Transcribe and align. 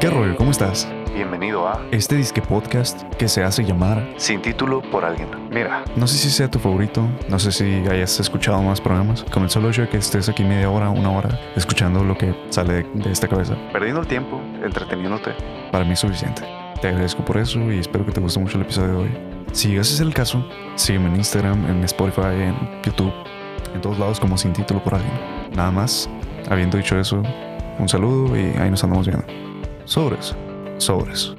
¿Qué 0.00 0.08
rollo? 0.08 0.36
¿Cómo 0.36 0.52
estás? 0.52 0.88
Bienvenido 1.12 1.66
a 1.66 1.84
Este 1.90 2.14
disque 2.14 2.40
podcast 2.40 3.02
que 3.14 3.26
se 3.26 3.42
hace 3.42 3.64
llamar. 3.64 4.14
Sin 4.16 4.40
título 4.40 4.80
por 4.80 5.04
alguien. 5.04 5.28
Mira, 5.50 5.82
No 5.96 6.06
sé 6.06 6.18
si 6.18 6.30
sea 6.30 6.48
tu 6.48 6.60
favorito, 6.60 7.04
no 7.28 7.40
sé 7.40 7.50
si 7.50 7.64
hayas 7.64 8.20
escuchado 8.20 8.62
más 8.62 8.80
programas, 8.80 9.24
con 9.24 9.42
el 9.42 9.50
solo 9.50 9.70
hecho 9.70 9.82
de 9.82 9.88
que 9.88 9.96
estés 9.96 10.28
aquí 10.28 10.44
media 10.44 10.70
hora, 10.70 10.88
una 10.90 11.10
hora, 11.10 11.36
escuchando 11.56 12.04
lo 12.04 12.16
que 12.16 12.32
sale 12.50 12.84
de, 12.84 13.10
esta 13.10 13.26
cabeza. 13.26 13.56
perdiendo 13.72 14.00
el 14.00 14.06
tiempo, 14.06 14.40
entreteniéndote. 14.64 15.32
Para 15.72 15.84
mí 15.84 15.94
es 15.94 15.98
suficiente. 15.98 16.42
Te 16.80 16.86
agradezco 16.86 17.24
por 17.24 17.36
eso 17.36 17.58
y 17.72 17.80
espero 17.80 18.06
que 18.06 18.12
te 18.12 18.20
guste 18.20 18.38
mucho 18.38 18.56
el 18.56 18.62
episodio 18.62 18.90
de 18.90 18.96
hoy. 18.98 19.10
Si 19.50 19.76
ese 19.76 19.94
es 19.94 20.00
el 20.00 20.14
caso, 20.14 20.46
sígueme 20.76 21.08
en 21.08 21.16
Instagram, 21.16 21.68
en 21.68 21.82
Spotify, 21.82 22.40
en 22.40 22.54
YouTube, 22.84 23.12
en 23.74 23.80
todos 23.80 23.98
lados 23.98 24.20
como 24.20 24.38
sin 24.38 24.52
título 24.52 24.80
por 24.80 24.94
alguien. 24.94 25.12
Nada 25.56 25.72
más, 25.72 26.08
habiendo 26.48 26.76
dicho 26.76 26.96
eso, 27.00 27.20
un 27.80 27.88
saludo 27.88 28.36
y 28.36 28.56
ahí 28.58 28.70
nos 28.70 28.84
andamos 28.84 29.08
viendo. 29.08 29.47
Sobres, 29.88 30.36
sobres. 30.76 31.34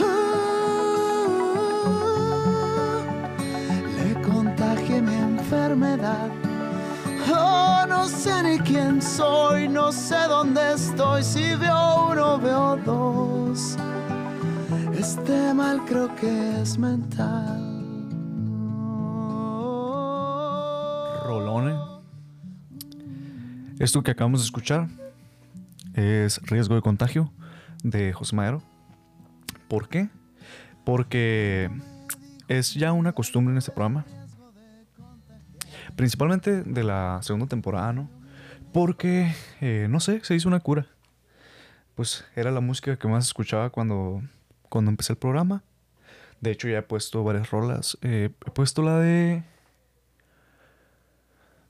Ah, 0.00 0.54
le 3.96 4.20
contagie 4.22 5.00
mi 5.00 5.14
enfermedad. 5.14 6.30
Oh, 7.32 7.84
no 7.88 8.06
sé 8.06 8.42
ni 8.42 8.58
quién 8.58 9.00
soy, 9.00 9.68
no 9.68 9.92
sé 9.92 10.16
dónde 10.28 10.74
estoy. 10.74 11.22
Si 11.22 11.54
veo 11.54 12.10
uno, 12.10 12.38
veo 12.38 12.76
dos. 12.84 13.76
Este 14.92 15.54
mal 15.54 15.84
creo 15.86 16.14
que 16.14 16.60
es 16.60 16.78
mental. 16.78 17.60
Rolone. 21.24 21.74
Esto 23.78 24.02
que 24.02 24.10
acabamos 24.12 24.40
de 24.40 24.44
escuchar 24.46 24.88
es 25.94 26.40
Riesgo 26.42 26.74
de 26.74 26.82
Contagio 26.82 27.32
de 27.82 28.12
José 28.12 28.36
Madero. 28.36 28.62
¿Por 29.68 29.88
qué? 29.88 30.08
Porque 30.84 31.70
es 32.48 32.74
ya 32.74 32.92
una 32.92 33.12
costumbre 33.12 33.52
en 33.52 33.58
este 33.58 33.72
programa. 33.72 34.04
Principalmente 35.96 36.62
de 36.62 36.84
la 36.84 37.20
segunda 37.22 37.46
temporada, 37.46 37.92
¿no? 37.92 38.10
Porque, 38.72 39.32
eh, 39.60 39.86
no 39.88 40.00
sé, 40.00 40.24
se 40.24 40.34
hizo 40.34 40.48
una 40.48 40.60
cura. 40.60 40.86
Pues 41.94 42.24
era 42.34 42.50
la 42.50 42.60
música 42.60 42.96
que 42.96 43.06
más 43.06 43.26
escuchaba 43.26 43.70
cuando, 43.70 44.22
cuando 44.68 44.90
empecé 44.90 45.12
el 45.12 45.18
programa. 45.18 45.62
De 46.40 46.50
hecho, 46.50 46.68
ya 46.68 46.78
he 46.78 46.82
puesto 46.82 47.22
varias 47.22 47.50
rolas. 47.50 47.96
Eh, 48.02 48.30
he 48.44 48.50
puesto 48.50 48.82
la 48.82 48.98
de 48.98 49.44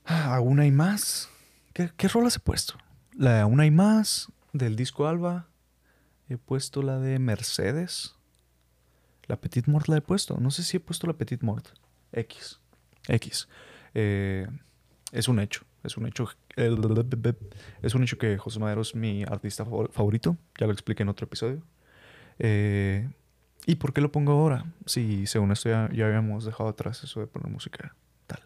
Ah, 0.05 0.35
Aún 0.35 0.59
hay 0.59 0.71
más. 0.71 1.29
¿Qué, 1.73 2.07
rolas 2.07 2.37
he 2.37 2.39
puesto? 2.39 2.75
La 3.13 3.33
de 3.33 3.39
Aún 3.41 3.59
hay 3.59 3.71
más 3.71 4.31
del 4.53 4.75
disco 4.75 5.07
Alba. 5.07 5.47
He 6.29 6.37
puesto 6.37 6.81
la 6.81 6.99
de 6.99 7.19
Mercedes. 7.19 8.15
La 9.27 9.35
Petit 9.39 9.67
Mort 9.67 9.87
la 9.87 9.97
he 9.97 10.01
puesto. 10.01 10.37
No 10.39 10.51
sé 10.51 10.63
si 10.63 10.77
he 10.77 10.79
puesto 10.79 11.07
la 11.07 11.13
Petit 11.13 11.41
Mort. 11.41 11.67
X. 12.11 12.59
X. 13.07 13.47
Eh, 13.93 14.47
es 15.11 15.27
un 15.27 15.39
hecho. 15.39 15.61
Es 15.83 15.97
un 15.97 16.07
hecho. 16.07 16.27
Es 16.55 17.93
un 17.95 18.03
hecho 18.03 18.17
que 18.17 18.37
José 18.37 18.59
Madero 18.59 18.81
es 18.81 18.95
mi 18.95 19.23
artista 19.23 19.65
favor- 19.65 19.91
favorito. 19.91 20.37
Ya 20.59 20.65
lo 20.67 20.73
expliqué 20.73 21.03
en 21.03 21.09
otro 21.09 21.25
episodio. 21.25 21.61
Eh, 22.39 23.09
¿Y 23.67 23.75
por 23.75 23.93
qué 23.93 24.01
lo 24.01 24.11
pongo 24.11 24.31
ahora? 24.33 24.65
Si 24.85 25.25
según 25.27 25.51
esto 25.51 25.69
ya, 25.69 25.89
ya 25.91 26.05
habíamos 26.07 26.45
dejado 26.45 26.69
atrás 26.69 27.03
eso 27.03 27.19
de 27.19 27.27
poner 27.27 27.49
música 27.51 27.95
tal. 28.27 28.41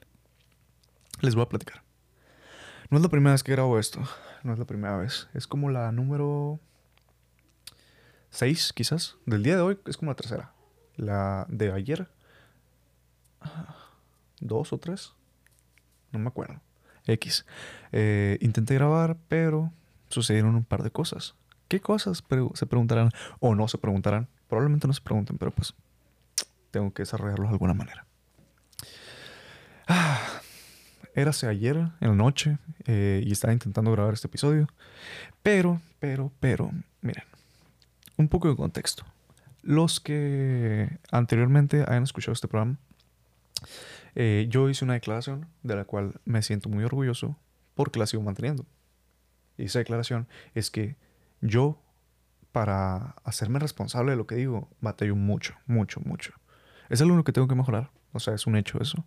Les 1.22 1.36
voy 1.36 1.44
a 1.44 1.50
platicar. 1.50 1.84
No 2.90 2.98
es 2.98 3.04
la 3.04 3.10
primera 3.10 3.34
vez 3.34 3.44
que 3.44 3.52
grabo 3.52 3.78
esto. 3.80 4.02
No 4.44 4.54
es 4.54 4.60
la 4.60 4.66
primera 4.66 4.96
vez. 4.98 5.28
Es 5.34 5.46
como 5.48 5.70
la 5.70 5.92
número 5.92 6.60
6, 8.32 8.74
quizás. 8.74 9.18
Del 9.26 9.44
día 9.44 9.56
de 9.56 9.62
hoy 9.62 9.80
es 9.86 9.98
como 9.98 10.12
la 10.12 10.16
tercera. 10.16 10.54
La 10.96 11.46
de 11.50 11.72
ayer. 11.72 12.10
Dos 14.40 14.74
o 14.74 14.78
tres. 14.78 15.14
No 16.12 16.20
me 16.20 16.28
acuerdo. 16.28 16.62
X. 17.06 17.46
Eh, 17.92 18.38
intenté 18.42 18.76
grabar, 18.76 19.18
pero 19.28 19.72
sucedieron 20.10 20.56
un 20.56 20.64
par 20.64 20.84
de 20.84 20.92
cosas. 20.92 21.36
¿Qué 21.68 21.80
cosas? 21.80 22.24
Se 22.54 22.66
preguntarán. 22.66 23.12
O 23.40 23.56
no 23.56 23.68
se 23.68 23.78
preguntarán. 23.78 24.28
Probablemente 24.48 24.88
no 24.88 24.94
se 24.94 25.02
pregunten, 25.02 25.38
pero 25.38 25.52
pues 25.52 25.74
tengo 26.72 26.92
que 26.94 27.04
desarrollarlos 27.04 27.50
de 27.50 27.54
alguna 27.54 27.74
manera. 27.74 28.06
Ah, 29.88 30.20
érase 31.16 31.48
ayer 31.48 31.78
en 31.78 32.10
la 32.10 32.16
noche 32.16 32.58
eh, 32.86 33.24
y 33.26 33.32
estaba 33.32 33.54
intentando 33.54 33.92
grabar 33.92 34.14
este 34.14 34.28
episodio. 34.28 34.68
Pero, 35.44 35.82
pero, 36.00 36.32
pero, 36.40 36.72
miren, 37.02 37.24
un 38.20 38.28
poco 38.28 38.50
de 38.50 38.56
contexto. 38.56 39.06
Los 39.64 40.00
que 40.00 41.00
anteriormente 41.12 41.84
hayan 41.88 42.04
escuchado 42.04 42.34
este 42.34 42.48
programa, 42.48 42.78
eh, 44.16 44.48
yo 44.50 44.70
hice 44.70 44.84
una 44.84 44.94
declaración 44.94 45.48
de 45.64 45.76
la 45.76 45.86
cual 45.86 46.20
me 46.26 46.42
siento 46.42 46.70
muy 46.70 46.84
orgulloso 46.84 47.38
porque 47.76 47.98
la 47.98 48.06
sigo 48.06 48.22
manteniendo. 48.22 48.66
Y 49.58 49.66
esa 49.66 49.80
declaración 49.80 50.28
es 50.54 50.70
que 50.70 50.98
yo, 51.42 51.82
para 52.52 53.16
hacerme 53.24 53.60
responsable 53.60 54.12
de 54.12 54.18
lo 54.18 54.28
que 54.28 54.36
digo, 54.36 54.70
batallo 54.82 55.16
mucho, 55.16 55.56
mucho, 55.66 56.02
mucho. 56.02 56.34
Es 56.90 57.02
algo 57.02 57.24
que 57.24 57.32
tengo 57.32 57.48
que 57.48 57.56
mejorar. 57.56 57.90
O 58.12 58.20
sea, 58.20 58.34
es 58.34 58.48
un 58.48 58.58
hecho 58.58 58.82
eso 58.82 59.06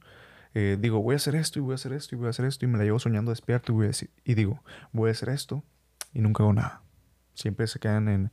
eh, 0.54 0.76
digo, 0.78 1.00
voy 1.00 1.14
a 1.14 1.16
hacer 1.16 1.34
esto 1.34 1.58
y 1.58 1.62
voy 1.62 1.72
a 1.72 1.74
hacer 1.76 1.92
esto 1.92 2.14
y 2.14 2.18
voy 2.18 2.26
a 2.26 2.30
hacer 2.30 2.44
esto 2.44 2.64
y 2.64 2.68
me 2.68 2.76
la 2.76 2.84
llevo 2.84 2.98
soñando 2.98 3.30
despierto 3.30 3.72
y, 3.72 3.90
y 4.24 4.34
digo, 4.34 4.62
voy 4.92 5.08
a 5.08 5.12
hacer 5.12 5.30
esto 5.30 5.64
y 6.12 6.20
nunca 6.20 6.42
hago 6.42 6.52
nada. 6.52 6.82
Siempre 7.34 7.66
se 7.66 7.78
quedan 7.78 8.08
en, 8.08 8.32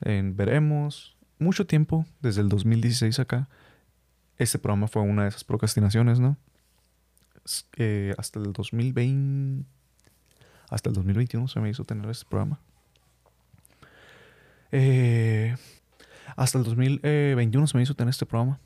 en 0.00 0.36
veremos. 0.36 1.16
Mucho 1.38 1.66
tiempo, 1.66 2.04
desde 2.20 2.42
el 2.42 2.48
2016 2.48 3.18
acá, 3.18 3.48
este 4.36 4.58
programa 4.58 4.88
fue 4.88 5.02
una 5.02 5.22
de 5.22 5.28
esas 5.28 5.44
procrastinaciones, 5.44 6.20
¿no? 6.20 6.36
Eh, 7.76 8.14
hasta 8.18 8.38
el 8.38 8.52
2020, 8.52 9.66
hasta 10.68 10.88
el 10.90 10.94
2021 10.94 11.48
se 11.48 11.60
me 11.60 11.70
hizo 11.70 11.84
tener 11.84 12.08
este 12.10 12.26
programa. 12.28 12.60
Eh, 14.72 15.56
hasta 16.36 16.58
el 16.58 16.64
2021 16.64 17.66
se 17.66 17.76
me 17.76 17.82
hizo 17.82 17.94
tener 17.94 18.10
este 18.10 18.26
programa. 18.26 18.60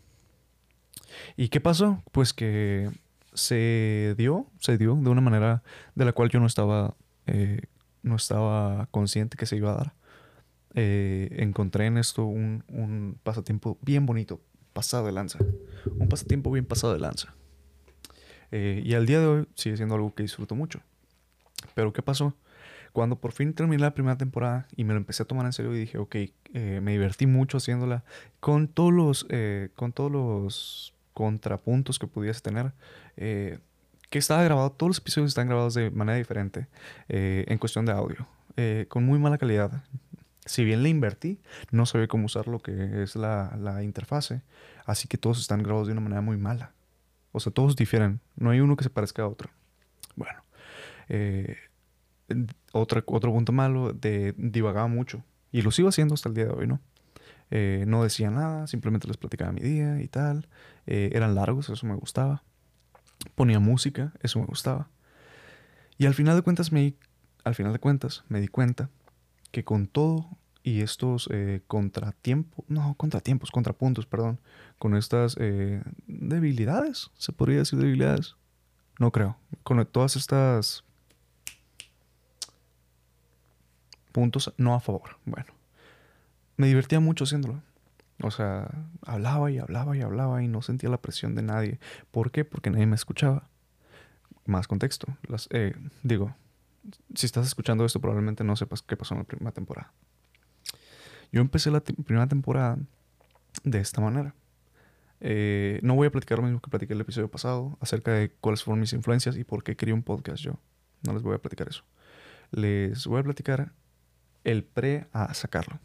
¿Y 1.37 1.49
qué 1.49 1.61
pasó? 1.61 2.03
Pues 2.13 2.33
que 2.33 2.91
se 3.33 4.15
dio, 4.17 4.47
se 4.59 4.79
dio 4.79 4.95
de 4.95 5.11
una 5.11 5.21
manera 5.21 5.63
de 5.95 6.05
la 6.05 6.13
cual 6.13 6.31
yo 6.31 6.41
no 6.41 6.47
estaba, 6.47 6.95
eh, 7.27 7.63
no 8.03 8.17
estaba 8.17 8.87
consciente 8.91 9.37
que 9.37 9.47
se 9.47 9.57
iba 9.57 9.73
a 9.73 9.77
dar. 9.77 9.95
Eh, 10.75 11.29
encontré 11.39 11.87
en 11.87 11.99
esto 11.99 12.25
un, 12.25 13.19
pasatiempo 13.23 13.79
bien 13.83 14.07
bonito, 14.07 14.41
pasado 14.73 15.07
de 15.07 15.13
lanza. 15.13 15.39
Un 15.99 16.09
pasatiempo 16.09 16.51
bien 16.51 16.67
pasado 16.67 16.93
de 16.93 17.01
lanza. 17.01 17.35
Eh, 18.51 18.83
y 18.85 18.95
al 18.95 19.07
día 19.07 19.21
de 19.21 19.27
hoy 19.27 19.49
sigue 19.55 19.77
siendo 19.77 19.95
algo 19.95 20.15
que 20.15 20.23
disfruto 20.23 20.55
mucho. 20.55 20.81
Pero 21.75 21.93
¿qué 21.93 22.03
pasó? 22.03 22.35
Cuando 22.93 23.17
por 23.17 23.33
fin 23.33 23.55
terminé 23.55 23.83
la 23.83 23.95
primera 23.95 24.17
temporada 24.17 24.69
y 24.77 24.85
me 24.85 24.93
lo 24.93 24.99
empecé 24.99 25.23
a 25.25 25.27
tomar 25.27 25.47
en 25.47 25.53
serio 25.53 25.75
y 25.75 25.79
dije, 25.81 25.99
ok, 25.99 26.15
eh, 26.15 26.81
me 26.83 26.93
divertí 26.93 27.27
mucho 27.27 27.59
haciéndola 27.59 28.05
con 28.39 28.69
todos 28.69 28.93
los, 28.93 29.27
con 29.75 29.93
todos 29.93 30.13
los 30.13 30.95
contrapuntos 31.13 31.99
que 31.99 32.07
pudiese 32.07 32.41
tener. 32.41 32.73
que 33.17 34.19
estaba 34.19 34.45
grabado, 34.45 34.71
todos 34.71 34.91
los 34.91 34.99
episodios 34.99 35.31
están 35.31 35.49
grabados 35.49 35.75
de 35.75 35.91
manera 35.91 36.19
diferente 36.19 36.69
en 37.09 37.59
cuestión 37.59 37.85
de 37.85 37.93
audio, 37.93 38.29
con 38.89 39.05
muy 39.05 39.19
mala 39.19 39.39
calidad. 39.39 39.83
Si 40.47 40.65
bien 40.65 40.83
le 40.83 40.89
invertí, 40.91 41.41
no 41.71 41.87
sabía 41.87 42.09
cómo 42.09 42.27
usar 42.27 42.49
lo 42.49 42.61
que 42.61 43.03
es 43.03 43.17
la, 43.17 43.57
la 43.59 43.83
interfase, 43.83 44.43
así 44.85 45.09
que 45.09 45.17
todos 45.17 45.41
están 45.41 45.63
grabados 45.63 45.87
de 45.89 45.93
una 45.93 46.03
manera 46.03 46.21
muy 46.21 46.37
mala. 46.37 46.73
O 47.33 47.41
sea, 47.41 47.53
todos 47.53 47.77
difieren, 47.77 48.21
no 48.37 48.51
hay 48.51 48.61
uno 48.61 48.77
que 48.77 48.85
se 48.85 48.91
parezca 48.91 49.23
a 49.23 49.29
otro. 49.29 49.51
Bueno, 50.17 50.43
eh, 51.09 51.57
otro, 52.73 53.03
otro 53.07 53.33
punto 53.33 53.53
malo, 53.53 53.93
de 53.93 54.35
divagaba 54.37 54.87
mucho, 54.87 55.25
y 55.51 55.63
lo 55.63 55.71
sigo 55.71 55.89
haciendo 55.89 56.15
hasta 56.15 56.29
el 56.29 56.35
día 56.35 56.47
de 56.47 56.53
hoy, 56.53 56.67
¿no? 56.67 56.81
Eh, 57.51 57.85
no 57.87 58.03
decía 58.03 58.31
nada, 58.31 58.67
simplemente 58.67 59.07
les 59.07 59.17
platicaba 59.17 59.53
mi 59.53 59.61
día 59.61 60.01
y 60.01 60.09
tal. 60.09 60.49
Eh, 60.87 61.11
eran 61.13 61.35
largos, 61.35 61.69
eso 61.69 61.87
me 61.87 61.95
gustaba. 61.95 62.43
Ponía 63.35 63.61
música, 63.61 64.13
eso 64.21 64.41
me 64.41 64.47
gustaba. 64.47 64.89
Y 65.99 66.07
al 66.07 66.15
final 66.15 66.37
de 66.37 66.43
cuentas 66.43 66.73
me 66.73 66.95
al 67.45 67.55
final 67.55 67.73
de 67.73 67.79
cuentas 67.79 68.25
me 68.29 68.41
di 68.41 68.49
cuenta 68.49 68.91
que 69.55 69.63
con 69.63 69.87
todo 69.87 70.27
y 70.65 70.81
estos 70.81 71.29
eh, 71.31 71.63
contratiempos, 71.69 72.65
no, 72.67 72.95
contratiempos, 72.97 73.53
contrapuntos, 73.53 74.05
perdón, 74.05 74.41
con 74.81 74.97
estas 74.97 75.37
eh, 75.39 75.81
debilidades, 76.09 77.13
se 77.17 77.33
podría 77.33 77.59
decir 77.59 77.79
debilidades, 77.79 78.35
no 78.99 79.13
creo, 79.13 79.37
con 79.63 79.87
todas 79.87 80.17
estas 80.17 80.83
puntos 84.11 84.53
no 84.57 84.75
a 84.75 84.81
favor, 84.81 85.19
bueno, 85.25 85.53
me 86.57 86.67
divertía 86.67 86.99
mucho 86.99 87.25
haciéndolo. 87.25 87.63
O 88.23 88.31
sea, 88.31 88.69
hablaba 89.07 89.51
y 89.53 89.59
hablaba 89.59 89.97
y 89.97 90.01
hablaba 90.01 90.43
y 90.43 90.49
no 90.49 90.63
sentía 90.63 90.89
la 90.89 91.01
presión 91.01 91.35
de 91.35 91.43
nadie. 91.43 91.79
¿Por 92.11 92.31
qué? 92.31 92.45
Porque 92.45 92.71
nadie 92.71 92.87
me 92.87 92.95
escuchaba. 92.95 93.49
Más 94.47 94.69
contexto. 94.69 95.09
Las, 95.27 95.49
eh, 95.51 95.75
digo, 96.05 96.35
si 97.15 97.27
estás 97.27 97.47
escuchando 97.47 97.85
esto 97.85 98.01
probablemente 98.01 98.45
no 98.45 98.57
sepas 98.57 98.83
qué 98.83 98.97
pasó 98.97 99.15
en 99.15 99.21
la 99.21 99.25
primera 99.25 99.53
temporada. 99.53 99.93
Yo 101.33 101.41
empecé 101.41 101.71
la 101.71 101.81
primera 101.83 102.27
temporada 102.29 102.79
de 103.65 103.79
esta 103.81 104.01
manera. 104.01 104.35
Eh, 105.21 105.81
no 105.83 105.95
voy 105.95 106.07
a 106.07 106.11
platicar 106.13 106.39
lo 106.39 106.45
mismo 106.45 106.61
que 106.61 106.71
platiqué 106.71 106.93
el 106.93 107.01
episodio 107.01 107.29
pasado 107.31 107.77
acerca 107.81 108.13
de 108.13 108.31
cuáles 108.41 108.63
fueron 108.63 108.81
mis 108.81 108.93
influencias 108.93 109.37
y 109.37 109.45
por 109.45 109.65
qué 109.65 109.77
quería 109.77 109.95
un 109.95 110.03
podcast 110.03 110.43
yo. 110.43 110.59
No 111.03 111.13
les 111.15 111.23
voy 111.23 111.35
a 111.35 111.39
platicar 111.39 111.69
eso. 111.69 111.83
Les 112.51 113.07
voy 113.07 113.21
a 113.21 113.25
platicar 113.25 113.73
el 114.45 114.65
pre 114.65 115.07
a 115.13 115.33
sacarlo. 115.35 115.79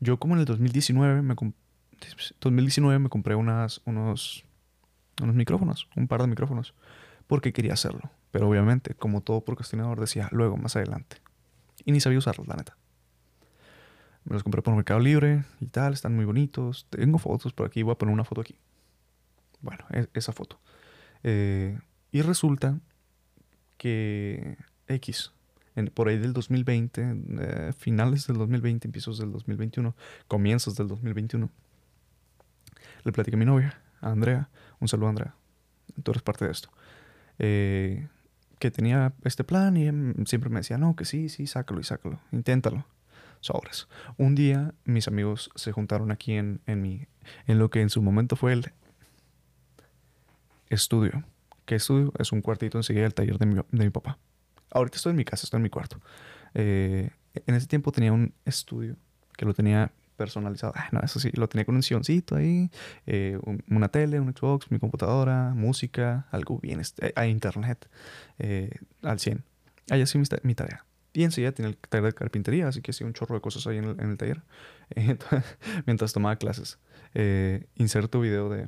Yo 0.00 0.18
como 0.18 0.34
en 0.34 0.40
el 0.40 0.44
2019 0.46 1.22
me, 1.22 1.34
com- 1.36 1.52
2019 2.40 2.98
me 2.98 3.08
compré 3.08 3.34
unas, 3.36 3.80
unos, 3.84 4.44
unos 5.22 5.34
micrófonos, 5.34 5.88
un 5.96 6.08
par 6.08 6.20
de 6.20 6.26
micrófonos, 6.26 6.74
porque 7.26 7.52
quería 7.52 7.72
hacerlo. 7.74 8.10
Pero 8.34 8.48
obviamente, 8.48 8.94
como 8.94 9.20
todo 9.20 9.42
procrastinador, 9.44 10.00
decía 10.00 10.28
luego, 10.32 10.56
más 10.56 10.74
adelante. 10.74 11.18
Y 11.84 11.92
ni 11.92 12.00
sabía 12.00 12.18
usarlos, 12.18 12.48
la 12.48 12.56
neta. 12.56 12.76
Me 14.24 14.32
los 14.34 14.42
compré 14.42 14.60
por 14.60 14.74
Mercado 14.74 14.98
Libre 14.98 15.44
y 15.60 15.66
tal, 15.66 15.92
están 15.92 16.16
muy 16.16 16.24
bonitos. 16.24 16.88
Tengo 16.90 17.18
fotos 17.18 17.52
por 17.52 17.64
aquí, 17.64 17.84
voy 17.84 17.92
a 17.92 17.94
poner 17.94 18.12
una 18.12 18.24
foto 18.24 18.40
aquí. 18.40 18.58
Bueno, 19.60 19.84
e- 19.92 20.08
esa 20.14 20.32
foto. 20.32 20.58
Eh, 21.22 21.78
y 22.10 22.22
resulta 22.22 22.80
que 23.76 24.56
X, 24.88 25.30
en- 25.76 25.86
por 25.86 26.08
ahí 26.08 26.18
del 26.18 26.32
2020, 26.32 27.14
eh, 27.38 27.72
finales 27.78 28.26
del 28.26 28.38
2020, 28.38 28.88
empiezos 28.88 29.16
del 29.16 29.30
2021, 29.30 29.94
comienzos 30.26 30.74
del 30.74 30.88
2021, 30.88 31.50
le 33.04 33.12
platiqué 33.12 33.36
a 33.36 33.38
mi 33.38 33.44
novia, 33.44 33.80
a 34.00 34.10
Andrea, 34.10 34.48
un 34.80 34.88
saludo 34.88 35.10
Andrea, 35.10 35.36
tú 36.02 36.10
eres 36.10 36.24
parte 36.24 36.46
de 36.46 36.50
esto, 36.50 36.70
eh, 37.38 38.08
que 38.64 38.70
tenía 38.70 39.12
este 39.24 39.44
plan 39.44 39.76
y 39.76 39.84
siempre 40.24 40.48
me 40.48 40.60
decía, 40.60 40.78
no, 40.78 40.96
que 40.96 41.04
sí, 41.04 41.28
sí, 41.28 41.46
sácalo 41.46 41.80
y 41.80 41.84
sácalo, 41.84 42.18
inténtalo. 42.32 42.86
Sobres. 43.40 43.88
Un 44.16 44.34
día 44.34 44.72
mis 44.86 45.06
amigos 45.06 45.50
se 45.54 45.70
juntaron 45.70 46.10
aquí 46.10 46.32
en, 46.32 46.62
en, 46.64 46.80
mi, 46.80 47.06
en 47.46 47.58
lo 47.58 47.68
que 47.68 47.82
en 47.82 47.90
su 47.90 48.00
momento 48.00 48.36
fue 48.36 48.54
el 48.54 48.72
estudio. 50.70 51.24
¿Qué 51.66 51.74
estudio? 51.74 52.14
Es 52.18 52.32
un 52.32 52.40
cuartito 52.40 52.78
enseguida 52.78 53.02
del 53.02 53.12
taller 53.12 53.36
de 53.36 53.44
mi, 53.44 53.54
de 53.54 53.84
mi 53.84 53.90
papá. 53.90 54.18
Ahorita 54.70 54.96
estoy 54.96 55.10
en 55.10 55.16
mi 55.16 55.26
casa, 55.26 55.44
estoy 55.44 55.58
en 55.58 55.64
mi 55.64 55.68
cuarto. 55.68 56.00
Eh, 56.54 57.10
en 57.34 57.54
ese 57.54 57.66
tiempo 57.66 57.92
tenía 57.92 58.14
un 58.14 58.32
estudio 58.46 58.96
que 59.36 59.44
lo 59.44 59.52
tenía 59.52 59.92
personalizado. 60.16 60.72
Ah, 60.76 60.88
no, 60.92 61.00
eso 61.00 61.18
sí, 61.20 61.30
lo 61.34 61.48
tenía 61.48 61.64
con 61.64 61.74
un 61.76 61.82
silloncito 61.82 62.36
ahí, 62.36 62.70
eh, 63.06 63.38
un- 63.42 63.62
una 63.70 63.88
tele, 63.88 64.20
un 64.20 64.32
Xbox, 64.34 64.70
mi 64.70 64.78
computadora, 64.78 65.52
música, 65.54 66.26
algo 66.30 66.58
bien, 66.58 66.80
este, 66.80 67.12
a 67.16 67.26
internet, 67.26 67.88
eh, 68.38 68.70
al 69.02 69.18
100. 69.20 69.42
Ahí 69.90 70.00
hacía 70.02 70.20
mi, 70.20 70.26
mi 70.42 70.54
tarea. 70.54 70.84
Y 71.12 71.22
enseguida 71.24 71.52
tenía 71.52 71.70
el 71.70 71.76
taller 71.76 72.06
de 72.06 72.12
carpintería, 72.12 72.66
así 72.68 72.80
que 72.82 72.90
hacía 72.90 73.06
un 73.06 73.12
chorro 73.12 73.34
de 73.36 73.40
cosas 73.40 73.66
ahí 73.66 73.78
en 73.78 73.84
el, 73.84 74.00
en 74.00 74.10
el 74.10 74.16
taller, 74.16 74.42
eh, 74.96 75.16
mientras 75.86 76.12
tomaba 76.12 76.36
clases. 76.36 76.78
Eh, 77.14 77.66
inserto 77.76 78.20
video 78.20 78.48
de 78.48 78.66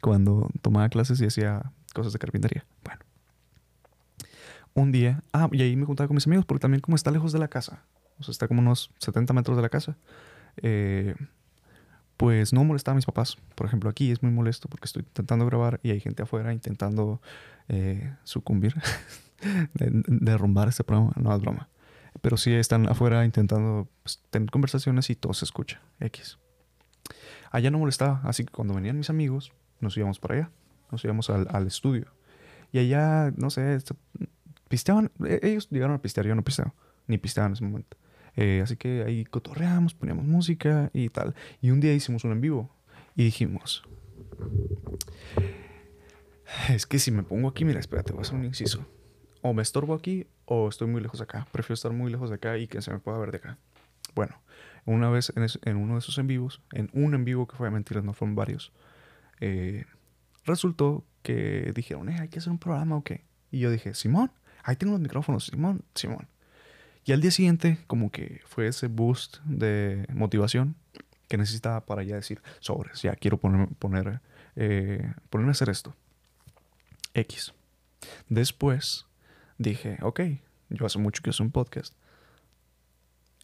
cuando 0.00 0.48
tomaba 0.62 0.88
clases 0.88 1.20
y 1.20 1.26
hacía 1.26 1.70
cosas 1.94 2.12
de 2.14 2.18
carpintería. 2.18 2.64
Bueno. 2.84 3.00
Un 4.74 4.90
día, 4.90 5.22
ah, 5.34 5.48
y 5.52 5.60
ahí 5.62 5.76
me 5.76 5.84
juntaba 5.84 6.08
con 6.08 6.14
mis 6.14 6.26
amigos, 6.26 6.46
porque 6.46 6.60
también 6.62 6.80
como 6.80 6.96
está 6.96 7.10
lejos 7.10 7.32
de 7.32 7.38
la 7.38 7.48
casa, 7.48 7.82
o 8.18 8.22
sea, 8.22 8.32
está 8.32 8.48
como 8.48 8.60
unos 8.62 8.90
70 8.98 9.34
metros 9.34 9.56
de 9.56 9.62
la 9.62 9.68
casa, 9.68 9.98
eh, 10.58 11.14
pues 12.16 12.52
no 12.52 12.62
molestaba 12.64 12.92
a 12.92 12.96
mis 12.96 13.06
papás. 13.06 13.36
Por 13.54 13.66
ejemplo, 13.66 13.90
aquí 13.90 14.10
es 14.10 14.22
muy 14.22 14.32
molesto 14.32 14.68
porque 14.68 14.84
estoy 14.86 15.02
intentando 15.02 15.46
grabar 15.46 15.80
y 15.82 15.90
hay 15.90 16.00
gente 16.00 16.22
afuera 16.22 16.52
intentando 16.52 17.20
eh, 17.68 18.14
sucumbir, 18.24 18.74
de- 19.74 19.86
de- 19.90 20.02
derrumbar 20.06 20.68
este 20.68 20.84
programa. 20.84 21.12
No 21.16 21.34
es 21.34 21.40
broma. 21.40 21.68
Pero 22.20 22.36
sí 22.36 22.52
están 22.52 22.88
afuera 22.88 23.24
intentando 23.24 23.88
pues, 24.02 24.22
tener 24.30 24.50
conversaciones 24.50 25.08
y 25.10 25.16
todo 25.16 25.32
se 25.34 25.44
escucha. 25.44 25.80
X. 26.00 26.38
Allá 27.50 27.70
no 27.70 27.78
molestaba, 27.78 28.20
así 28.24 28.44
que 28.44 28.52
cuando 28.52 28.74
venían 28.74 28.96
mis 28.96 29.10
amigos, 29.10 29.52
nos 29.80 29.96
íbamos 29.96 30.18
para 30.20 30.34
allá. 30.34 30.50
Nos 30.90 31.04
íbamos 31.04 31.28
al, 31.30 31.46
al 31.50 31.66
estudio. 31.66 32.06
Y 32.70 32.78
allá, 32.78 33.32
no 33.36 33.50
sé, 33.50 33.80
se- 33.80 33.94
pisteaban. 34.68 35.10
e- 35.26 35.40
Ellos 35.42 35.68
llegaron 35.70 35.96
a 35.96 36.02
pistear, 36.02 36.26
yo 36.26 36.34
no 36.34 36.42
pisteo. 36.44 36.74
Ni 37.08 37.18
pisteaba 37.18 37.48
en 37.48 37.52
ese 37.54 37.64
momento. 37.64 37.96
Eh, 38.36 38.60
así 38.62 38.76
que 38.76 39.02
ahí 39.04 39.24
cotorreamos, 39.24 39.94
poníamos 39.94 40.24
música 40.24 40.90
y 40.94 41.08
tal. 41.10 41.34
Y 41.60 41.70
un 41.70 41.80
día 41.80 41.92
hicimos 41.92 42.24
un 42.24 42.32
en 42.32 42.40
vivo. 42.40 42.70
Y 43.16 43.24
dijimos... 43.24 43.82
Es 46.68 46.86
que 46.86 46.98
si 46.98 47.10
me 47.10 47.22
pongo 47.22 47.48
aquí, 47.48 47.64
mira, 47.64 47.80
espérate, 47.80 48.12
voy 48.12 48.20
a 48.20 48.22
hacer 48.22 48.34
un 48.34 48.44
inciso. 48.44 48.86
O 49.40 49.54
me 49.54 49.62
estorbo 49.62 49.94
aquí 49.94 50.26
o 50.44 50.68
estoy 50.68 50.86
muy 50.88 51.00
lejos 51.00 51.18
de 51.18 51.24
acá. 51.24 51.46
Prefiero 51.50 51.74
estar 51.74 51.92
muy 51.92 52.10
lejos 52.12 52.28
de 52.30 52.36
acá 52.36 52.58
y 52.58 52.66
que 52.66 52.82
se 52.82 52.90
me 52.92 52.98
pueda 52.98 53.18
ver 53.18 53.30
de 53.32 53.38
acá. 53.38 53.58
Bueno, 54.14 54.34
una 54.84 55.08
vez 55.08 55.32
en, 55.34 55.44
es- 55.44 55.58
en 55.64 55.76
uno 55.76 55.94
de 55.94 56.00
esos 56.00 56.18
en 56.18 56.26
vivos, 56.26 56.60
en 56.72 56.90
un 56.92 57.14
en 57.14 57.24
vivo 57.24 57.46
que 57.46 57.56
fue 57.56 57.66
de 57.68 57.70
mentiras, 57.72 58.04
no 58.04 58.12
fueron 58.12 58.34
varios, 58.34 58.72
eh, 59.40 59.86
resultó 60.44 61.04
que 61.22 61.72
dijeron, 61.74 62.08
eh, 62.10 62.18
hay 62.20 62.28
que 62.28 62.38
hacer 62.40 62.50
un 62.52 62.58
programa 62.58 62.96
o 62.96 63.02
qué. 63.02 63.24
Y 63.50 63.60
yo 63.60 63.70
dije, 63.70 63.94
Simón, 63.94 64.30
ahí 64.62 64.76
tengo 64.76 64.92
los 64.92 65.00
micrófonos, 65.00 65.46
Simón, 65.46 65.82
Simón. 65.94 66.28
Y 67.04 67.12
al 67.12 67.20
día 67.20 67.30
siguiente, 67.30 67.78
como 67.86 68.10
que 68.10 68.40
fue 68.46 68.68
ese 68.68 68.86
boost 68.86 69.38
de 69.44 70.06
motivación 70.12 70.76
que 71.28 71.36
necesitaba 71.36 71.84
para 71.84 72.02
ya 72.02 72.16
decir, 72.16 72.42
sobres, 72.60 73.02
ya 73.02 73.16
quiero 73.16 73.38
poner, 73.38 73.68
poner, 73.78 74.20
eh, 74.54 75.12
ponerme 75.30 75.50
a 75.50 75.52
hacer 75.52 75.68
esto. 75.68 75.94
X. 77.14 77.54
Después 78.28 79.06
dije, 79.58 79.98
ok, 80.02 80.20
yo 80.68 80.86
hace 80.86 80.98
mucho 80.98 81.22
que 81.22 81.30
hago 81.30 81.42
un 81.44 81.50
podcast. 81.50 81.94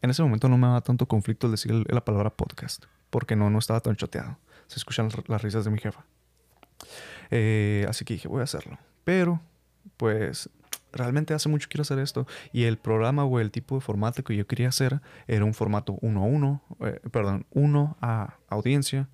En 0.03 0.11
ese 0.11 0.23
momento 0.23 0.49
no 0.49 0.57
me 0.57 0.67
daba 0.67 0.81
tanto 0.81 1.07
conflicto 1.07 1.51
decir 1.51 1.73
la 1.93 2.05
palabra 2.05 2.31
podcast, 2.31 2.85
porque 3.11 3.35
no, 3.35 3.51
no 3.51 3.59
estaba 3.59 3.81
tan 3.81 3.97
choteado. 3.97 4.39
Se 4.69 4.77
escuchan 4.77 5.09
las 5.27 5.43
risas 5.43 5.65
de 5.65 5.71
mi 5.71 5.79
jefa. 5.79 6.05
Eh, 7.31 7.87
así 7.89 8.05
que 8.05 8.15
dije, 8.15 8.29
voy 8.29 8.41
a 8.41 8.45
hacerlo. 8.45 8.79
Pero, 9.05 9.41
pues, 9.97 10.49
realmente 10.93 11.35
hace 11.35 11.49
mucho 11.49 11.69
quiero 11.69 11.83
hacer 11.83 11.99
esto. 11.99 12.27
Y 12.53 12.65
el 12.65 12.79
programa 12.79 13.25
o 13.25 13.41
el 13.41 13.51
tipo 13.51 13.75
de 13.75 13.81
formato 13.81 14.23
que 14.25 14.37
yo 14.37 14.47
quería 14.47 14.69
hacer 14.69 15.01
era 15.27 15.45
un 15.45 15.55
formato 15.55 15.99
uno 16.01 16.23
a 16.23 16.27
uno, 16.27 16.63
eh, 16.81 17.01
perdón, 17.11 17.47
uno 17.51 17.97
a 18.01 18.35
audiencia, 18.49 19.09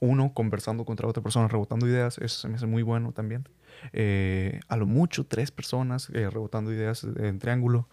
uno 0.00 0.32
conversando 0.34 0.84
contra 0.84 1.08
otra 1.08 1.22
persona, 1.22 1.48
rebotando 1.48 1.86
ideas. 1.86 2.18
Eso 2.18 2.40
se 2.40 2.48
me 2.48 2.56
hace 2.56 2.66
muy 2.66 2.82
bueno 2.82 3.12
también. 3.12 3.48
Eh, 3.92 4.60
a 4.68 4.76
lo 4.76 4.86
mucho, 4.86 5.24
tres 5.26 5.50
personas 5.50 6.10
eh, 6.12 6.28
rebotando 6.28 6.72
ideas 6.72 7.04
en 7.04 7.38
triángulo 7.38 7.88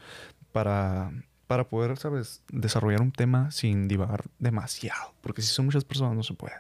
para, 0.52 1.12
para 1.48 1.70
poder, 1.70 1.98
¿sabes?, 1.98 2.44
desarrollar 2.52 3.02
un 3.02 3.12
tema 3.12 3.52
sin 3.52 3.88
divagar 3.88 4.26
demasiado. 4.40 5.14
Porque 5.22 5.42
si 5.42 5.50
son 5.50 5.66
muchas 5.66 5.86
personas, 5.86 6.16
no 6.16 6.24
se 6.24 6.34
puede. 6.34 6.56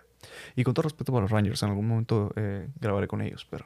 Y 0.55 0.63
con 0.63 0.73
todo 0.73 0.83
respeto 0.83 1.11
para 1.11 1.23
los 1.23 1.31
Rangers, 1.31 1.63
en 1.63 1.69
algún 1.69 1.87
momento 1.87 2.31
grabaré 2.79 3.07
con 3.07 3.21
ellos, 3.21 3.47
pero 3.49 3.65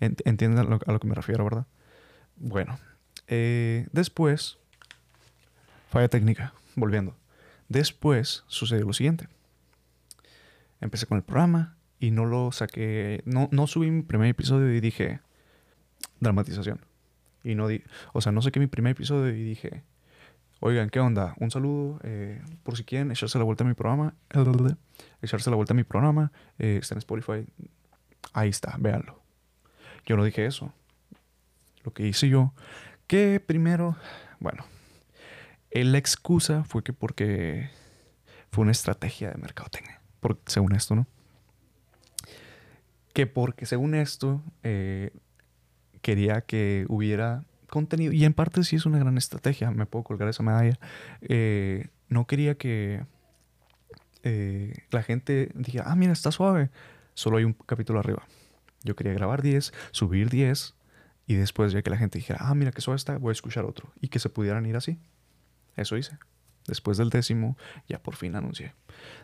entienden 0.00 0.58
a 0.58 0.64
lo, 0.64 1.00
que 1.00 1.06
me 1.06 1.14
refiero, 1.14 1.44
¿verdad? 1.44 1.66
Bueno, 2.36 2.78
eh, 3.28 3.86
después, 3.92 4.58
falla 5.90 6.08
técnica, 6.08 6.54
volviendo. 6.74 7.16
Después 7.68 8.44
sucedió 8.48 8.86
lo 8.86 8.92
siguiente. 8.92 9.28
Empecé 10.80 11.06
con 11.06 11.18
el 11.18 11.22
programa 11.22 11.76
y 11.98 12.10
no 12.10 12.24
lo 12.24 12.50
saqué, 12.52 13.22
no, 13.26 13.48
no 13.52 13.66
subí 13.66 13.90
mi 13.90 14.02
primer 14.02 14.28
episodio 14.28 14.74
y 14.74 14.80
dije, 14.80 15.20
dramatización. 16.18 16.80
Y 17.44 17.54
no 17.54 17.68
di, 17.68 17.82
o 18.12 18.20
sea, 18.20 18.32
no 18.32 18.42
saqué 18.42 18.58
mi 18.58 18.66
primer 18.66 18.92
episodio 18.92 19.34
y 19.34 19.42
dije, 19.42 19.82
oigan, 20.60 20.90
¿qué 20.90 21.00
onda? 21.00 21.34
Un 21.38 21.50
saludo, 21.50 22.00
eh, 22.02 22.42
por 22.62 22.76
si 22.76 22.84
quieren 22.84 23.10
echarse 23.10 23.38
la 23.38 23.44
vuelta 23.44 23.64
a 23.64 23.66
mi 23.66 23.74
programa, 23.74 24.14
echarse 25.22 25.50
la 25.50 25.56
vuelta 25.56 25.74
a 25.74 25.76
mi 25.76 25.84
programa, 25.84 26.32
eh, 26.58 26.78
está 26.80 26.94
en 26.94 26.98
Spotify, 26.98 27.46
ahí 28.32 28.48
está, 28.48 28.76
véanlo. 28.78 29.19
Yo 30.06 30.16
no 30.16 30.24
dije 30.24 30.46
eso. 30.46 30.72
Lo 31.84 31.92
que 31.92 32.06
hice 32.06 32.28
yo, 32.28 32.52
que 33.06 33.40
primero, 33.40 33.96
bueno, 34.38 34.64
la 35.72 35.98
excusa 35.98 36.64
fue 36.64 36.82
que 36.82 36.92
porque 36.92 37.70
fue 38.50 38.62
una 38.62 38.72
estrategia 38.72 39.30
de 39.30 39.38
mercadotecnia, 39.38 40.00
por, 40.20 40.38
según 40.46 40.74
esto, 40.74 40.94
¿no? 40.94 41.06
Que 43.12 43.26
porque 43.26 43.66
según 43.66 43.94
esto 43.94 44.42
eh, 44.62 45.10
quería 46.02 46.42
que 46.42 46.84
hubiera 46.88 47.44
contenido, 47.68 48.12
y 48.12 48.24
en 48.24 48.34
parte 48.34 48.64
sí 48.64 48.76
es 48.76 48.86
una 48.86 48.98
gran 48.98 49.16
estrategia, 49.16 49.70
me 49.70 49.86
puedo 49.86 50.04
colgar 50.04 50.28
esa 50.28 50.42
medalla, 50.42 50.78
eh, 51.22 51.88
no 52.08 52.26
quería 52.26 52.56
que 52.56 53.04
eh, 54.22 54.74
la 54.90 55.02
gente 55.02 55.50
dijera, 55.54 55.84
ah, 55.86 55.96
mira, 55.96 56.12
está 56.12 56.32
suave, 56.32 56.70
solo 57.14 57.38
hay 57.38 57.44
un 57.44 57.52
capítulo 57.52 58.00
arriba. 58.00 58.26
Yo 58.82 58.96
quería 58.96 59.12
grabar 59.12 59.42
10, 59.42 59.72
subir 59.90 60.30
10, 60.30 60.74
y 61.26 61.34
después 61.34 61.72
ya 61.72 61.82
que 61.82 61.90
la 61.90 61.96
gente 61.96 62.18
dijera, 62.18 62.40
ah, 62.42 62.54
mira, 62.54 62.72
que 62.72 62.80
suave 62.80 62.96
está, 62.96 63.18
voy 63.18 63.30
a 63.30 63.32
escuchar 63.32 63.64
otro, 63.64 63.92
y 64.00 64.08
que 64.08 64.18
se 64.18 64.28
pudieran 64.28 64.66
ir 64.66 64.76
así. 64.76 64.98
Eso 65.76 65.96
hice. 65.96 66.18
Después 66.66 66.98
del 66.98 67.10
décimo, 67.10 67.56
ya 67.88 68.02
por 68.02 68.16
fin 68.16 68.36
anuncié. 68.36 68.74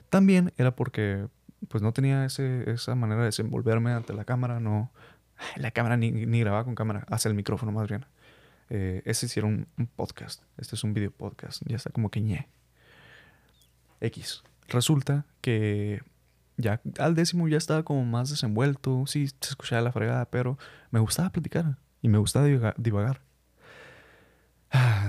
También 0.09 0.53
era 0.57 0.75
porque 0.75 1.29
pues 1.69 1.83
no 1.83 1.93
tenía 1.93 2.25
ese, 2.25 2.71
esa 2.71 2.95
manera 2.95 3.21
de 3.21 3.27
desenvolverme 3.27 3.93
ante 3.93 4.13
la 4.15 4.25
cámara, 4.25 4.61
no... 4.61 4.93
La 5.57 5.71
cámara 5.71 5.99
ni, 5.99 6.11
ni 6.11 6.41
grababa 6.41 6.65
con 6.65 6.75
cámara, 6.75 7.05
hace 7.11 7.29
el 7.29 7.35
micrófono 7.35 7.71
más 7.71 7.89
bien. 7.89 8.07
Eh, 8.69 9.03
ese 9.05 9.27
era 9.39 9.47
un, 9.47 9.69
podcast. 9.95 10.43
Este 10.57 10.75
es 10.75 10.85
un 10.85 10.93
video 10.93 11.11
podcast. 11.11 11.63
Ya 11.67 11.77
está 11.77 11.91
como 11.91 12.11
que 12.11 12.21
ñe. 12.21 12.49
X. 14.01 14.43
Resulta 14.69 15.27
que 15.41 16.03
ya 16.57 16.81
al 16.99 17.15
décimo 17.15 17.49
ya 17.49 17.59
estaba 17.59 17.83
como 17.83 18.05
más 18.05 18.31
desenvuelto. 18.31 19.05
Sí, 19.07 19.29
se 19.29 19.51
escuchaba 19.51 19.83
la 19.83 19.93
fregada, 19.93 20.25
pero 20.27 20.59
me 20.91 21.01
gustaba 21.01 21.31
platicar 21.31 21.77
y 22.03 22.09
me 22.09 22.19
gustaba 22.19 22.47
divagar. 22.77 23.21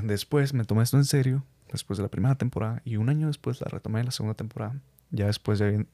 Después 0.04 0.54
me 0.54 0.64
tomé 0.64 0.84
esto 0.84 0.98
en 0.98 1.06
serio, 1.06 1.44
después 1.72 1.98
de 1.98 2.04
la 2.04 2.10
primera 2.10 2.36
temporada, 2.36 2.82
y 2.86 2.98
un 2.98 3.10
año 3.10 3.28
después 3.28 3.60
la 3.62 3.68
retomé 3.68 4.00
en 4.00 4.06
la 4.06 4.12
segunda 4.12 4.36
temporada, 4.36 4.76
ya 5.12 5.26
después 5.26 5.60
de, 5.60 5.86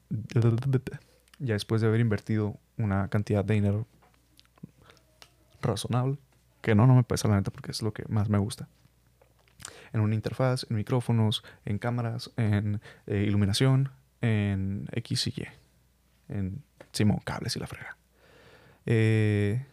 ya 1.38 1.54
después 1.54 1.80
de 1.80 1.88
haber 1.88 2.00
invertido 2.00 2.58
una 2.76 3.08
cantidad 3.08 3.44
de 3.44 3.54
dinero 3.54 3.86
razonable, 5.62 6.18
que 6.60 6.74
no, 6.74 6.86
no 6.86 6.94
me 6.94 7.02
pesa 7.02 7.28
la 7.28 7.36
neta 7.36 7.50
porque 7.50 7.70
es 7.70 7.82
lo 7.82 7.92
que 7.92 8.04
más 8.08 8.28
me 8.28 8.38
gusta. 8.38 8.68
En 9.92 10.00
una 10.00 10.14
interfaz, 10.14 10.66
en 10.68 10.76
micrófonos, 10.76 11.44
en 11.64 11.78
cámaras, 11.78 12.30
en 12.36 12.80
eh, 13.06 13.24
iluminación, 13.26 13.90
en 14.24 14.88
X 14.92 15.26
y 15.26 15.30
Y, 15.36 15.46
en 16.28 16.62
Simón, 16.92 17.20
cables 17.24 17.56
y 17.56 17.60
la 17.60 17.66
frega. 17.66 17.98
Eh, 18.86 19.66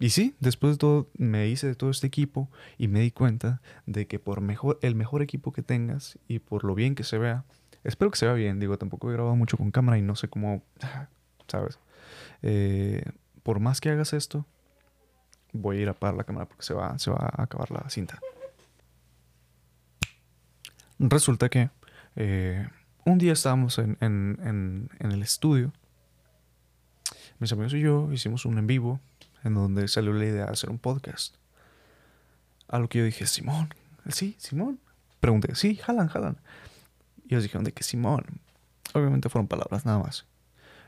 y 0.00 0.10
sí, 0.10 0.34
después 0.40 0.74
de 0.74 0.78
todo, 0.78 1.08
me 1.16 1.48
hice 1.48 1.68
de 1.68 1.74
todo 1.76 1.90
este 1.90 2.08
equipo 2.08 2.50
y 2.78 2.88
me 2.88 3.00
di 3.00 3.12
cuenta 3.12 3.62
de 3.86 4.06
que 4.06 4.18
por 4.18 4.40
mejor, 4.40 4.78
el 4.82 4.94
mejor 4.96 5.22
equipo 5.22 5.52
que 5.52 5.62
tengas 5.62 6.18
y 6.26 6.40
por 6.40 6.64
lo 6.64 6.74
bien 6.74 6.96
que 6.96 7.04
se 7.04 7.16
vea, 7.16 7.44
espero 7.84 8.10
que 8.10 8.18
se 8.18 8.26
vea 8.26 8.34
bien, 8.34 8.58
digo, 8.58 8.76
tampoco 8.76 9.08
he 9.08 9.14
grabado 9.14 9.36
mucho 9.36 9.56
con 9.56 9.70
cámara 9.70 9.98
y 9.98 10.02
no 10.02 10.16
sé 10.16 10.28
cómo, 10.28 10.64
¿sabes? 11.46 11.78
Eh, 12.42 13.04
por 13.44 13.60
más 13.60 13.80
que 13.80 13.90
hagas 13.90 14.12
esto, 14.12 14.44
voy 15.52 15.78
a 15.78 15.80
ir 15.82 15.88
a 15.88 15.92
apagar 15.92 16.16
la 16.16 16.24
cámara 16.24 16.46
porque 16.46 16.64
se 16.64 16.74
va, 16.74 16.98
se 16.98 17.10
va 17.10 17.32
a 17.32 17.42
acabar 17.44 17.70
la 17.70 17.88
cinta. 17.88 18.18
Resulta 20.98 21.48
que 21.48 21.70
eh, 22.16 22.66
un 23.06 23.18
día 23.18 23.32
estábamos 23.32 23.78
en, 23.78 24.88
el 24.98 25.22
estudio, 25.22 25.72
mis 27.38 27.52
amigos 27.52 27.72
y 27.74 27.80
yo 27.80 28.12
hicimos 28.12 28.44
un 28.44 28.58
en 28.58 28.66
vivo 28.66 29.00
en 29.44 29.54
donde 29.54 29.86
salió 29.86 30.12
la 30.12 30.24
idea 30.24 30.46
de 30.46 30.52
hacer 30.52 30.70
un 30.70 30.78
podcast. 30.78 31.36
A 32.66 32.80
lo 32.80 32.88
que 32.88 32.98
yo 32.98 33.04
dije, 33.04 33.26
Simón, 33.26 33.72
sí, 34.08 34.34
Simón. 34.38 34.80
Pregunté, 35.20 35.54
sí, 35.54 35.76
jalan, 35.76 36.08
jalan. 36.08 36.36
Y 37.24 37.34
ellos 37.34 37.44
dijeron 37.44 37.62
de 37.62 37.72
que 37.72 37.84
Simón. 37.84 38.24
Obviamente 38.92 39.28
fueron 39.28 39.46
palabras 39.46 39.86
nada 39.86 40.00
más. 40.00 40.26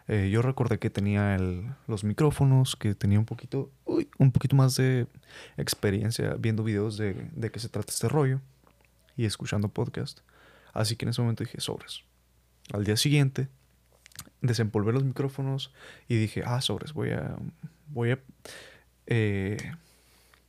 Eh, 0.08 0.28
yo 0.30 0.42
recordé 0.42 0.80
que 0.80 0.90
tenía 0.90 1.38
los 1.86 2.02
micrófonos, 2.02 2.74
que 2.74 2.96
tenía 2.96 3.20
un 3.20 3.26
poquito, 3.26 3.70
un 4.18 4.32
poquito 4.32 4.56
más 4.56 4.74
de 4.74 5.06
experiencia 5.56 6.34
viendo 6.34 6.64
videos 6.64 6.96
de, 6.96 7.14
de 7.32 7.50
qué 7.52 7.60
se 7.60 7.68
trata 7.68 7.92
este 7.92 8.08
rollo 8.08 8.40
y 9.16 9.24
escuchando 9.24 9.68
podcast. 9.68 10.20
Así 10.78 10.94
que 10.94 11.06
en 11.06 11.08
ese 11.08 11.20
momento 11.20 11.42
dije, 11.42 11.60
sobres. 11.60 12.04
Al 12.72 12.84
día 12.84 12.96
siguiente, 12.96 13.48
desempolvé 14.40 14.92
los 14.92 15.02
micrófonos 15.02 15.72
y 16.06 16.14
dije, 16.14 16.44
ah, 16.46 16.60
sobres, 16.60 16.92
voy 16.92 17.10
a, 17.10 17.36
voy 17.88 18.12
a, 18.12 18.20
eh, 19.06 19.56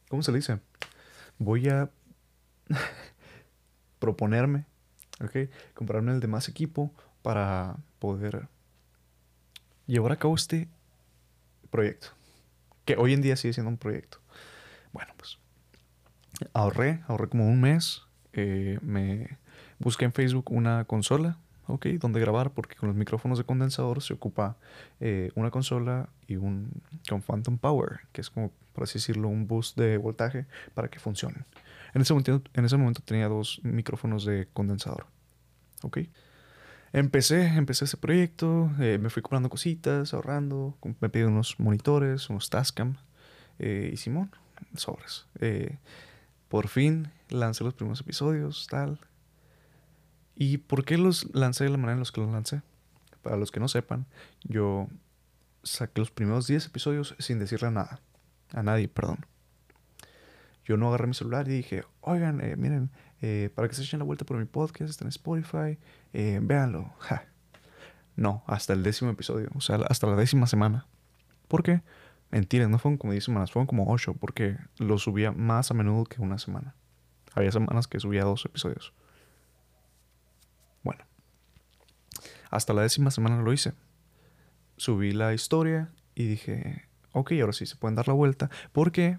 ¿cómo 0.07 0.21
se 0.21 0.31
le 0.31 0.37
dice? 0.37 0.59
Voy 1.39 1.67
a 1.69 1.89
proponerme, 3.99 4.65
¿ok? 5.19 5.49
Comprarme 5.73 6.11
el 6.11 6.19
demás 6.19 6.47
equipo 6.47 6.93
para 7.23 7.77
poder 7.97 8.49
llevar 9.87 10.11
a 10.11 10.17
cabo 10.17 10.35
este 10.35 10.67
proyecto. 11.71 12.09
Que 12.85 12.97
hoy 12.97 13.13
en 13.13 13.23
día 13.23 13.35
sigue 13.35 13.53
siendo 13.53 13.71
un 13.71 13.77
proyecto. 13.77 14.19
Bueno, 14.93 15.11
pues 15.17 15.39
ahorré, 16.53 17.01
ahorré 17.07 17.29
como 17.29 17.47
un 17.47 17.61
mes. 17.61 18.03
Eh, 18.33 18.77
me 18.83 19.39
busqué 19.79 20.05
en 20.05 20.13
Facebook 20.13 20.51
una 20.51 20.85
consola 20.85 21.37
ok, 21.69 21.85
donde 21.99 22.19
grabar, 22.19 22.51
porque 22.51 22.75
con 22.75 22.89
los 22.89 22.95
micrófonos 22.95 23.37
de 23.37 23.43
condensador 23.43 24.01
se 24.01 24.13
ocupa 24.13 24.57
eh, 24.99 25.31
una 25.35 25.51
consola 25.51 26.09
y 26.27 26.35
un 26.35 26.69
con 27.07 27.21
Phantom 27.21 27.57
Power, 27.57 28.01
que 28.11 28.21
es 28.21 28.29
como, 28.29 28.51
por 28.73 28.83
así 28.83 28.95
decirlo, 28.95 29.29
un 29.29 29.47
boost 29.47 29.77
de 29.77 29.97
voltaje 29.97 30.45
para 30.73 30.89
que 30.89 30.99
funcionen. 30.99 31.45
En 31.93 32.01
ese 32.01 32.13
momento, 32.13 32.41
en 32.53 32.65
ese 32.65 32.77
momento 32.77 33.01
tenía 33.03 33.27
dos 33.27 33.61
micrófonos 33.63 34.25
de 34.25 34.47
condensador, 34.53 35.05
ok. 35.83 35.99
Empecé, 36.91 37.45
empecé 37.45 37.85
ese 37.85 37.97
proyecto, 37.97 38.71
eh, 38.79 38.97
me 38.99 39.11
fui 39.11 39.21
comprando 39.21 39.49
cositas, 39.49 40.13
ahorrando, 40.15 40.75
me 40.99 41.09
pedí 41.09 41.23
unos 41.23 41.59
monitores, 41.59 42.31
unos 42.31 42.49
Tascam, 42.49 42.95
eh, 43.59 43.91
y 43.93 43.97
Simón, 43.97 44.31
sobres. 44.75 45.27
por 46.47 46.67
fin 46.67 47.11
lancé 47.29 47.63
los 47.63 47.75
primeros 47.75 48.01
episodios, 48.01 48.65
tal, 48.71 48.97
¿Y 50.41 50.57
por 50.57 50.85
qué 50.85 50.97
los 50.97 51.27
lancé 51.35 51.65
de 51.65 51.69
la 51.69 51.75
manera 51.75 51.93
en 51.93 51.99
los 51.99 52.13
que 52.13 52.21
los 52.21 52.31
lancé? 52.31 52.61
Para 53.21 53.35
los 53.35 53.51
que 53.51 53.59
no 53.59 53.67
sepan, 53.67 54.05
yo 54.45 54.87
saqué 55.63 55.99
los 55.99 56.11
primeros 56.11 56.47
10 56.47 56.67
episodios 56.67 57.13
sin 57.19 57.39
decirle 57.39 57.69
nada. 57.71 57.99
A 58.53 58.63
nadie, 58.63 58.87
perdón. 58.87 59.25
Yo 60.63 60.77
no 60.77 60.87
agarré 60.87 61.07
mi 61.07 61.13
celular 61.13 61.45
y 61.49 61.51
dije, 61.51 61.83
oigan, 61.99 62.39
eh, 62.39 62.55
miren, 62.55 62.89
eh, 63.21 63.49
para 63.53 63.67
que 63.67 63.75
se 63.75 63.83
echen 63.83 63.99
la 63.99 64.05
vuelta 64.05 64.23
por 64.23 64.37
mi 64.37 64.45
podcast, 64.45 64.89
está 64.89 65.03
en 65.03 65.09
Spotify, 65.09 65.77
eh, 66.13 66.39
véanlo. 66.41 66.93
No, 68.15 68.43
hasta 68.47 68.73
el 68.73 68.83
décimo 68.83 69.11
episodio, 69.11 69.49
o 69.55 69.61
sea, 69.61 69.77
hasta 69.87 70.05
la 70.05 70.17
décima 70.17 70.45
semana. 70.45 70.87
¿Por 71.47 71.63
qué? 71.63 71.81
Mentiras, 72.31 72.67
no 72.67 72.77
fueron 72.77 72.97
como 72.97 73.13
10 73.13 73.23
semanas, 73.23 73.49
fueron 73.49 73.65
como 73.65 73.89
8, 73.89 74.15
porque 74.19 74.57
lo 74.77 74.97
subía 74.97 75.31
más 75.31 75.71
a 75.71 75.73
menudo 75.73 76.03
que 76.03 76.21
una 76.21 76.37
semana. 76.37 76.75
Había 77.33 77.53
semanas 77.53 77.87
que 77.87 77.97
subía 77.97 78.25
dos 78.25 78.43
episodios. 78.43 78.93
Bueno, 80.83 81.03
hasta 82.49 82.73
la 82.73 82.81
décima 82.81 83.11
semana 83.11 83.41
lo 83.41 83.53
hice. 83.53 83.73
Subí 84.77 85.11
la 85.11 85.33
historia 85.33 85.91
y 86.15 86.25
dije, 86.25 86.85
ok, 87.11 87.33
ahora 87.41 87.53
sí 87.53 87.65
se 87.65 87.75
pueden 87.75 87.95
dar 87.95 88.07
la 88.07 88.13
vuelta. 88.13 88.49
¿Por 88.71 88.91
qué? 88.91 89.17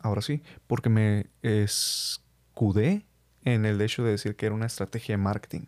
Ahora 0.00 0.22
sí, 0.22 0.42
porque 0.66 0.88
me 0.88 1.26
escudé 1.42 3.06
en 3.44 3.64
el 3.66 3.80
hecho 3.80 4.04
de 4.04 4.12
decir 4.12 4.36
que 4.36 4.46
era 4.46 4.54
una 4.54 4.66
estrategia 4.66 5.14
de 5.14 5.22
marketing, 5.22 5.66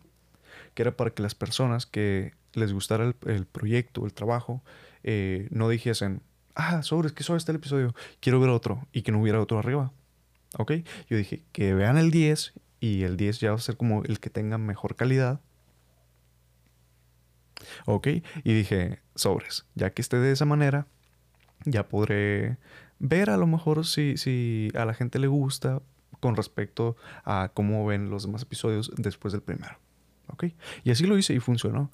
que 0.73 0.83
era 0.83 0.95
para 0.95 1.11
que 1.11 1.23
las 1.23 1.35
personas 1.35 1.85
que 1.85 2.33
les 2.53 2.73
gustara 2.73 3.13
el, 3.25 3.45
proyecto, 3.45 4.05
el 4.05 4.13
trabajo, 4.13 4.63
eh, 5.03 5.47
no 5.51 5.69
dijesen, 5.69 6.21
ah, 6.55 6.81
sobres, 6.83 7.13
que 7.13 7.23
sobre 7.23 7.37
está 7.37 7.51
el 7.51 7.57
episodio, 7.57 7.93
quiero 8.19 8.39
ver 8.39 8.49
otro, 8.49 8.87
y 8.91 9.03
que 9.03 9.11
no 9.11 9.21
hubiera 9.21 9.41
otro 9.41 9.59
arriba. 9.59 9.91
¿Ok? 10.57 10.73
Yo 11.09 11.17
dije, 11.17 11.43
que 11.51 11.73
vean 11.73 11.97
el 11.97 12.09
10 12.09 12.53
y 12.79 13.03
el 13.03 13.17
10 13.17 13.39
ya 13.39 13.49
va 13.51 13.57
a 13.57 13.59
ser 13.59 13.77
como 13.77 14.03
el 14.03 14.19
que 14.19 14.29
tenga 14.29 14.57
mejor 14.57 14.95
calidad. 14.95 15.41
Ok, 17.85 18.07
y 18.43 18.53
dije, 18.53 18.99
sobres, 19.15 19.65
ya 19.75 19.91
que 19.91 20.01
esté 20.01 20.17
de 20.17 20.31
esa 20.31 20.45
manera, 20.45 20.87
ya 21.65 21.87
podré 21.87 22.57
ver 22.99 23.29
a 23.29 23.37
lo 23.37 23.47
mejor 23.47 23.85
si, 23.85 24.17
si 24.17 24.69
a 24.75 24.85
la 24.85 24.93
gente 24.93 25.19
le 25.19 25.27
gusta 25.27 25.81
con 26.19 26.35
respecto 26.35 26.95
a 27.23 27.51
cómo 27.53 27.85
ven 27.85 28.09
los 28.09 28.25
demás 28.25 28.41
episodios 28.43 28.91
después 28.97 29.31
del 29.31 29.41
primero. 29.41 29.77
Ok, 30.27 30.45
y 30.83 30.91
así 30.91 31.05
lo 31.05 31.17
hice 31.17 31.33
y 31.33 31.39
funcionó. 31.39 31.91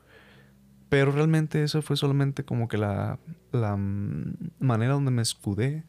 Pero 0.90 1.12
realmente 1.12 1.64
eso 1.64 1.82
fue 1.82 1.98
solamente 1.98 2.46
como 2.46 2.68
que 2.68 2.78
la, 2.78 3.20
la 3.52 3.76
mm, 3.76 4.36
manera 4.60 4.94
donde 4.94 5.12
me 5.12 5.22
escudé 5.22 5.84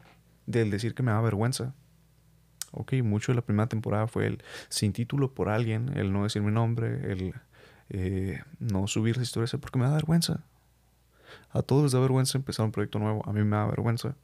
del 0.45 0.71
decir 0.71 0.95
que 0.95 1.03
me 1.03 1.11
da 1.11 1.21
vergüenza. 1.21 1.75
Ok, 2.71 2.93
mucho 3.03 3.31
de 3.31 3.35
la 3.35 3.41
primera 3.41 3.67
temporada 3.67 4.07
fue 4.07 4.27
el 4.27 4.43
sin 4.69 4.93
título 4.93 5.33
por 5.33 5.49
alguien, 5.49 5.95
el 5.95 6.11
no 6.11 6.23
decir 6.23 6.41
mi 6.41 6.51
nombre, 6.51 7.11
el 7.11 7.33
eh, 7.89 8.41
no 8.59 8.87
subir 8.87 9.17
las 9.17 9.27
historias 9.27 9.55
porque 9.59 9.79
me 9.79 9.85
da 9.85 9.93
vergüenza. 9.93 10.43
A 11.51 11.61
todos 11.61 11.83
les 11.83 11.91
da 11.91 11.99
vergüenza 11.99 12.37
empezar 12.37 12.65
un 12.65 12.71
proyecto 12.71 12.99
nuevo. 12.99 13.23
A 13.25 13.33
mí 13.33 13.43
me 13.43 13.55
da 13.55 13.65
vergüenza 13.65 14.15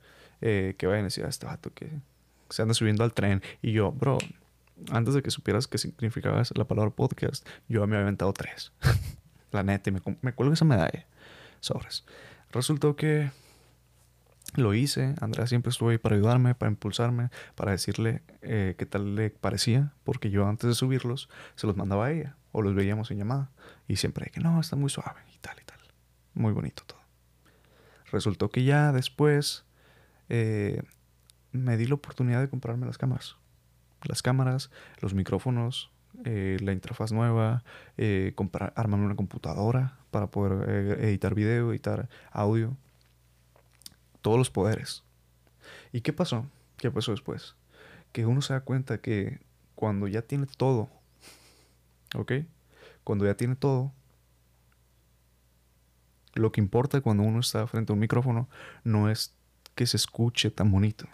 eh, 0.41 0.75
que 0.77 0.87
vayan 0.87 1.01
a 1.01 1.05
decir 1.05 1.25
a 1.25 1.29
este 1.29 1.45
vato 1.45 1.73
que 1.73 1.89
se 2.49 2.61
anda 2.61 2.73
subiendo 2.73 3.03
al 3.03 3.13
tren. 3.13 3.41
Y 3.61 3.71
yo, 3.71 3.91
bro, 3.91 4.17
antes 4.91 5.13
de 5.13 5.21
que 5.21 5.31
supieras 5.31 5.67
qué 5.67 5.77
significaba 5.77 6.41
la 6.55 6.65
palabra 6.65 6.91
podcast, 6.91 7.47
yo 7.67 7.85
me 7.87 7.95
había 7.95 8.01
inventado 8.01 8.33
tres. 8.33 8.71
la 9.51 9.63
neta, 9.63 9.89
y 9.89 9.93
me, 9.93 10.01
me 10.21 10.33
cuelgo 10.33 10.53
esa 10.53 10.65
medalla. 10.65 11.05
Sobres. 11.59 12.05
Resultó 12.51 12.95
que 12.95 13.31
lo 14.55 14.73
hice. 14.73 15.15
Andrea 15.21 15.47
siempre 15.47 15.69
estuvo 15.69 15.89
ahí 15.89 15.97
para 15.97 16.15
ayudarme, 16.15 16.55
para 16.55 16.71
impulsarme, 16.71 17.29
para 17.55 17.71
decirle 17.71 18.21
eh, 18.41 18.75
qué 18.77 18.85
tal 18.85 19.15
le 19.15 19.29
parecía, 19.29 19.93
porque 20.03 20.29
yo 20.29 20.47
antes 20.47 20.67
de 20.67 20.75
subirlos 20.75 21.29
se 21.55 21.67
los 21.67 21.77
mandaba 21.77 22.07
a 22.07 22.11
ella 22.11 22.35
o 22.51 22.61
los 22.61 22.75
veíamos 22.75 23.11
en 23.11 23.17
llamada 23.17 23.51
y 23.87 23.95
siempre 23.95 24.29
que 24.31 24.41
no, 24.41 24.59
está 24.59 24.75
muy 24.75 24.89
suave 24.89 25.21
y 25.33 25.37
tal 25.39 25.57
y 25.61 25.65
tal. 25.65 25.79
Muy 26.33 26.53
bonito 26.53 26.83
todo. 26.85 26.99
Resultó 28.11 28.49
que 28.49 28.63
ya 28.63 28.91
después 28.91 29.65
eh, 30.27 30.81
me 31.51 31.77
di 31.77 31.85
la 31.87 31.95
oportunidad 31.95 32.41
de 32.41 32.49
comprarme 32.49 32.85
las 32.85 32.97
cámaras. 32.97 33.37
Las 34.03 34.21
cámaras, 34.21 34.69
los 34.99 35.13
micrófonos, 35.13 35.91
eh, 36.25 36.57
la 36.61 36.73
interfaz 36.73 37.11
nueva, 37.11 37.63
comprar, 38.35 38.73
armarme 38.75 39.05
una 39.05 39.15
computadora 39.15 39.99
para 40.09 40.27
poder 40.27 40.99
editar 40.99 41.35
video, 41.35 41.71
editar 41.71 42.09
audio 42.31 42.75
todos 44.21 44.37
los 44.37 44.49
poderes. 44.49 45.03
¿Y 45.91 46.01
qué 46.01 46.13
pasó? 46.13 46.45
¿Qué 46.77 46.89
pasó 46.91 47.11
después? 47.11 47.55
Que 48.11 48.25
uno 48.25 48.41
se 48.41 48.53
da 48.53 48.61
cuenta 48.61 48.99
que 48.99 49.39
cuando 49.75 50.07
ya 50.07 50.21
tiene 50.21 50.47
todo, 50.57 50.89
¿ok? 52.15 52.33
Cuando 53.03 53.25
ya 53.25 53.35
tiene 53.35 53.55
todo, 53.55 53.91
lo 56.33 56.51
que 56.51 56.61
importa 56.61 57.01
cuando 57.01 57.23
uno 57.23 57.39
está 57.39 57.67
frente 57.67 57.91
a 57.91 57.95
un 57.95 57.99
micrófono 57.99 58.47
no 58.83 59.09
es 59.09 59.33
que 59.75 59.85
se 59.85 59.97
escuche 59.97 60.51
tan 60.51 60.71
bonito. 60.71 61.05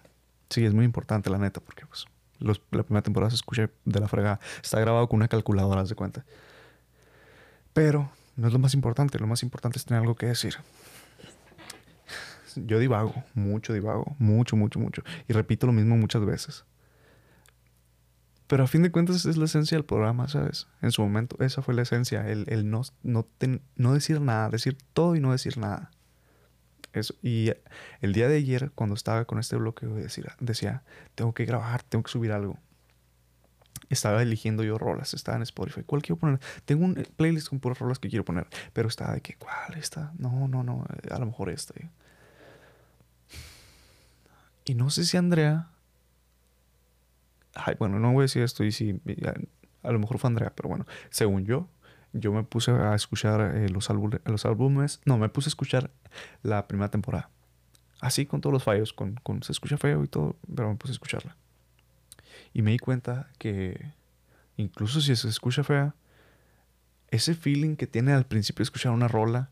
Sí, 0.50 0.66
es 0.66 0.74
muy 0.74 0.86
importante, 0.86 1.30
la 1.30 1.38
neta, 1.38 1.60
porque 1.60 1.86
pues, 1.86 2.06
la 2.40 2.84
primera 2.84 3.02
temporada 3.02 3.30
se 3.30 3.36
escucha 3.36 3.70
de 3.86 4.00
la 4.00 4.08
fregada. 4.08 4.40
Está 4.62 4.80
grabado 4.80 5.08
con 5.10 5.18
una 5.18 5.28
calculadora, 5.28 5.82
haz 5.82 5.90
de 5.90 5.96
cuenta. 5.96 6.26
Pero 7.74 8.10
no 8.36 8.48
es 8.48 8.54
lo 8.54 8.60
más 8.60 8.74
importante. 8.74 9.20
Lo 9.20 9.28
más 9.28 9.44
importante 9.44 9.78
es 9.78 9.86
tener 9.86 10.02
algo 10.02 10.16
que 10.16 10.28
decir 10.28 10.56
yo 12.66 12.80
divago, 12.80 13.14
mucho 13.34 13.74
divago, 13.74 14.16
mucho, 14.20 14.56
mucho, 14.56 14.80
mucho. 14.80 15.04
Y 15.28 15.34
repito 15.34 15.68
lo 15.68 15.74
mismo 15.74 15.98
muchas 15.98 16.26
veces. 16.26 16.66
Pero 18.48 18.64
a 18.64 18.68
fin 18.68 18.82
de 18.82 18.92
cuentas 18.92 19.26
es 19.26 19.36
la 19.38 19.46
esencia 19.46 19.78
del 19.78 19.86
programa, 19.86 20.30
¿sabes? 20.30 20.68
En 20.82 20.92
su 20.92 21.02
momento 21.02 21.36
esa 21.44 21.62
fue 21.62 21.74
la 21.74 21.82
esencia, 21.82 22.28
el, 22.28 22.70
no, 22.70 22.82
no, 23.04 23.28
no 23.76 23.94
decir 23.94 24.22
nada, 24.22 24.50
decir 24.50 24.78
todo 24.94 25.16
y 25.16 25.20
no 25.20 25.34
decir 25.34 25.58
nada. 25.58 25.92
Eso. 26.94 27.14
Y 27.22 27.52
el 28.00 28.14
día 28.14 28.30
de 28.30 28.38
ayer, 28.38 28.72
cuando 28.74 28.96
estaba 28.96 29.26
con 29.26 29.38
este 29.38 29.58
bloqueo, 29.58 29.94
decía, 29.96 30.36
decía, 30.40 30.84
tengo 31.16 31.34
que 31.34 31.46
grabar, 31.46 31.84
tengo 31.84 32.04
que 32.04 32.12
subir 32.12 32.32
algo. 32.32 32.58
Estaba 33.90 34.22
eligiendo 34.22 34.64
yo 34.64 34.78
rolas, 34.78 35.14
estaba 35.14 35.36
en 35.36 35.44
Spotify. 35.44 35.84
¿Cuál 35.86 36.02
quiero 36.02 36.18
poner? 36.18 36.40
Tengo 36.66 36.86
un 36.86 36.96
playlist 37.18 37.50
con 37.50 37.60
puras 37.60 37.80
rolas 37.80 38.00
que 38.00 38.10
quiero 38.10 38.24
poner, 38.24 38.48
pero 38.72 38.88
estaba 38.88 39.14
de 39.14 39.22
que, 39.22 39.36
¿cuál 39.36 39.78
está? 39.78 40.14
No, 40.18 40.48
no, 40.48 40.64
no, 40.64 40.86
a 41.12 41.20
lo 41.20 41.26
mejor 41.26 41.50
esta. 41.50 41.74
Y 44.68 44.76
no 44.76 44.90
sé 44.90 45.06
si 45.06 45.16
Andrea. 45.16 45.70
Ay, 47.56 47.76
bueno, 47.80 48.00
no 48.00 48.12
voy 48.12 48.22
a 48.22 48.24
decir 48.24 48.44
esto 48.44 48.66
y 48.66 48.72
si. 48.74 49.02
A, 49.82 49.92
lo 49.92 50.00
mejor 50.00 50.20
fue 50.20 50.28
Andrea, 50.28 50.52
pero 50.54 50.68
bueno, 50.68 50.86
según 51.10 51.46
yo, 51.46 51.70
yo 52.12 52.34
me 52.34 52.44
puse 52.44 52.72
a 52.72 52.94
escuchar 52.94 53.56
eh, 53.56 53.70
los, 53.70 53.90
álbumes, 53.90 54.20
los 54.26 54.46
álbumes. 54.46 55.00
No, 55.06 55.18
me 55.18 55.30
puse 55.30 55.48
a 55.48 55.52
escuchar 55.52 55.90
la 56.44 56.68
primera 56.68 56.92
temporada. 56.92 57.30
Así 58.02 58.26
con 58.26 58.42
todos 58.42 58.52
los 58.52 58.64
fallos, 58.64 58.92
con, 58.92 59.16
con 59.24 59.42
se 59.42 59.54
escucha 59.54 59.78
feo 59.78 60.04
y 60.04 60.08
todo, 60.10 60.36
pero 60.54 60.70
me 60.70 60.76
puse 60.76 60.92
a 60.92 60.96
escucharla. 60.96 61.38
Y 62.54 62.62
me 62.62 62.72
di 62.72 62.78
cuenta 62.78 63.30
que 63.38 63.94
incluso 64.58 65.00
si 65.00 65.16
se 65.16 65.30
escucha 65.30 65.64
fea, 65.64 65.96
ese 67.10 67.36
feeling 67.36 67.78
que 67.78 67.88
tiene 67.88 68.12
al 68.12 68.26
principio 68.26 68.64
de 68.64 68.64
escuchar 68.64 68.92
una 68.92 69.08
rola 69.08 69.50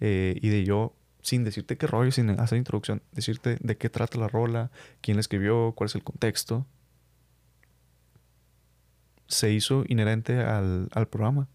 eh, 0.00 0.38
y 0.40 0.48
de 0.48 0.64
yo 0.64 0.94
sin 1.26 1.42
decirte 1.42 1.76
qué 1.76 1.88
rollo, 1.88 2.12
sin 2.12 2.30
hacer 2.38 2.56
introducción, 2.56 3.02
decirte 3.10 3.58
de 3.60 3.76
qué 3.76 3.90
trata 3.90 4.16
la 4.16 4.28
rola, 4.28 4.70
quién 5.00 5.16
la 5.16 5.22
escribió, 5.22 5.72
cuál 5.74 5.86
es 5.88 5.96
el 5.96 6.04
contexto, 6.04 6.68
se 9.26 9.50
hizo 9.52 9.82
inherente 9.88 10.38
al, 10.38 11.08
programa. 11.10 11.48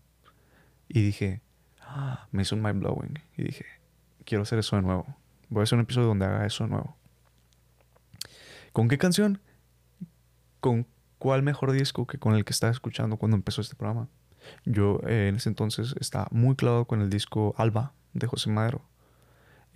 Y 0.89 1.01
dije, 1.01 1.41
ah, 1.79 2.27
me 2.31 2.41
hizo 2.41 2.55
un 2.55 2.61
mind 2.61 2.81
blowing. 2.81 3.13
Y 3.37 3.43
dije, 3.43 3.65
quiero 4.25 4.41
hacer 4.41 4.59
eso 4.59 4.75
de 4.75 4.81
nuevo. 4.81 5.05
Voy 5.47 5.61
a 5.61 5.63
hacer 5.63 5.77
un 5.77 5.83
episodio 5.83 6.09
donde 6.09 6.25
haga 6.25 6.45
eso 6.45 6.65
de 6.65 6.71
nuevo. 6.71 6.97
¿Con 8.73 8.89
qué 8.89 8.97
canción? 8.97 9.39
¿Con 10.59 10.85
cuál 11.17 11.43
mejor 11.43 11.71
disco 11.71 12.07
que 12.07 12.17
con 12.17 12.35
el 12.35 12.43
que 12.43 12.51
estaba 12.51 12.73
escuchando 12.73 13.15
cuando 13.15 13.37
empezó 13.37 13.61
este 13.61 13.77
programa? 13.77 14.09
Yo 14.65 14.99
eh, 15.07 15.29
en 15.29 15.37
ese 15.37 15.47
entonces 15.47 15.95
estaba 16.01 16.27
muy 16.29 16.57
clavado 16.57 16.83
con 16.83 16.99
el 16.99 17.09
disco 17.09 17.55
Alba 17.57 17.93
de 18.11 18.27
José 18.27 18.49
Madero. 18.49 18.90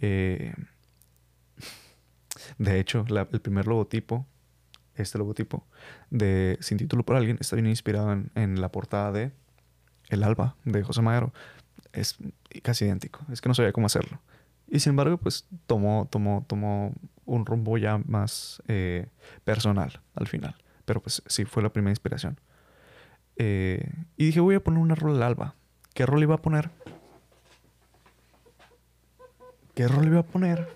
Eh, 0.01 0.53
de 2.58 2.79
hecho, 2.79 3.05
el 3.10 3.41
primer 3.41 3.67
logotipo, 3.67 4.25
este 4.95 5.17
logotipo 5.17 5.65
de 6.10 6.58
Sin 6.62 6.77
título 6.77 7.03
por 7.03 7.15
alguien, 7.15 7.38
está 7.39 7.55
bien 7.55 7.67
inspirado 7.67 8.12
en, 8.12 8.62
la 8.62 8.71
portada 8.71 9.12
de 9.12 9.31
El 10.10 10.23
Alba 10.23 10.55
de 10.63 10.84
José 10.84 11.01
Madero. 11.01 11.34
Es 11.91 12.17
casi 12.62 12.86
idéntico. 12.86 13.21
Es 13.31 13.41
que 13.41 13.49
no 13.49 13.55
sabía 13.55 13.73
cómo 13.73 13.88
hacerlo. 13.88 14.21
Y 14.67 14.79
sin 14.79 14.91
embargo, 14.91 15.17
pues 15.17 15.47
tomó, 15.67 16.08
tomó, 16.10 16.45
tomó 16.47 16.93
un 17.25 17.45
rumbo 17.45 17.77
ya 17.77 17.97
más 18.05 18.62
eh, 18.67 19.08
personal 19.43 20.01
al 20.15 20.27
final. 20.27 20.55
Pero 20.86 21.01
pues 21.01 21.23
sí, 21.27 21.45
fue 21.45 21.63
la 21.63 21.69
primera 21.69 21.91
inspiración. 21.91 22.39
Eh, 23.38 23.91
y 24.17 24.27
dije, 24.27 24.39
voy 24.39 24.55
a 24.55 24.63
poner 24.63 24.79
una 24.79 24.95
rol 24.95 25.15
al 25.15 25.23
alba. 25.23 25.55
¿Qué 25.93 26.05
rol 26.05 26.23
iba 26.23 26.36
a 26.36 26.41
poner? 26.41 26.71
¿Qué 29.75 29.88
rol 29.89 30.07
iba 30.07 30.21
a 30.21 30.23
poner? 30.23 30.67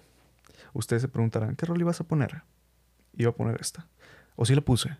Ustedes 0.73 1.01
se 1.01 1.07
preguntarán, 1.07 1.55
¿qué 1.55 1.65
rol 1.65 1.79
ibas 1.79 2.01
a 2.01 2.03
poner? 2.03 2.43
Iba 3.13 3.31
a 3.31 3.33
poner 3.33 3.59
esta. 3.61 3.87
¿O 4.35 4.45
sí 4.45 4.53
la 4.53 4.61
puse? 4.61 4.97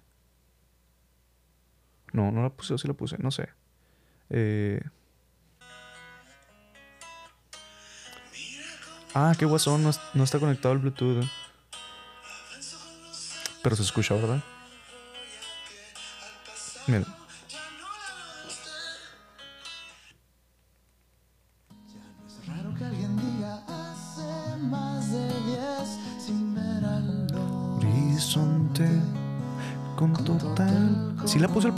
No, 2.14 2.32
no 2.32 2.42
la 2.42 2.50
puse 2.50 2.74
o 2.74 2.78
sí 2.78 2.88
la 2.88 2.94
puse, 2.94 3.18
no 3.20 3.30
sé. 3.30 3.50
Eh... 4.30 4.82
Ah, 9.14 9.34
qué 9.38 9.46
guasón, 9.46 9.84
no, 9.84 9.92
no 10.14 10.24
está 10.24 10.40
conectado 10.40 10.72
al 10.74 10.80
Bluetooth. 10.80 11.26
Pero 13.62 13.76
se 13.76 13.84
escucha, 13.84 14.16
¿verdad? 14.16 14.42
Miren. 16.88 17.19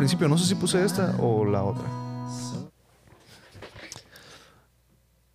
Principio, 0.01 0.27
no 0.27 0.35
sé 0.35 0.47
si 0.47 0.55
puse 0.55 0.83
esta 0.83 1.15
o 1.19 1.45
la 1.45 1.61
otra. 1.61 1.87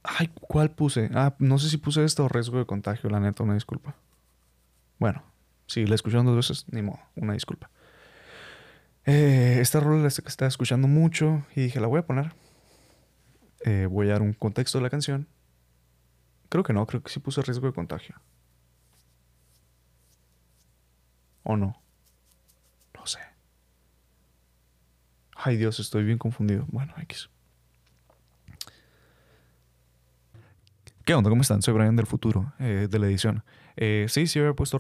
Ay, 0.03 0.29
¿cuál 0.41 0.73
puse? 0.73 1.09
Ah, 1.15 1.37
no 1.39 1.57
sé 1.61 1.71
si 1.71 1.77
puse 1.77 2.03
esta 2.03 2.25
o 2.25 2.29
riesgo 2.29 2.59
de 2.59 2.67
contagio, 2.67 3.09
la 3.09 3.21
neta, 3.21 3.45
una 3.45 3.55
disculpa. 3.55 3.95
Bueno, 4.99 5.23
si 5.69 5.87
la 5.87 5.95
escucharon 5.95 6.27
dos 6.27 6.35
veces, 6.35 6.65
ni 6.73 6.83
modo, 6.83 6.99
una 7.15 7.35
disculpa. 7.35 7.71
Eh, 9.05 9.59
esta 9.61 9.79
rola 9.79 10.03
la 10.03 10.09
estaba 10.09 10.49
escuchando 10.49 10.89
mucho 10.89 11.45
y 11.55 11.61
dije, 11.61 11.79
la 11.79 11.87
voy 11.87 12.01
a 12.01 12.07
poner. 12.07 12.35
Eh, 13.65 13.87
voy 13.89 14.09
a 14.09 14.15
dar 14.15 14.23
un 14.23 14.33
contexto 14.33 14.79
de 14.79 14.83
la 14.83 14.91
canción. 14.91 15.29
Creo 16.49 16.65
que 16.65 16.73
no, 16.73 16.85
creo 16.89 17.05
que 17.05 17.13
sí 17.13 17.21
puse 17.21 17.41
riesgo 17.41 17.69
de 17.69 17.73
contagio. 17.73 18.17
¿O? 21.45 21.57
No 21.57 21.77
sé. 23.05 23.21
Ay 25.47 25.57
Dios, 25.57 25.79
estoy 25.79 26.03
bien 26.03 26.19
confundido. 26.19 26.65
Bueno, 26.73 26.93
X. 27.03 27.31
¿Qué 31.05 31.15
onda? 31.15 31.31
¿Cómo 31.31 31.43
están? 31.43 31.63
Soy 31.63 31.73
Brian 31.73 31.95
del 31.95 32.07
futuro, 32.07 32.53
eh, 32.59 32.89
de 32.91 32.99
la 32.99 33.07
edición. 33.07 33.45
Eh, 33.77 34.07
sí, 34.09 34.27
sí 34.27 34.41
había 34.41 34.55
puesto 34.55 34.77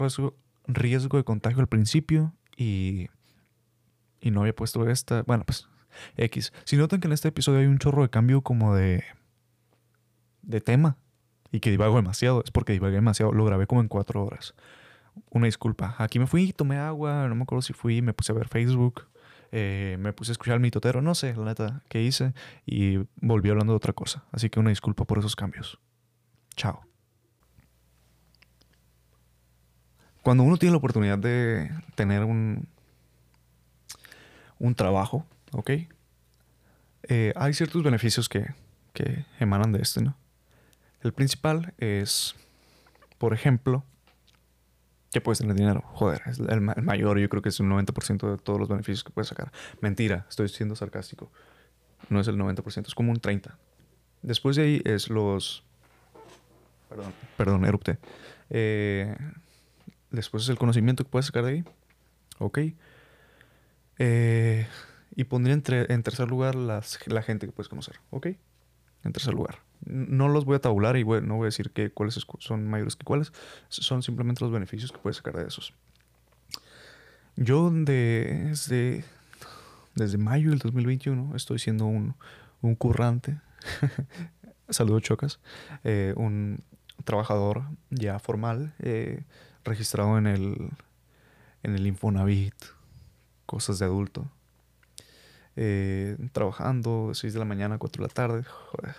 riesgo, 0.66 1.18
de 1.18 1.22
contagio 1.22 1.60
al 1.60 1.68
principio 1.68 2.34
y, 2.56 3.06
y 4.20 4.32
no 4.32 4.40
había 4.40 4.56
puesto 4.56 4.90
esta. 4.90 5.22
Bueno, 5.22 5.44
pues 5.46 5.68
X. 6.16 6.52
Si 6.64 6.76
notan 6.76 6.98
que 6.98 7.06
en 7.06 7.12
este 7.12 7.28
episodio 7.28 7.60
hay 7.60 7.66
un 7.66 7.78
chorro 7.78 8.02
de 8.02 8.10
cambio 8.10 8.40
como 8.40 8.74
de 8.74 9.04
de 10.42 10.60
tema 10.60 10.96
y 11.52 11.60
que 11.60 11.70
divago 11.70 11.94
demasiado. 11.94 12.42
Es 12.44 12.50
porque 12.50 12.72
divagué 12.72 12.96
demasiado. 12.96 13.30
Lo 13.30 13.44
grabé 13.44 13.68
como 13.68 13.82
en 13.82 13.86
cuatro 13.86 14.24
horas. 14.24 14.56
Una 15.30 15.46
disculpa. 15.46 15.94
Aquí 15.98 16.18
me 16.18 16.26
fui, 16.26 16.52
tomé 16.52 16.76
agua, 16.76 17.28
no 17.28 17.36
me 17.36 17.44
acuerdo 17.44 17.62
si 17.62 17.72
fui, 17.72 18.02
me 18.02 18.12
puse 18.12 18.32
a 18.32 18.34
ver 18.34 18.48
Facebook, 18.48 19.06
eh, 19.58 19.96
me 19.98 20.12
puse 20.12 20.32
a 20.32 20.34
escuchar 20.34 20.56
el 20.56 20.60
mitotero, 20.60 21.00
no 21.00 21.14
sé, 21.14 21.34
la 21.34 21.46
neta, 21.46 21.82
qué 21.88 22.02
hice 22.02 22.34
y 22.66 22.98
volví 23.16 23.48
hablando 23.48 23.72
de 23.72 23.78
otra 23.78 23.94
cosa. 23.94 24.22
Así 24.30 24.50
que 24.50 24.60
una 24.60 24.68
disculpa 24.68 25.06
por 25.06 25.18
esos 25.18 25.34
cambios. 25.34 25.78
Chao. 26.56 26.82
Cuando 30.20 30.42
uno 30.42 30.58
tiene 30.58 30.72
la 30.72 30.76
oportunidad 30.76 31.16
de 31.16 31.70
tener 31.94 32.24
un, 32.24 32.68
un 34.58 34.74
trabajo, 34.74 35.24
¿ok? 35.52 35.70
Eh, 37.04 37.32
hay 37.34 37.54
ciertos 37.54 37.82
beneficios 37.82 38.28
que, 38.28 38.52
que 38.92 39.24
emanan 39.40 39.72
de 39.72 39.80
este, 39.80 40.02
¿no? 40.02 40.18
El 41.00 41.14
principal 41.14 41.72
es, 41.78 42.34
por 43.16 43.32
ejemplo, 43.32 43.86
que 45.16 45.20
puedes 45.22 45.38
tener 45.38 45.54
dinero. 45.56 45.82
Joder, 45.94 46.22
es 46.26 46.38
el, 46.38 46.60
ma- 46.60 46.74
el 46.76 46.82
mayor, 46.82 47.18
yo 47.18 47.28
creo 47.28 47.42
que 47.42 47.48
es 47.50 47.58
un 47.60 47.70
90% 47.70 48.30
de 48.30 48.38
todos 48.38 48.58
los 48.58 48.68
beneficios 48.68 49.02
que 49.04 49.10
puedes 49.10 49.28
sacar. 49.28 49.52
Mentira, 49.80 50.26
estoy 50.28 50.48
siendo 50.48 50.76
sarcástico. 50.76 51.30
No 52.10 52.20
es 52.20 52.28
el 52.28 52.36
90%, 52.36 52.86
es 52.86 52.94
como 52.94 53.10
un 53.12 53.20
30%. 53.20 53.50
Después 54.22 54.56
de 54.56 54.62
ahí 54.62 54.82
es 54.84 55.08
los... 55.10 55.64
Perdón, 56.88 57.12
perdón, 57.36 57.64
erupté. 57.64 57.98
Eh, 58.50 59.16
después 60.10 60.44
es 60.44 60.48
el 60.48 60.58
conocimiento 60.58 61.04
que 61.04 61.10
puedes 61.10 61.26
sacar 61.26 61.44
de 61.44 61.50
ahí. 61.52 61.64
Ok. 62.38 62.58
Eh, 63.98 64.66
y 65.14 65.24
pondría 65.24 65.54
entre- 65.54 65.92
en 65.92 66.02
tercer 66.02 66.28
lugar 66.28 66.54
las, 66.54 66.98
la 67.06 67.22
gente 67.22 67.46
que 67.46 67.52
puedes 67.52 67.68
conocer. 67.68 67.96
Ok. 68.10 68.28
En 69.04 69.12
tercer 69.12 69.34
lugar. 69.34 69.58
No 69.84 70.28
los 70.28 70.44
voy 70.44 70.56
a 70.56 70.60
tabular 70.60 70.96
y 70.96 71.04
no 71.04 71.36
voy 71.36 71.44
a 71.44 71.46
decir 71.46 71.72
cuáles 71.94 72.16
es- 72.16 72.26
son 72.38 72.66
mayores 72.68 72.96
que 72.96 73.04
cuáles. 73.04 73.32
Son 73.68 74.02
simplemente 74.02 74.42
los 74.44 74.52
beneficios 74.52 74.90
que 74.92 74.98
puedes 74.98 75.16
sacar 75.18 75.36
de 75.36 75.46
esos. 75.46 75.72
Yo 77.36 77.70
de- 77.70 78.46
desde, 78.48 79.04
desde 79.94 80.18
mayo 80.18 80.50
del 80.50 80.58
2021 80.58 81.36
estoy 81.36 81.58
siendo 81.58 81.86
un, 81.86 82.14
un 82.62 82.74
currante. 82.74 83.40
Saludos, 84.68 85.02
chocas. 85.02 85.38
Eh, 85.84 86.14
un 86.16 86.62
trabajador 87.04 87.64
ya 87.90 88.18
formal, 88.18 88.74
eh, 88.80 89.24
registrado 89.64 90.18
en 90.18 90.26
el, 90.26 90.70
en 91.62 91.74
el 91.74 91.86
Infonavit, 91.86 92.54
cosas 93.44 93.78
de 93.78 93.84
adulto. 93.84 94.28
Eh, 95.56 96.16
trabajando 96.32 97.12
6 97.14 97.32
de 97.32 97.38
la 97.38 97.44
mañana 97.44 97.76
a 97.76 97.78
4 97.78 98.02
de 98.02 98.08
la 98.08 98.12
tarde. 98.14 98.42
Joder. 98.44 98.94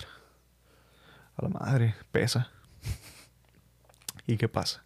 A 1.37 1.43
la 1.43 1.49
madre, 1.49 1.95
pesa. 2.11 2.51
¿Y 4.25 4.37
qué 4.37 4.49
pasa? 4.49 4.83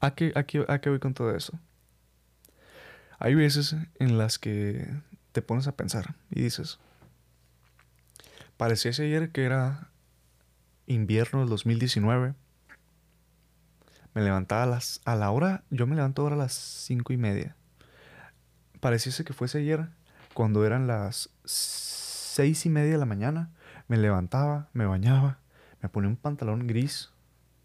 ¿A 0.00 0.14
qué, 0.14 0.32
a, 0.34 0.42
qué, 0.42 0.64
¿A 0.68 0.80
qué 0.80 0.90
voy 0.90 0.98
con 0.98 1.14
todo 1.14 1.34
eso? 1.34 1.58
Hay 3.18 3.34
veces 3.34 3.76
en 3.98 4.18
las 4.18 4.38
que 4.38 4.92
te 5.32 5.40
pones 5.40 5.66
a 5.68 5.76
pensar 5.76 6.14
y 6.30 6.42
dices, 6.42 6.78
pareciese 8.56 9.04
ayer 9.04 9.30
que 9.30 9.44
era 9.44 9.88
invierno 10.86 11.40
del 11.40 11.48
2019. 11.48 12.34
Me 14.14 14.22
levantaba 14.22 14.64
a, 14.64 14.66
las, 14.66 15.00
a 15.04 15.16
la 15.16 15.30
hora, 15.30 15.64
yo 15.70 15.86
me 15.86 15.96
levanto 15.96 16.22
ahora 16.22 16.34
a 16.34 16.38
las 16.38 16.52
cinco 16.52 17.12
y 17.12 17.16
media. 17.16 17.56
Pareciese 18.80 19.24
que 19.24 19.32
fuese 19.32 19.58
ayer 19.58 19.88
cuando 20.34 20.66
eran 20.66 20.86
las 20.86 21.30
seis 21.44 22.66
y 22.66 22.68
media 22.68 22.92
de 22.92 22.98
la 22.98 23.06
mañana. 23.06 23.50
Me 23.88 23.96
levantaba, 23.96 24.68
me 24.72 24.86
bañaba, 24.86 25.38
me 25.84 25.90
ponía 25.90 26.08
un 26.08 26.16
pantalón 26.16 26.66
gris, 26.66 27.10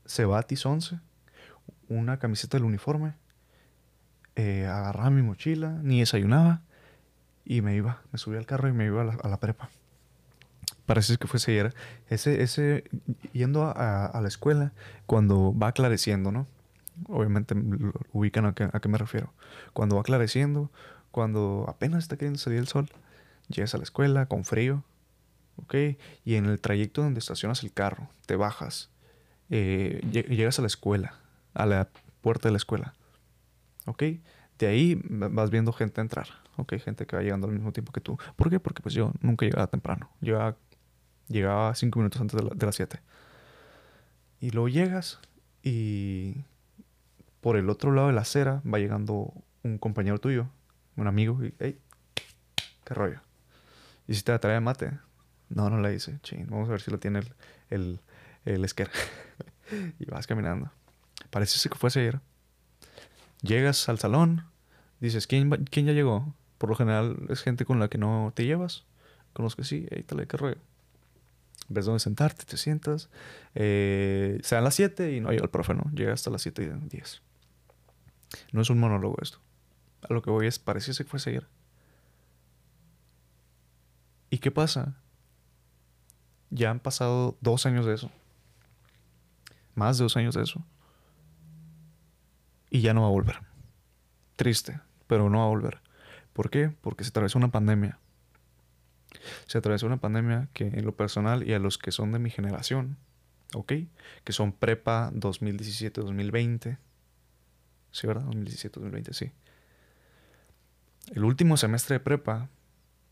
Cebatis 0.06 0.66
11, 0.66 1.00
una 1.88 2.20
camiseta 2.20 2.58
del 2.58 2.66
uniforme, 2.66 3.14
eh, 4.36 4.66
agarraba 4.68 5.10
mi 5.10 5.22
mochila, 5.22 5.70
ni 5.84 6.02
desayunaba 6.02 6.60
y 7.46 7.62
me 7.62 7.78
iba, 7.78 8.02
me 8.12 8.20
subía 8.20 8.38
al 8.40 8.46
carro 8.46 8.68
y 8.68 8.74
me 8.74 8.88
iba 8.88 9.04
a 9.04 9.06
la, 9.06 9.14
a 9.14 9.30
la 9.30 9.40
prepa. 9.40 9.70
Parece 10.86 11.16
que 11.16 11.28
fuese 11.28 11.52
ayer. 11.52 11.74
Ese, 12.10 12.44
ese, 12.44 12.84
yendo 13.32 13.64
a- 13.64 14.06
a 14.08 14.20
la 14.22 14.28
escuela, 14.28 14.74
cuando 15.06 15.58
va 15.58 15.68
aclareciendo, 15.70 16.34
¿no? 16.34 16.46
Obviamente 17.08 17.56
lo 17.56 17.94
ubican 18.12 18.46
a 18.46 18.54
qué, 18.54 18.68
a 18.74 18.80
qué 18.82 18.90
me 18.90 18.98
refiero. 18.98 19.32
Cuando 19.72 19.96
va 19.96 20.02
aclareciendo, 20.02 20.70
cuando 21.12 21.64
apenas 21.70 22.00
está 22.04 22.18
queriendo 22.18 22.38
salir 22.40 22.60
el 22.60 22.68
sol, 22.68 22.90
llegas 23.48 23.74
a 23.76 23.78
la 23.78 23.84
escuela 23.84 24.26
con 24.26 24.44
frío, 24.44 24.84
¿ok? 25.64 25.76
Y 26.26 26.36
en 26.36 26.46
el 26.46 26.60
trayecto 26.60 27.02
donde 27.02 27.20
estacionas 27.20 27.64
el 27.64 27.72
carro, 27.72 28.10
te 28.26 28.36
bajas, 28.36 28.90
eh, 29.50 30.02
lle- 30.12 30.28
llegas 30.28 30.60
a 30.60 30.62
la 30.62 30.68
escuela, 30.68 31.16
a 31.54 31.66
la 31.66 31.90
puerta 32.22 32.48
de 32.50 32.52
la 32.54 32.58
escuela, 32.58 32.94
¿ok? 33.86 34.04
De 34.58 34.68
ahí 34.68 34.96
va- 34.96 35.30
vas 35.30 35.50
viendo 35.50 35.72
gente 35.74 36.02
entrar, 36.02 36.28
¿ok? 36.58 36.74
Gente 36.80 37.06
que 37.06 37.16
va 37.16 37.22
llegando 37.22 37.48
al 37.48 37.54
mismo 37.54 37.72
tiempo 37.72 37.92
que 37.92 38.02
tú. 38.02 38.18
¿Por 38.36 38.50
qué? 38.50 38.60
Porque 38.60 38.82
pues 38.82 38.94
yo 38.94 39.12
nunca 39.22 39.46
llegaba 39.46 39.68
temprano. 39.68 40.10
Llegaba, 40.22 40.56
llegaba 41.28 41.74
cinco 41.76 42.00
minutos 42.00 42.20
antes 42.22 42.38
de, 42.40 42.44
la- 42.48 42.56
de 42.56 42.66
las 42.66 42.76
siete. 42.76 43.00
Y 44.42 44.52
luego 44.52 44.70
llegas 44.70 45.20
y 45.64 46.44
por 47.42 47.56
el 47.58 47.70
otro 47.70 47.92
lado 47.92 48.08
de 48.08 48.14
la 48.14 48.22
acera 48.22 48.62
va 48.72 48.80
llegando 48.80 49.34
un 49.64 49.78
compañero 49.78 50.20
tuyo, 50.20 50.48
un 50.96 51.08
amigo, 51.08 51.44
y 51.44 51.54
hey, 51.60 51.78
qué 52.86 52.94
rollo. 52.94 53.22
¿Y 54.08 54.14
si 54.16 54.24
te 54.24 54.32
la 54.32 54.40
trae 54.40 54.56
de 54.56 54.60
mate? 54.62 54.92
No, 55.50 55.70
no 55.70 55.80
la 55.80 55.92
hice. 55.92 56.20
Vamos 56.48 56.70
a 56.70 56.72
ver 56.72 56.82
si 56.82 56.92
la 56.92 56.98
tiene 56.98 57.20
el, 57.20 57.34
el, 57.70 58.00
el 58.46 58.66
esquer. 58.66 58.90
y 60.00 60.06
vas 60.06 60.28
caminando. 60.28 60.72
Parece 61.30 61.70
que 61.70 61.76
fuese 61.76 62.00
ayer. 62.00 62.20
Llegas 63.42 63.88
al 63.90 64.00
salón, 64.00 64.46
dices, 65.00 65.28
¿quién, 65.28 65.50
¿quién 65.66 65.86
ya 65.86 65.94
llegó? 65.94 66.34
Por 66.58 66.70
lo 66.70 66.76
general 66.76 67.18
es 67.30 67.42
gente 67.42 67.66
con 67.66 67.80
la 67.80 67.88
que 67.88 67.98
no 67.98 68.32
te 68.36 68.46
llevas. 68.46 68.86
Con 69.34 69.44
los 69.44 69.56
que 69.56 69.64
sí, 69.64 69.88
hey, 69.92 70.04
tal, 70.06 70.26
qué 70.28 70.38
rollo. 70.38 70.58
Ves 71.70 71.86
dónde 71.86 72.00
sentarte, 72.00 72.46
te 72.46 72.58
sientas. 72.58 73.10
Eh, 73.56 74.40
se 74.44 74.56
dan 74.56 74.64
las 74.64 74.76
7 74.76 75.14
y 75.14 75.22
no 75.22 75.30
llega 75.32 75.44
el 75.44 75.50
profe, 75.50 75.74
¿no? 75.74 75.90
Llega 75.94 76.14
hasta 76.14 76.30
las 76.30 76.42
7 76.42 76.64
y 76.64 76.90
10. 76.90 77.22
No 78.52 78.62
es 78.62 78.70
un 78.70 78.80
monólogo 78.80 79.18
esto. 79.22 79.40
A 80.02 80.14
lo 80.14 80.22
que 80.22 80.32
voy 80.32 80.48
es, 80.48 80.60
pareciese 80.60 81.04
que 81.04 81.10
fuese 81.10 81.30
ayer. 81.30 81.48
¿Y 84.30 84.40
qué 84.40 84.52
pasa? 84.52 84.98
Ya 86.50 86.72
han 86.72 86.80
pasado 86.80 87.38
dos 87.42 87.66
años 87.66 87.86
de 87.86 87.96
eso. 87.96 88.12
Más 89.76 89.98
de 89.98 90.04
dos 90.04 90.18
años 90.18 90.36
de 90.36 90.44
eso. 90.44 90.64
Y 92.70 92.82
ya 92.82 92.94
no 92.94 93.02
va 93.02 93.08
a 93.08 93.12
volver. 93.12 93.40
Triste, 94.36 94.80
pero 95.08 95.30
no 95.30 95.40
va 95.40 95.46
a 95.46 95.50
volver. 95.50 95.82
¿Por 96.34 96.50
qué? 96.50 96.70
Porque 96.82 97.04
se 97.04 97.10
atravesó 97.10 97.38
una 97.38 97.52
pandemia. 97.52 98.00
Se 99.48 99.58
atravesó 99.58 99.88
una 99.88 99.98
pandemia 99.98 100.50
que 100.54 100.68
en 100.68 100.86
lo 100.86 100.96
personal 100.96 101.48
y 101.48 101.54
a 101.54 101.60
los 101.60 101.78
que 101.78 101.92
son 101.92 102.12
de 102.12 102.20
mi 102.20 102.30
generación, 102.30 102.98
¿ok? 103.54 103.74
Que 104.24 104.34
son 104.34 104.52
prepa 104.54 105.12
2017-2020. 105.14 106.78
Sí, 107.92 108.08
¿verdad? 108.08 108.24
2017-2020, 108.26 109.14
sí. 109.14 109.32
El 111.14 111.24
último 111.24 111.58
semestre 111.58 111.96
de 111.96 112.00
prepa 112.00 112.50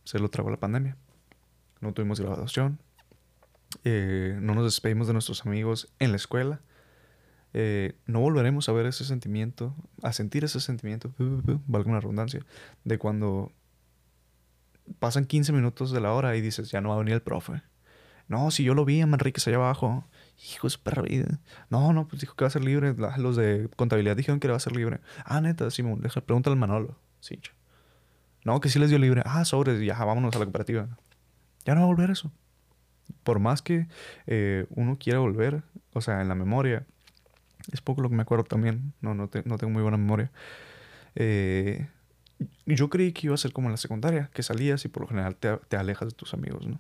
se 0.04 0.20
lo 0.20 0.30
tragó 0.30 0.52
la 0.52 0.58
pandemia. 0.58 0.98
No 1.82 1.94
tuvimos 1.94 2.20
graduación. 2.20 2.80
Eh, 3.84 4.38
no 4.42 4.56
nos 4.56 4.66
despedimos 4.66 5.08
de 5.08 5.14
nuestros 5.14 5.46
amigos 5.46 5.92
en 6.00 6.12
la 6.12 6.18
escuela. 6.18 6.62
Eh, 7.54 7.96
no 8.06 8.20
volveremos 8.20 8.70
a 8.70 8.72
ver 8.72 8.86
ese 8.86 9.06
sentimiento, 9.06 9.76
a 10.04 10.14
sentir 10.14 10.44
ese 10.44 10.60
sentimiento, 10.60 11.12
valga 11.66 11.90
una 11.90 12.00
redundancia, 12.00 12.46
de 12.84 12.98
cuando 12.98 13.52
pasan 15.00 15.26
15 15.26 15.54
minutos 15.54 15.92
de 15.92 16.02
la 16.02 16.14
hora 16.14 16.36
y 16.36 16.42
dices, 16.42 16.70
ya 16.72 16.82
no 16.82 16.90
va 16.90 16.96
a 16.96 17.00
venir 17.00 17.16
el 17.16 17.22
profe. 17.22 17.62
No, 18.28 18.52
si 18.52 18.64
yo 18.64 18.74
lo 18.74 18.84
vi 18.84 19.00
a 19.02 19.08
Manríquez 19.08 19.48
allá 19.48 19.58
abajo. 19.58 20.06
Hijo 20.54 20.68
de 20.68 20.72
su 20.72 20.82
perra 20.82 21.02
vida. 21.02 21.40
No, 21.70 21.94
no, 21.94 22.08
pues 22.08 22.22
dijo 22.22 22.36
que 22.36 22.44
va 22.44 22.48
a 22.48 22.52
ser 22.52 22.64
libre. 22.64 22.94
Los 23.18 23.36
de 23.36 23.70
contabilidad 23.76 24.16
dijeron 24.16 24.40
que 24.40 24.48
va 24.50 24.58
a 24.58 24.60
ser 24.60 24.76
libre. 24.76 25.00
Ah, 25.26 25.42
neta, 25.42 25.72
Simón, 25.72 26.02
deja, 26.02 26.22
pregúntale 26.22 26.54
al 26.54 26.60
Manolo. 26.60 27.00
Sí. 27.22 27.40
No, 28.44 28.60
que 28.60 28.70
sí 28.70 28.80
les 28.80 28.90
dio 28.90 29.00
libre. 29.00 29.24
Ah, 29.26 29.46
sobres, 29.46 29.82
ya, 29.82 29.98
vámonos 30.04 30.36
a 30.36 30.40
la 30.40 30.46
cooperativa. 30.46 30.90
Ya 31.66 31.74
no 31.74 31.82
va 31.82 31.86
a 31.86 31.88
volver 31.88 32.12
eso. 32.12 32.32
Por 33.24 33.40
más 33.40 33.62
que 33.62 33.88
eh, 34.28 34.66
uno 34.70 34.98
quiera 35.00 35.20
volver, 35.20 35.64
o 35.94 36.02
sea, 36.02 36.22
en 36.22 36.28
la 36.30 36.36
memoria, 36.36 36.86
es 37.72 37.82
poco 37.82 38.02
lo 38.02 38.10
que 38.10 38.16
me 38.16 38.22
acuerdo 38.24 38.46
también. 38.46 38.94
No, 39.02 39.14
no, 39.16 39.28
te- 39.30 39.44
no 39.46 39.58
tengo 39.58 39.74
muy 39.74 39.82
buena 39.82 39.98
memoria. 39.98 40.32
Eh, 41.16 41.88
yo 42.66 42.90
creí 42.90 43.12
que 43.14 43.28
iba 43.28 43.36
a 43.36 43.38
ser 43.38 43.54
como 43.54 43.68
en 43.68 43.74
la 43.74 43.78
secundaria, 43.78 44.30
que 44.34 44.44
salías 44.44 44.86
y 44.86 44.90
por 44.90 45.04
lo 45.04 45.08
general 45.10 45.36
te, 45.36 45.58
te 45.70 45.78
alejas 45.78 46.10
de 46.10 46.16
tus 46.16 46.34
amigos, 46.34 46.68
¿no? 46.68 46.80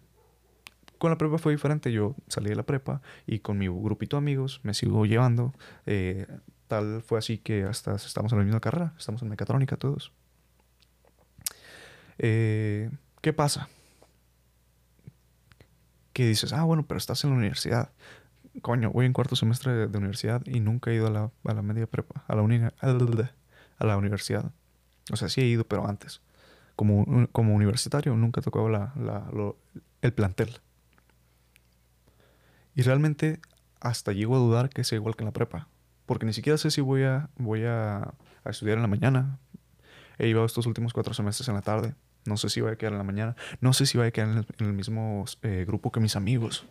Con 0.97 1.11
la 1.11 1.17
prepa 1.17 1.37
fue 1.37 1.53
diferente. 1.53 1.91
Yo 1.91 2.15
salí 2.27 2.49
de 2.49 2.55
la 2.55 2.63
prepa 2.63 3.01
y 3.27 3.39
con 3.39 3.57
mi 3.57 3.67
grupito 3.67 4.17
de 4.17 4.19
amigos 4.19 4.61
me 4.63 4.73
sigo 4.73 5.05
llevando. 5.05 5.53
Eh, 5.85 6.25
tal 6.67 7.01
fue 7.03 7.19
así 7.19 7.37
que 7.37 7.63
hasta 7.63 7.95
estamos 7.95 8.31
en 8.33 8.39
la 8.39 8.43
misma 8.45 8.59
carrera. 8.59 8.93
Estamos 8.97 9.21
en 9.21 9.29
mecatrónica 9.29 9.77
todos. 9.77 10.11
Eh, 12.17 12.89
¿Qué 13.21 13.33
pasa? 13.33 13.69
Que 16.17 16.25
dices, 16.25 16.51
ah, 16.51 16.63
bueno, 16.63 16.83
pero 16.87 16.97
estás 16.97 17.23
en 17.23 17.29
la 17.29 17.35
universidad. 17.35 17.91
coño, 18.63 18.89
voy 18.89 19.05
en 19.05 19.13
cuarto 19.13 19.35
semestre 19.35 19.87
de, 19.87 19.97
universidad 19.99 20.41
y 20.47 20.61
nunca 20.61 20.89
he 20.89 20.95
ido 20.95 21.05
a 21.05 21.11
la, 21.11 21.31
a 21.43 21.53
la 21.53 21.61
media 21.61 21.85
prepa, 21.85 22.23
a 22.27 22.33
la, 22.33 22.41
uni- 22.41 22.59
a 22.59 23.85
la 23.85 23.97
universidad. 23.97 24.51
O 25.11 25.15
sea, 25.15 25.29
sí 25.29 25.41
he 25.41 25.45
ido, 25.45 25.63
pero 25.67 25.87
antes. 25.87 26.21
Como, 26.75 27.27
como 27.31 27.53
universitario 27.53 28.15
nunca 28.15 28.41
tocaba 28.41 28.67
la, 28.67 29.53
el 30.01 30.11
plantel. 30.11 30.59
Y 32.73 32.81
realmente 32.81 33.39
hasta 33.79 34.11
llego 34.11 34.37
a 34.37 34.39
dudar 34.39 34.69
que 34.69 34.83
sea 34.83 34.95
igual 34.95 35.15
que 35.15 35.21
en 35.21 35.27
la 35.27 35.33
prepa. 35.33 35.67
Porque 36.07 36.25
ni 36.25 36.33
siquiera 36.33 36.57
sé 36.57 36.71
si 36.71 36.81
voy 36.81 37.03
a, 37.03 37.29
voy 37.37 37.63
a 37.63 38.15
estudiar 38.43 38.77
en 38.77 38.81
la 38.81 38.87
mañana. 38.87 39.37
He 40.17 40.25
llevado 40.25 40.47
estos 40.47 40.65
últimos 40.65 40.93
cuatro 40.93 41.13
semestres 41.13 41.47
en 41.47 41.53
la 41.53 41.61
tarde. 41.61 41.93
No 42.27 42.37
sé 42.37 42.49
si 42.49 42.61
voy 42.61 42.71
a 42.71 42.75
quedar 42.75 42.91
en 42.93 42.97
la 42.99 43.03
mañana. 43.03 43.35
No 43.61 43.73
sé 43.73 43.85
si 43.85 43.97
voy 43.97 44.07
a 44.07 44.11
quedar 44.11 44.29
en 44.29 44.45
el, 44.67 44.73
mismo 44.73 45.25
eh, 45.41 45.63
grupo 45.65 45.91
que 45.91 45.99
mis 45.99 46.15
amigos. 46.15 46.65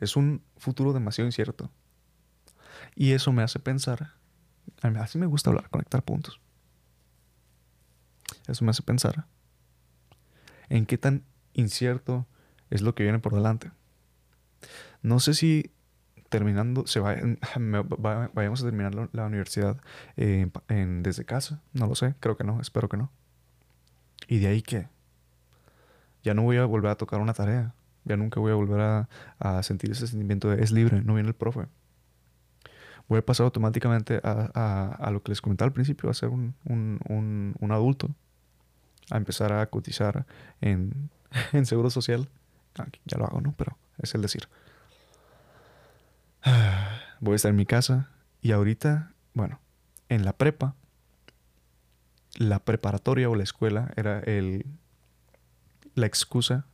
Es 0.00 0.16
un 0.16 0.42
futuro 0.56 0.92
demasiado 0.92 1.26
incierto. 1.26 1.70
Y 2.96 3.12
eso 3.12 3.32
me 3.32 3.42
hace 3.42 3.58
pensar. 3.60 4.14
a 4.82 4.90
mí- 4.90 4.98
Así 4.98 5.16
me 5.16 5.26
gusta 5.26 5.50
hablar, 5.50 5.70
conectar 5.70 6.02
puntos. 6.02 6.40
Eso 8.48 8.64
me 8.64 8.70
hace 8.72 8.82
pensar 8.82 9.26
en 10.68 10.86
qué 10.86 10.98
tan 10.98 11.22
incierto 11.52 12.26
es 12.70 12.82
lo 12.82 12.94
que 12.94 13.02
viene 13.04 13.18
por 13.18 13.34
delante. 13.34 13.70
No 15.02 15.20
sé 15.20 15.34
si 15.34 15.70
terminando, 16.30 16.86
se 16.86 16.98
va, 16.98 17.14
vayamos 18.34 18.62
a 18.62 18.64
terminar 18.64 18.94
la, 19.12 19.26
universidad 19.26 19.80
eh, 20.16 20.50
en- 20.68 21.02
desde 21.02 21.24
casa. 21.24 21.62
No 21.72 21.86
lo 21.86 21.94
sé, 21.94 22.14
creo 22.20 22.36
que 22.36 22.44
no, 22.44 22.60
espero 22.60 22.88
que 22.88 22.96
no. 22.96 23.12
¿Y 24.28 24.38
de 24.38 24.46
ahí 24.48 24.62
qué? 24.62 24.88
Ya 26.22 26.34
no 26.34 26.42
voy 26.42 26.56
a 26.56 26.64
volver 26.64 26.90
a 26.90 26.96
tocar 26.96 27.20
una 27.20 27.34
tarea. 27.34 27.74
Ya 28.04 28.16
nunca 28.16 28.40
voy 28.40 28.52
a 28.52 28.54
volver 28.54 28.80
a, 28.80 29.08
sentir 29.62 29.90
ese 29.92 30.06
sentimiento 30.06 30.48
de 30.50 30.62
es 30.62 30.72
libre, 30.72 31.02
no 31.02 31.14
viene 31.14 31.28
el 31.28 31.34
profe. 31.34 31.66
Voy 33.08 33.18
a 33.18 33.24
pasar 33.24 33.44
automáticamente 33.44 34.20
a, 34.22 34.50
a- 34.98 35.10
lo 35.10 35.22
que 35.22 35.30
les 35.32 35.40
comentaba 35.40 35.66
al 35.68 35.72
principio, 35.72 36.08
a 36.10 36.14
ser 36.14 36.28
un, 36.30 36.54
un- 36.64 36.98
un- 37.08 37.54
un 37.60 37.72
adulto. 37.72 38.08
A 39.10 39.16
empezar 39.16 39.52
a 39.52 39.66
cotizar 39.66 40.26
en, 40.60 41.10
en 41.52 41.66
seguro 41.66 41.90
social. 41.90 42.28
Ah, 42.78 42.86
ya 43.04 43.18
lo 43.18 43.26
hago, 43.26 43.40
¿no? 43.40 43.54
Pero 43.56 43.76
es 43.98 44.14
el 44.14 44.22
decir. 44.22 44.48
Voy 47.20 47.32
a 47.34 47.36
estar 47.36 47.50
en 47.50 47.56
mi 47.56 47.66
casa 47.66 48.08
y 48.40 48.52
ahorita, 48.52 49.12
bueno, 49.34 49.60
en 50.08 50.24
la 50.24 50.32
prepa, 50.32 50.74
la 52.36 52.58
preparatoria 52.58 53.28
o 53.28 53.34
la 53.34 53.42
escuela 53.42 53.92
era 53.96 54.20
el, 54.20 54.66
la 55.94 56.06
excusa, 56.06 56.66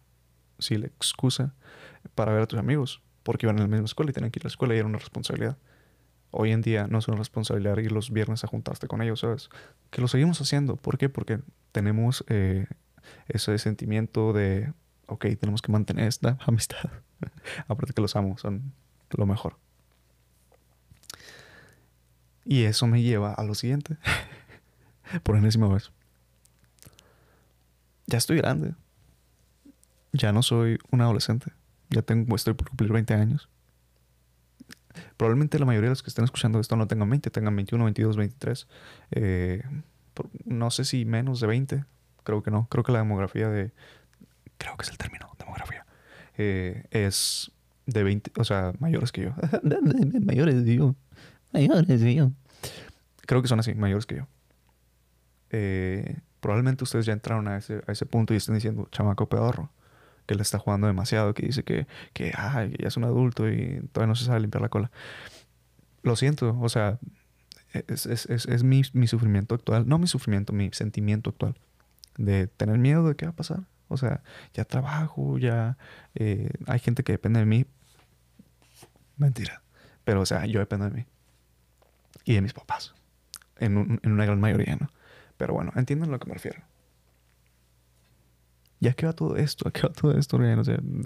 sí, 0.58 0.76
la 0.76 0.86
excusa 0.86 1.54
para 2.14 2.32
ver 2.32 2.42
a 2.42 2.46
tus 2.46 2.58
amigos, 2.58 3.02
porque 3.22 3.46
iban 3.46 3.58
a 3.58 3.62
la 3.62 3.68
misma 3.68 3.86
escuela 3.86 4.10
y 4.10 4.14
tenían 4.14 4.30
que 4.30 4.38
ir 4.38 4.42
a 4.44 4.48
la 4.48 4.52
escuela 4.52 4.74
y 4.74 4.78
era 4.78 4.86
una 4.86 4.98
responsabilidad. 4.98 5.58
Hoy 6.30 6.52
en 6.52 6.60
día 6.60 6.86
no 6.86 6.98
es 6.98 7.08
una 7.08 7.16
responsabilidad 7.16 7.78
ir 7.78 7.92
los 7.92 8.10
viernes 8.10 8.44
a 8.44 8.48
juntarte 8.48 8.86
con 8.86 9.00
ellos, 9.00 9.20
¿sabes? 9.20 9.48
Que 9.90 10.00
lo 10.00 10.08
seguimos 10.08 10.40
haciendo. 10.40 10.76
¿Por 10.76 10.98
qué? 10.98 11.08
Porque 11.08 11.40
tenemos 11.72 12.22
eh, 12.28 12.66
ese 13.28 13.58
sentimiento 13.58 14.32
de, 14.34 14.72
ok, 15.06 15.26
tenemos 15.40 15.62
que 15.62 15.72
mantener 15.72 16.06
esta 16.06 16.38
amistad. 16.46 16.90
Aparte 17.66 17.94
que 17.94 18.02
los 18.02 18.14
amo, 18.14 18.36
son 18.38 18.72
lo 19.10 19.26
mejor. 19.26 19.56
Y 22.44 22.64
eso 22.64 22.86
me 22.86 23.02
lleva 23.02 23.34
a 23.34 23.44
lo 23.44 23.54
siguiente. 23.54 23.96
Por 25.22 25.36
enésima 25.36 25.68
vez. 25.68 25.90
Ya 28.06 28.18
estoy 28.18 28.38
grande. 28.38 28.74
Ya 30.12 30.32
no 30.32 30.42
soy 30.42 30.78
un 30.90 31.00
adolescente. 31.02 31.52
Ya 31.90 32.02
tengo, 32.02 32.34
estoy 32.36 32.54
por 32.54 32.68
cumplir 32.68 32.92
20 32.92 33.14
años. 33.14 33.48
Probablemente 35.16 35.58
la 35.58 35.64
mayoría 35.66 35.88
de 35.88 35.92
los 35.92 36.02
que 36.02 36.10
estén 36.10 36.24
escuchando 36.24 36.58
esto 36.60 36.76
no 36.76 36.86
tengan 36.88 37.08
20, 37.10 37.30
tengan 37.30 37.54
21, 37.54 37.84
22, 37.84 38.16
23. 38.16 38.66
Eh, 39.12 39.62
por- 40.14 40.28
no 40.44 40.70
sé 40.70 40.84
si 40.84 41.04
menos 41.04 41.40
de 41.40 41.46
20. 41.46 41.84
Creo 42.24 42.42
que 42.42 42.50
no. 42.50 42.66
Creo 42.70 42.84
que 42.84 42.92
la 42.92 42.98
demografía 42.98 43.48
de... 43.48 43.72
Creo 44.58 44.76
que 44.76 44.84
es 44.84 44.90
el 44.90 44.98
término, 44.98 45.30
demografía. 45.38 45.86
eh, 46.36 46.84
es 46.90 47.52
de 47.86 48.02
20, 48.02 48.32
o 48.38 48.44
sea, 48.44 48.72
mayores 48.80 49.12
que 49.12 49.22
yo. 49.22 49.34
mayores 50.20 50.64
que 50.64 50.76
yo. 50.76 50.94
Mayores 51.52 51.86
que 52.02 52.14
yo. 52.14 52.32
Creo 53.26 53.40
que 53.40 53.48
son 53.48 53.60
así, 53.60 53.74
mayores 53.74 54.04
que 54.06 54.16
yo. 54.16 54.26
Eh, 55.50 56.18
probablemente 56.40 56.84
ustedes 56.84 57.06
ya 57.06 57.12
entraron 57.12 57.48
a 57.48 57.56
ese, 57.58 57.82
a 57.86 57.92
ese 57.92 58.06
punto 58.06 58.34
y 58.34 58.36
estén 58.36 58.54
diciendo, 58.54 58.88
chamaco 58.92 59.28
pedorro, 59.28 59.70
que 60.26 60.34
le 60.34 60.42
está 60.42 60.58
jugando 60.58 60.86
demasiado, 60.86 61.34
que 61.34 61.46
dice 61.46 61.62
que, 61.64 61.86
que 62.12 62.32
ay, 62.36 62.74
ya 62.78 62.88
es 62.88 62.96
un 62.96 63.04
adulto 63.04 63.48
y 63.48 63.80
todavía 63.92 64.08
no 64.08 64.14
se 64.14 64.24
sabe 64.26 64.40
limpiar 64.40 64.62
la 64.62 64.68
cola. 64.68 64.90
Lo 66.02 66.16
siento, 66.16 66.56
o 66.60 66.68
sea, 66.68 66.98
es, 67.72 68.06
es, 68.06 68.26
es, 68.26 68.46
es 68.46 68.62
mi, 68.62 68.82
mi 68.92 69.06
sufrimiento 69.06 69.54
actual, 69.54 69.88
no 69.88 69.98
mi 69.98 70.06
sufrimiento, 70.06 70.52
mi 70.52 70.70
sentimiento 70.72 71.30
actual, 71.30 71.54
de 72.16 72.46
tener 72.46 72.78
miedo 72.78 73.06
de 73.08 73.16
qué 73.16 73.26
va 73.26 73.30
a 73.32 73.36
pasar. 73.36 73.60
O 73.88 73.96
sea, 73.96 74.22
ya 74.52 74.64
trabajo, 74.66 75.38
ya 75.38 75.78
eh, 76.14 76.50
hay 76.66 76.78
gente 76.78 77.02
que 77.02 77.12
depende 77.12 77.40
de 77.40 77.46
mí. 77.46 77.64
Mentira. 79.16 79.62
Pero, 80.04 80.20
o 80.20 80.26
sea, 80.26 80.46
yo 80.46 80.60
dependo 80.60 80.88
de 80.88 80.94
mí. 80.94 81.06
Y 82.24 82.34
de 82.34 82.42
mis 82.42 82.52
papás. 82.52 82.94
En, 83.58 83.76
un- 83.76 84.00
en 84.02 84.12
una 84.12 84.24
gran 84.26 84.40
mayoría, 84.40 84.76
¿no? 84.76 84.88
Pero 85.38 85.54
bueno, 85.54 85.72
entienden 85.76 86.10
a 86.10 86.12
lo 86.12 86.18
que 86.18 86.26
me 86.28 86.34
refiero. 86.34 86.60
¿Ya 88.80 88.92
qué 88.92 89.06
va 89.06 89.12
todo 89.12 89.36
esto? 89.36 89.66
¿A 89.66 89.72
qué 89.72 89.82
va 89.82 89.92
todo 89.92 90.16
esto, 90.16 90.36
Ryan? 90.38 90.60
O 90.60 90.62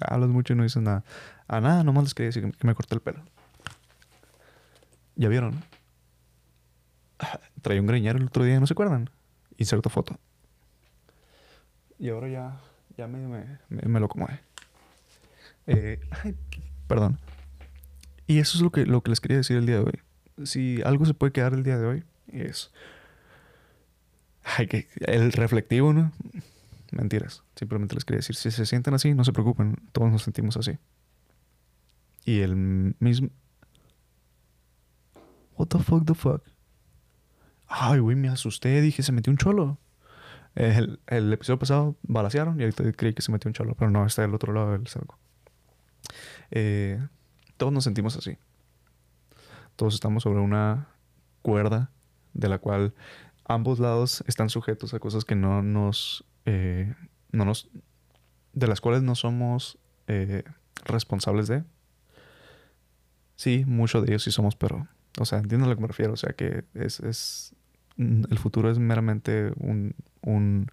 hablas 0.06 0.28
mucho 0.28 0.52
y 0.52 0.56
no 0.56 0.62
dices 0.62 0.82
nada. 0.82 1.04
A 1.48 1.60
nada, 1.60 1.84
nomás 1.84 2.04
les 2.04 2.14
quería 2.14 2.28
decir 2.28 2.50
que, 2.50 2.66
me 2.66 2.74
corté 2.74 2.94
el 2.94 3.00
pelo. 3.00 3.22
¿Ya 5.16 5.28
vieron? 5.28 5.62
Traía 7.62 7.80
un 7.80 7.86
greñero 7.86 8.18
el 8.18 8.24
otro 8.24 8.44
día, 8.44 8.58
¿no 8.58 8.66
se 8.66 8.72
acuerdan? 8.72 9.08
Inserto 9.56 9.88
foto. 9.88 10.18
Y 11.98 12.08
ahora 12.08 12.28
ya, 12.28 12.60
ya 12.96 13.06
me, 13.06 13.58
me, 13.68 14.00
lo 14.00 14.06
acomodé. 14.06 14.40
Eh, 15.66 16.00
ay, 16.24 16.34
perdón. 16.88 17.18
Y 18.26 18.38
eso 18.38 18.58
es 18.58 18.62
lo 18.62 18.72
que, 18.72 18.86
lo 18.86 19.02
que 19.02 19.10
les 19.10 19.20
quería 19.20 19.36
decir 19.36 19.56
el 19.56 19.66
día 19.66 19.76
de 19.76 19.82
hoy. 19.82 20.46
Si 20.46 20.82
algo 20.82 21.04
se 21.04 21.14
puede 21.14 21.32
quedar 21.32 21.52
el 21.52 21.62
día 21.62 21.78
de 21.78 21.86
hoy, 21.86 22.04
es... 22.28 22.72
Ay, 24.44 24.66
que 24.66 24.88
el 25.00 25.32
reflectivo, 25.32 25.92
¿no? 25.92 26.12
Mentiras. 26.90 27.42
Simplemente 27.56 27.94
les 27.94 28.04
quería 28.04 28.18
decir, 28.18 28.36
si 28.36 28.50
se 28.50 28.66
sienten 28.66 28.94
así, 28.94 29.14
no 29.14 29.24
se 29.24 29.32
preocupen. 29.32 29.76
Todos 29.92 30.10
nos 30.10 30.22
sentimos 30.22 30.56
así. 30.56 30.78
Y 32.24 32.40
el 32.40 32.56
mismo... 32.98 33.30
What 35.56 35.68
the 35.68 35.78
fuck, 35.78 36.04
the 36.04 36.14
fuck? 36.14 36.42
Ay, 37.66 38.00
güey, 38.00 38.16
me 38.16 38.28
asusté. 38.28 38.80
Dije, 38.80 39.02
se 39.02 39.12
metió 39.12 39.30
un 39.30 39.38
cholo. 39.38 39.78
El, 40.54 41.00
el 41.06 41.32
episodio 41.32 41.58
pasado 41.58 41.96
balacearon 42.02 42.60
y 42.60 42.64
ahorita 42.64 42.92
creí 42.92 43.14
que 43.14 43.22
se 43.22 43.32
metió 43.32 43.48
un 43.48 43.54
cholo. 43.54 43.74
Pero 43.74 43.90
no, 43.90 44.04
está 44.04 44.22
del 44.22 44.34
otro 44.34 44.52
lado 44.52 44.72
del 44.72 44.86
cerco. 44.86 45.18
Eh, 46.50 47.00
todos 47.56 47.72
nos 47.72 47.84
sentimos 47.84 48.16
así. 48.16 48.36
Todos 49.76 49.94
estamos 49.94 50.24
sobre 50.24 50.40
una 50.40 50.88
cuerda 51.40 51.90
de 52.34 52.48
la 52.48 52.58
cual 52.58 52.94
ambos 53.54 53.78
lados 53.78 54.24
están 54.26 54.50
sujetos 54.50 54.94
a 54.94 54.98
cosas 54.98 55.24
que 55.24 55.34
no 55.34 55.62
nos, 55.62 56.24
eh, 56.46 56.94
no 57.30 57.44
nos, 57.44 57.68
de 58.52 58.66
las 58.66 58.80
cuales 58.80 59.02
no 59.02 59.14
somos 59.14 59.78
eh, 60.06 60.44
responsables 60.84 61.48
de. 61.48 61.64
Sí, 63.36 63.64
muchos 63.66 64.04
de 64.04 64.12
ellos 64.12 64.22
sí 64.22 64.30
somos, 64.30 64.56
pero, 64.56 64.86
o 65.18 65.24
sea, 65.24 65.38
entiendo 65.38 65.66
a 65.66 65.68
lo 65.68 65.74
que 65.74 65.82
me 65.82 65.88
refiero. 65.88 66.12
O 66.12 66.16
sea, 66.16 66.32
que 66.32 66.64
es, 66.74 67.00
es 67.00 67.54
el 67.96 68.38
futuro 68.38 68.70
es 68.70 68.78
meramente 68.78 69.52
un, 69.56 69.94
un 70.22 70.66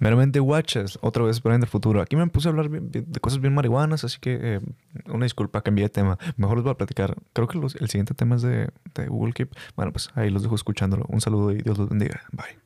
meramente 0.00 0.40
watches. 0.40 0.98
Otra 1.02 1.22
vez 1.22 1.40
para 1.40 1.54
el 1.54 1.66
futuro. 1.68 2.00
Aquí 2.02 2.16
me 2.16 2.26
puse 2.26 2.48
a 2.48 2.50
hablar 2.50 2.68
de 2.70 3.20
cosas 3.20 3.40
bien 3.40 3.54
marihuanas, 3.54 4.02
así 4.02 4.18
que 4.20 4.38
eh, 4.42 4.60
una 5.06 5.24
disculpa, 5.24 5.62
cambié 5.62 5.84
de 5.84 5.90
tema. 5.90 6.18
Mejor 6.36 6.56
les 6.56 6.64
voy 6.64 6.72
a 6.72 6.76
platicar. 6.76 7.16
Creo 7.32 7.46
que 7.46 7.58
el 7.58 7.88
siguiente 7.88 8.14
tema 8.14 8.34
es 8.36 8.42
de, 8.42 8.70
de 8.94 9.06
Google 9.06 9.32
Keep. 9.32 9.54
Bueno, 9.76 9.92
pues 9.92 10.10
ahí 10.16 10.30
los 10.30 10.42
dejo 10.42 10.56
escuchándolo. 10.56 11.04
Un 11.08 11.20
saludo 11.20 11.52
y 11.52 11.58
Dios 11.62 11.78
los 11.78 11.88
bendiga. 11.88 12.22
Bye. 12.32 12.58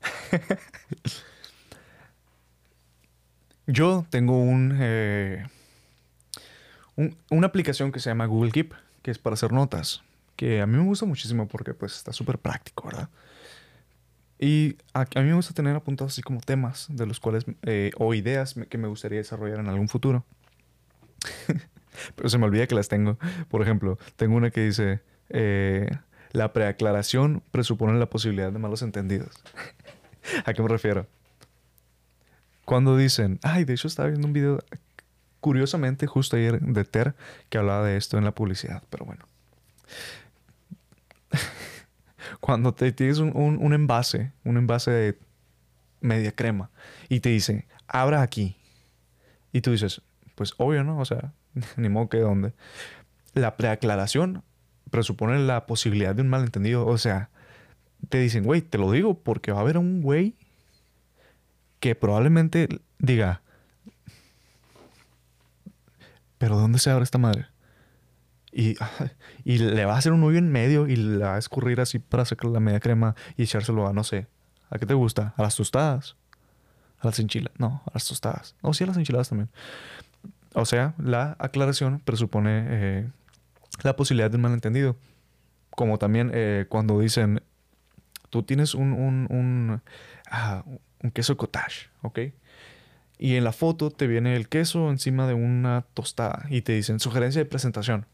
Yo 3.66 4.06
tengo 4.10 4.40
un, 4.40 4.76
eh, 4.80 5.46
un- 6.94 7.16
una 7.30 7.46
aplicación 7.48 7.90
que 7.92 8.00
se 8.00 8.10
llama 8.10 8.26
Google 8.26 8.52
Keep, 8.52 8.74
que 9.02 9.10
es 9.10 9.18
para 9.18 9.34
hacer 9.34 9.52
notas, 9.52 10.02
que 10.36 10.60
a 10.60 10.66
mí 10.66 10.76
me 10.76 10.84
gusta 10.84 11.06
muchísimo 11.06 11.48
porque 11.48 11.74
pues 11.74 11.96
está 11.96 12.12
súper 12.12 12.38
práctico, 12.38 12.86
¿verdad? 12.86 13.08
Y 14.38 14.76
a, 14.92 15.00
a 15.00 15.20
mí 15.22 15.28
me 15.28 15.34
gusta 15.34 15.54
tener 15.54 15.74
apuntados 15.74 16.12
así 16.12 16.22
como 16.22 16.40
temas 16.40 16.86
de 16.90 17.06
los 17.06 17.20
cuales, 17.20 17.46
eh, 17.62 17.90
o 17.96 18.12
ideas 18.14 18.54
que 18.68 18.78
me 18.78 18.88
gustaría 18.88 19.18
desarrollar 19.18 19.60
en 19.60 19.68
algún 19.68 19.88
futuro. 19.88 20.24
Pero 22.14 22.28
se 22.28 22.36
me 22.38 22.44
olvida 22.44 22.66
que 22.66 22.74
las 22.74 22.88
tengo. 22.88 23.18
Por 23.48 23.62
ejemplo, 23.62 23.98
tengo 24.16 24.36
una 24.36 24.50
que 24.50 24.60
dice, 24.60 25.00
eh, 25.30 25.88
la 26.32 26.52
preaclaración 26.52 27.42
presupone 27.50 27.98
la 27.98 28.10
posibilidad 28.10 28.52
de 28.52 28.58
malos 28.58 28.82
entendidos. 28.82 29.42
¿A 30.44 30.52
qué 30.52 30.62
me 30.62 30.68
refiero? 30.68 31.06
Cuando 32.64 32.96
dicen, 32.96 33.38
ay, 33.42 33.64
de 33.64 33.74
hecho 33.74 33.88
estaba 33.88 34.08
viendo 34.08 34.26
un 34.26 34.32
video, 34.32 34.58
curiosamente, 35.40 36.06
justo 36.06 36.36
ayer 36.36 36.60
de 36.60 36.84
Ter, 36.84 37.14
que 37.48 37.58
hablaba 37.58 37.86
de 37.86 37.96
esto 37.96 38.18
en 38.18 38.24
la 38.24 38.32
publicidad, 38.32 38.82
pero 38.90 39.06
bueno. 39.06 39.26
Cuando 42.40 42.74
te 42.74 42.92
tienes 42.92 43.18
un, 43.18 43.32
un- 43.34 43.72
envase, 43.72 44.32
un 44.44 44.56
envase 44.56 44.90
de 44.90 45.18
media 46.00 46.32
crema, 46.32 46.70
y 47.08 47.20
te 47.20 47.30
dice, 47.30 47.66
abra 47.88 48.22
aquí. 48.22 48.56
Y 49.52 49.60
tú 49.62 49.72
dices, 49.72 50.02
pues 50.34 50.52
obvio, 50.58 50.84
¿no? 50.84 50.98
O 50.98 51.04
sea, 51.04 51.32
ni 51.76 51.88
modo 51.88 52.08
que 52.08 52.18
dónde. 52.18 52.52
La 53.34 53.56
preaclaración 53.56 54.42
presupone 54.90 55.38
la 55.40 55.66
posibilidad 55.66 56.14
de 56.14 56.22
un 56.22 56.28
malentendido. 56.28 56.86
O 56.86 56.98
sea, 56.98 57.30
te 58.08 58.18
dicen, 58.18 58.44
güey, 58.44 58.62
te 58.62 58.78
lo 58.78 58.90
digo 58.92 59.18
porque 59.18 59.52
va 59.52 59.58
a 59.58 59.62
haber 59.62 59.78
un 59.78 60.02
güey 60.02 60.34
que 61.80 61.94
probablemente 61.94 62.68
diga, 62.98 63.42
pero 66.38 66.56
¿dónde 66.58 66.78
se 66.78 66.90
abre 66.90 67.04
esta 67.04 67.18
madre? 67.18 67.46
Y, 68.56 68.74
y 69.44 69.58
le 69.58 69.84
va 69.84 69.94
a 69.94 69.98
hacer 69.98 70.12
un 70.12 70.24
hoyo 70.24 70.38
en 70.38 70.50
medio 70.50 70.88
y 70.88 70.96
le 70.96 71.18
va 71.18 71.34
a 71.34 71.38
escurrir 71.38 71.78
así 71.78 71.98
para 71.98 72.24
sacar 72.24 72.50
la 72.50 72.58
media 72.58 72.80
crema 72.80 73.14
y 73.36 73.42
echárselo 73.42 73.86
a, 73.86 73.92
no 73.92 74.02
sé, 74.02 74.28
¿a 74.70 74.78
qué 74.78 74.86
te 74.86 74.94
gusta? 74.94 75.34
¿A 75.36 75.42
las 75.42 75.56
tostadas? 75.56 76.16
¿A 77.00 77.06
las 77.06 77.18
enchiladas? 77.18 77.60
No, 77.60 77.82
a 77.84 77.90
las 77.92 78.06
tostadas. 78.06 78.56
O 78.62 78.72
sí, 78.72 78.84
a 78.84 78.86
las 78.86 78.96
enchiladas 78.96 79.28
también. 79.28 79.50
O 80.54 80.64
sea, 80.64 80.94
la 80.96 81.36
aclaración 81.38 82.00
presupone 82.00 82.64
eh, 82.68 83.10
la 83.82 83.94
posibilidad 83.94 84.30
de 84.30 84.36
un 84.36 84.42
malentendido. 84.42 84.96
Como 85.68 85.98
también 85.98 86.30
eh, 86.32 86.64
cuando 86.70 86.98
dicen, 86.98 87.42
tú 88.30 88.42
tienes 88.42 88.74
un, 88.74 88.94
un, 88.94 89.26
un, 89.28 89.82
ah, 90.30 90.64
queso 91.12 91.36
cottage, 91.36 91.90
¿ok? 92.00 92.20
Y 93.18 93.36
en 93.36 93.44
la 93.44 93.52
foto 93.52 93.90
te 93.90 94.06
viene 94.06 94.34
el 94.34 94.48
queso 94.48 94.88
encima 94.88 95.26
de 95.26 95.34
una 95.34 95.84
tostada 95.92 96.46
y 96.48 96.62
te 96.62 96.72
dicen 96.72 97.00
sugerencia 97.00 97.42
de 97.42 97.44
presentación. 97.44 98.06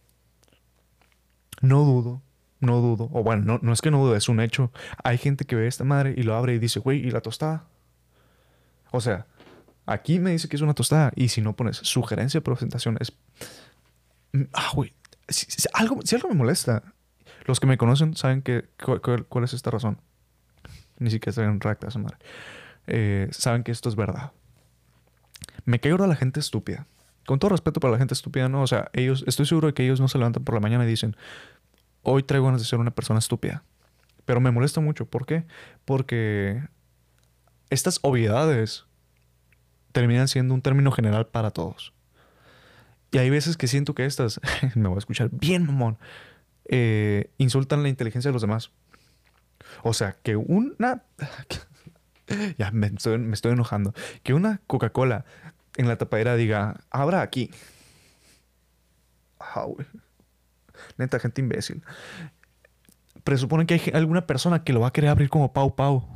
No 1.63 1.85
dudo, 1.85 2.21
no 2.61 2.81
dudo, 2.81 3.09
o 3.13 3.23
bueno, 3.23 3.43
no, 3.45 3.59
no 3.63 3.73
es 3.73 3.81
que 3.81 3.91
no 3.91 3.99
dudo, 4.05 4.15
es 4.17 4.29
un 4.29 4.41
hecho. 4.41 4.71
Hay 5.03 5.17
gente 5.17 5.47
que 5.47 5.57
ve 5.57 5.67
esta 5.67 5.85
madre 5.85 6.15
y 6.17 6.23
lo 6.25 6.35
abre 6.37 6.55
y 6.55 6.59
dice, 6.59 6.79
güey, 6.81 6.99
¿y 7.07 7.11
la 7.11 7.21
tostada? 7.23 7.65
O 8.91 9.01
sea, 9.01 9.27
aquí 9.87 10.19
me 10.19 10.33
dice 10.33 10.49
que 10.49 10.57
es 10.57 10.63
una 10.63 10.75
tostada 10.75 11.13
y 11.17 11.29
si 11.29 11.41
no 11.41 11.55
pones 11.57 11.79
sugerencia 11.79 12.39
de 12.41 12.43
presentación 12.45 12.99
es... 13.01 13.13
Mm, 14.33 14.43
Ah, 14.53 14.71
güey, 14.75 14.93
si, 15.29 15.47
algo, 15.73 16.01
si 16.05 16.15
algo 16.17 16.29
me 16.29 16.35
molesta, 16.35 16.83
los 17.47 17.59
que 17.59 17.67
me 17.67 17.79
conocen 17.79 18.15
saben 18.17 18.43
que, 18.43 18.69
cu- 18.83 19.01
cu- 19.01 19.25
cuál 19.29 19.45
es 19.45 19.55
esta 19.55 19.71
razón. 19.71 19.99
Ni 20.99 21.11
siquiera 21.11 21.31
está 21.31 21.45
en 21.45 21.61
recta 21.61 21.89
esa 21.89 21.99
madre. 21.99 22.17
Eh, 22.87 23.29
saben 23.33 23.63
que 23.65 23.73
esto 23.73 23.89
es 23.89 23.97
verdad. 23.97 24.33
Me 25.65 25.81
cae 25.81 25.93
ahora 25.93 26.07
la 26.07 26.17
gente 26.17 26.39
estúpida. 26.41 26.87
Con 27.27 27.39
todo 27.39 27.51
respeto 27.51 27.79
para 27.81 27.93
la 27.93 27.99
gente 27.99 28.15
estúpida, 28.15 28.49
¿no? 28.49 28.63
O 28.63 28.67
sea, 28.67 28.91
ellos, 28.93 29.25
estoy 29.27 29.47
seguro 29.47 29.69
de 29.69 29.75
que 29.75 29.85
ellos 29.85 30.01
no 30.01 30.09
se 30.09 30.19
levantan 30.19 30.43
por 30.45 30.55
la 30.55 30.61
mañana 30.61 30.85
y 30.85 30.89
dicen, 30.89 31.17
hoy 32.03 32.23
traigo 32.23 32.47
ganas 32.47 32.61
de 32.61 32.67
ser 32.67 32.79
una 32.79 32.91
persona 32.91 33.19
estúpida. 33.19 33.65
Pero 34.25 34.41
me 34.41 34.51
molesta 34.51 34.81
mucho. 34.81 35.07
¿Por 35.07 35.27
qué? 35.27 35.45
Porque 35.85 36.63
estas 37.71 37.99
obviedades 38.03 38.87
terminan 39.93 40.29
siendo 40.29 40.55
un 40.55 40.63
término 40.63 40.91
general 40.93 41.27
para 41.27 41.51
todos. 41.51 41.93
Y 43.11 43.19
hay 43.19 43.31
veces 43.31 43.57
que 43.57 43.69
siento 43.69 43.95
que 43.95 44.07
estas, 44.07 44.41
me 44.75 44.89
voy 44.89 44.97
a 44.97 44.99
escuchar 44.99 45.29
bien, 45.31 45.67
mamón, 45.67 45.99
eh, 46.67 47.31
insultan 47.39 47.83
la 47.83 47.89
inteligencia 47.89 48.31
de 48.31 48.33
los 48.33 48.43
demás. 48.43 48.71
O 49.83 49.93
sea, 49.93 50.17
que 50.23 50.37
una... 50.37 51.03
ya 52.59 52.71
me 52.71 52.87
estoy, 52.87 53.53
enojando. 53.53 53.93
Que 54.23 54.35
una 54.35 54.61
Coca-Cola 54.67 55.25
en 55.77 55.89
la 55.89 55.97
tapadera 55.97 56.37
diga, 56.37 56.81
abra 56.91 57.23
aquí. 57.23 57.51
Ah. 59.41 59.67
Neta, 60.99 61.19
gente 61.19 61.41
imbécil. 61.41 61.83
Presupone 63.25 63.67
que 63.67 63.75
hay 63.75 63.81
alguna 63.95 64.27
persona 64.27 64.65
que 64.65 64.73
lo 64.73 64.81
va 64.81 64.89
a 64.89 64.93
querer 64.93 65.11
abrir 65.11 65.29
como 65.29 65.53
Pau 65.53 65.75
Pau. 65.75 66.07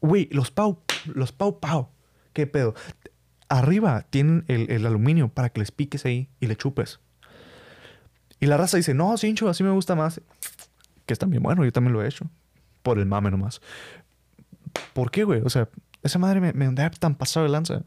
Güey, 0.00 0.28
los 0.32 0.50
Pau, 0.50 0.82
los 1.06 1.32
Pau 1.32 1.60
Pau. 1.60 1.88
¿Qué 2.32 2.46
pedo? 2.46 2.74
Arriba 3.48 4.06
tienen 4.10 4.44
el, 4.48 4.70
el 4.70 4.86
aluminio 4.86 5.28
para 5.28 5.50
que 5.50 5.60
les 5.60 5.70
piques 5.70 6.04
ahí 6.04 6.28
y 6.40 6.46
le 6.46 6.56
chupes. 6.56 7.00
Y 8.40 8.46
la 8.46 8.56
raza 8.56 8.76
dice, 8.76 8.94
no, 8.94 9.16
Cincho, 9.18 9.48
así 9.48 9.62
me 9.62 9.70
gusta 9.70 9.94
más. 9.94 10.20
Que 11.06 11.12
está 11.12 11.26
bien 11.26 11.42
bueno, 11.42 11.64
yo 11.64 11.72
también 11.72 11.92
lo 11.92 12.02
he 12.02 12.08
hecho. 12.08 12.26
Por 12.82 12.98
el 12.98 13.06
mame 13.06 13.30
nomás. 13.30 13.60
¿Por 14.94 15.10
qué, 15.10 15.24
güey? 15.24 15.42
O 15.44 15.50
sea, 15.50 15.68
esa 16.02 16.18
madre 16.18 16.40
me, 16.40 16.52
me 16.52 16.64
andaba 16.64 16.90
tan 16.90 17.14
pasado 17.14 17.44
de 17.44 17.52
lanza. 17.52 17.82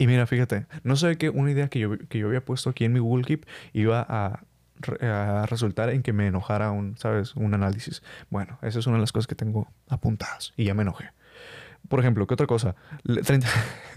Y 0.00 0.06
mira, 0.06 0.26
fíjate, 0.26 0.66
no 0.82 0.96
sé 0.96 1.16
que 1.18 1.28
una 1.28 1.50
idea 1.50 1.68
que 1.68 1.78
yo, 1.78 1.98
que 1.98 2.18
yo 2.18 2.28
había 2.28 2.42
puesto 2.42 2.70
aquí 2.70 2.84
en 2.84 2.92
mi 2.94 3.00
Google 3.00 3.24
Keep 3.24 3.46
iba 3.74 4.04
a, 4.08 4.44
a 5.02 5.46
resultar 5.46 5.90
en 5.90 6.02
que 6.02 6.12
me 6.12 6.26
enojara 6.28 6.70
un, 6.70 6.96
¿sabes? 6.96 7.34
Un 7.36 7.54
análisis. 7.54 8.02
Bueno, 8.30 8.58
esa 8.62 8.78
es 8.78 8.86
una 8.86 8.96
de 8.96 9.00
las 9.02 9.12
cosas 9.12 9.26
que 9.26 9.34
tengo 9.34 9.68
apuntadas 9.88 10.52
y 10.56 10.64
ya 10.64 10.74
me 10.74 10.82
enojé. 10.82 11.10
Por 11.88 11.98
ejemplo, 12.00 12.26
¿qué 12.26 12.34
otra 12.34 12.46
cosa? 12.46 12.76
Le- 13.04 13.22
30 13.22 13.46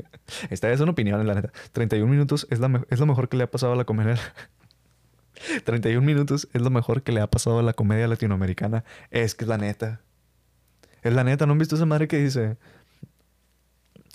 Esta 0.50 0.72
es 0.72 0.80
una 0.80 0.92
opinión, 0.92 1.26
la 1.28 1.36
neta. 1.36 1.52
31 1.74 2.10
minutos 2.12 2.48
es, 2.50 2.60
la 2.60 2.84
es 2.90 3.00
lo 3.00 3.06
mejor 3.06 3.30
que 3.30 3.38
le 3.38 3.44
ha 3.44 3.52
pasado 3.52 3.74
a 3.74 3.76
la 3.76 3.84
comedia. 3.86 4.16
31 5.66 6.06
minutos 6.06 6.48
es 6.54 6.62
lo 6.62 6.70
mejor 6.70 7.04
que 7.04 7.12
le 7.12 7.20
ha 7.22 7.28
pasado 7.28 7.60
a 7.60 7.64
la 7.64 7.74
comedia 7.74 8.08
latinoamericana. 8.08 8.84
Es 9.12 9.36
que 9.36 9.44
es 9.46 9.50
la 9.50 9.58
neta. 9.58 10.02
Es 11.02 11.14
la 11.14 11.24
neta. 11.24 11.46
¿No 11.46 11.52
han 11.54 11.60
visto 11.60 11.76
esa 11.76 11.86
madre 11.86 12.08
que 12.08 12.18
dice? 12.18 12.58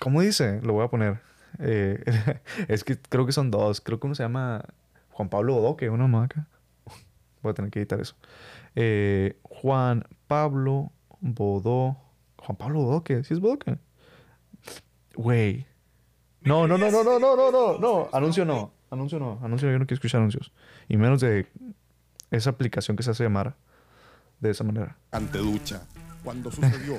¿Cómo 0.01 0.23
dice? 0.23 0.61
Lo 0.63 0.73
voy 0.75 0.85
a 0.85 0.89
poner. 0.89 1.21
Eh, 1.59 2.03
es 2.69 2.85
que 2.85 2.99
creo 2.99 3.27
que 3.27 3.33
son 3.33 3.51
dos. 3.51 3.81
Creo 3.81 4.01
que 4.01 4.07
uno 4.07 4.15
se 4.15 4.23
llama 4.23 4.65
Juan 5.11 5.29
Pablo 5.29 5.55
Bodoque, 5.55 5.91
una 5.91 6.07
maca. 6.07 6.47
Voy 7.49 7.53
a 7.53 7.55
tener 7.55 7.71
que 7.71 7.79
editar 7.79 7.99
eso. 8.01 8.15
Eh, 8.75 9.39
Juan 9.43 10.05
Pablo 10.27 10.93
Bodó. 11.21 11.97
Juan 12.37 12.57
Pablo 12.57 12.81
Bodoque. 12.81 13.25
¿Sí 13.25 13.33
es 13.33 13.41
Bodoque? 13.41 13.79
Güey. 15.15 15.67
No, 16.43 16.69
no, 16.69 16.77
no, 16.79 16.91
no, 16.91 17.03
no, 17.03 17.19
no, 17.19 17.37
no, 17.37 17.51
no, 17.51 17.79
no. 17.79 18.09
Anuncio 18.13 18.45
no. 18.45 18.73
Anuncio 18.91 19.19
no. 19.19 19.41
Anuncio 19.43 19.71
yo 19.71 19.79
no 19.79 19.87
quiero 19.87 19.97
escuchar 19.97 20.21
anuncios. 20.21 20.53
Y 20.89 20.97
menos 20.99 21.21
de 21.21 21.47
esa 22.31 22.51
aplicación 22.51 22.97
que 22.97 23.03
se 23.03 23.11
hace 23.11 23.25
llamar 23.25 23.57
de 24.41 24.51
esa 24.51 24.65
manera. 24.65 24.97
ante 25.11 25.39
ducha. 25.39 25.87
Cuando 26.23 26.51
sucedió, 26.51 26.97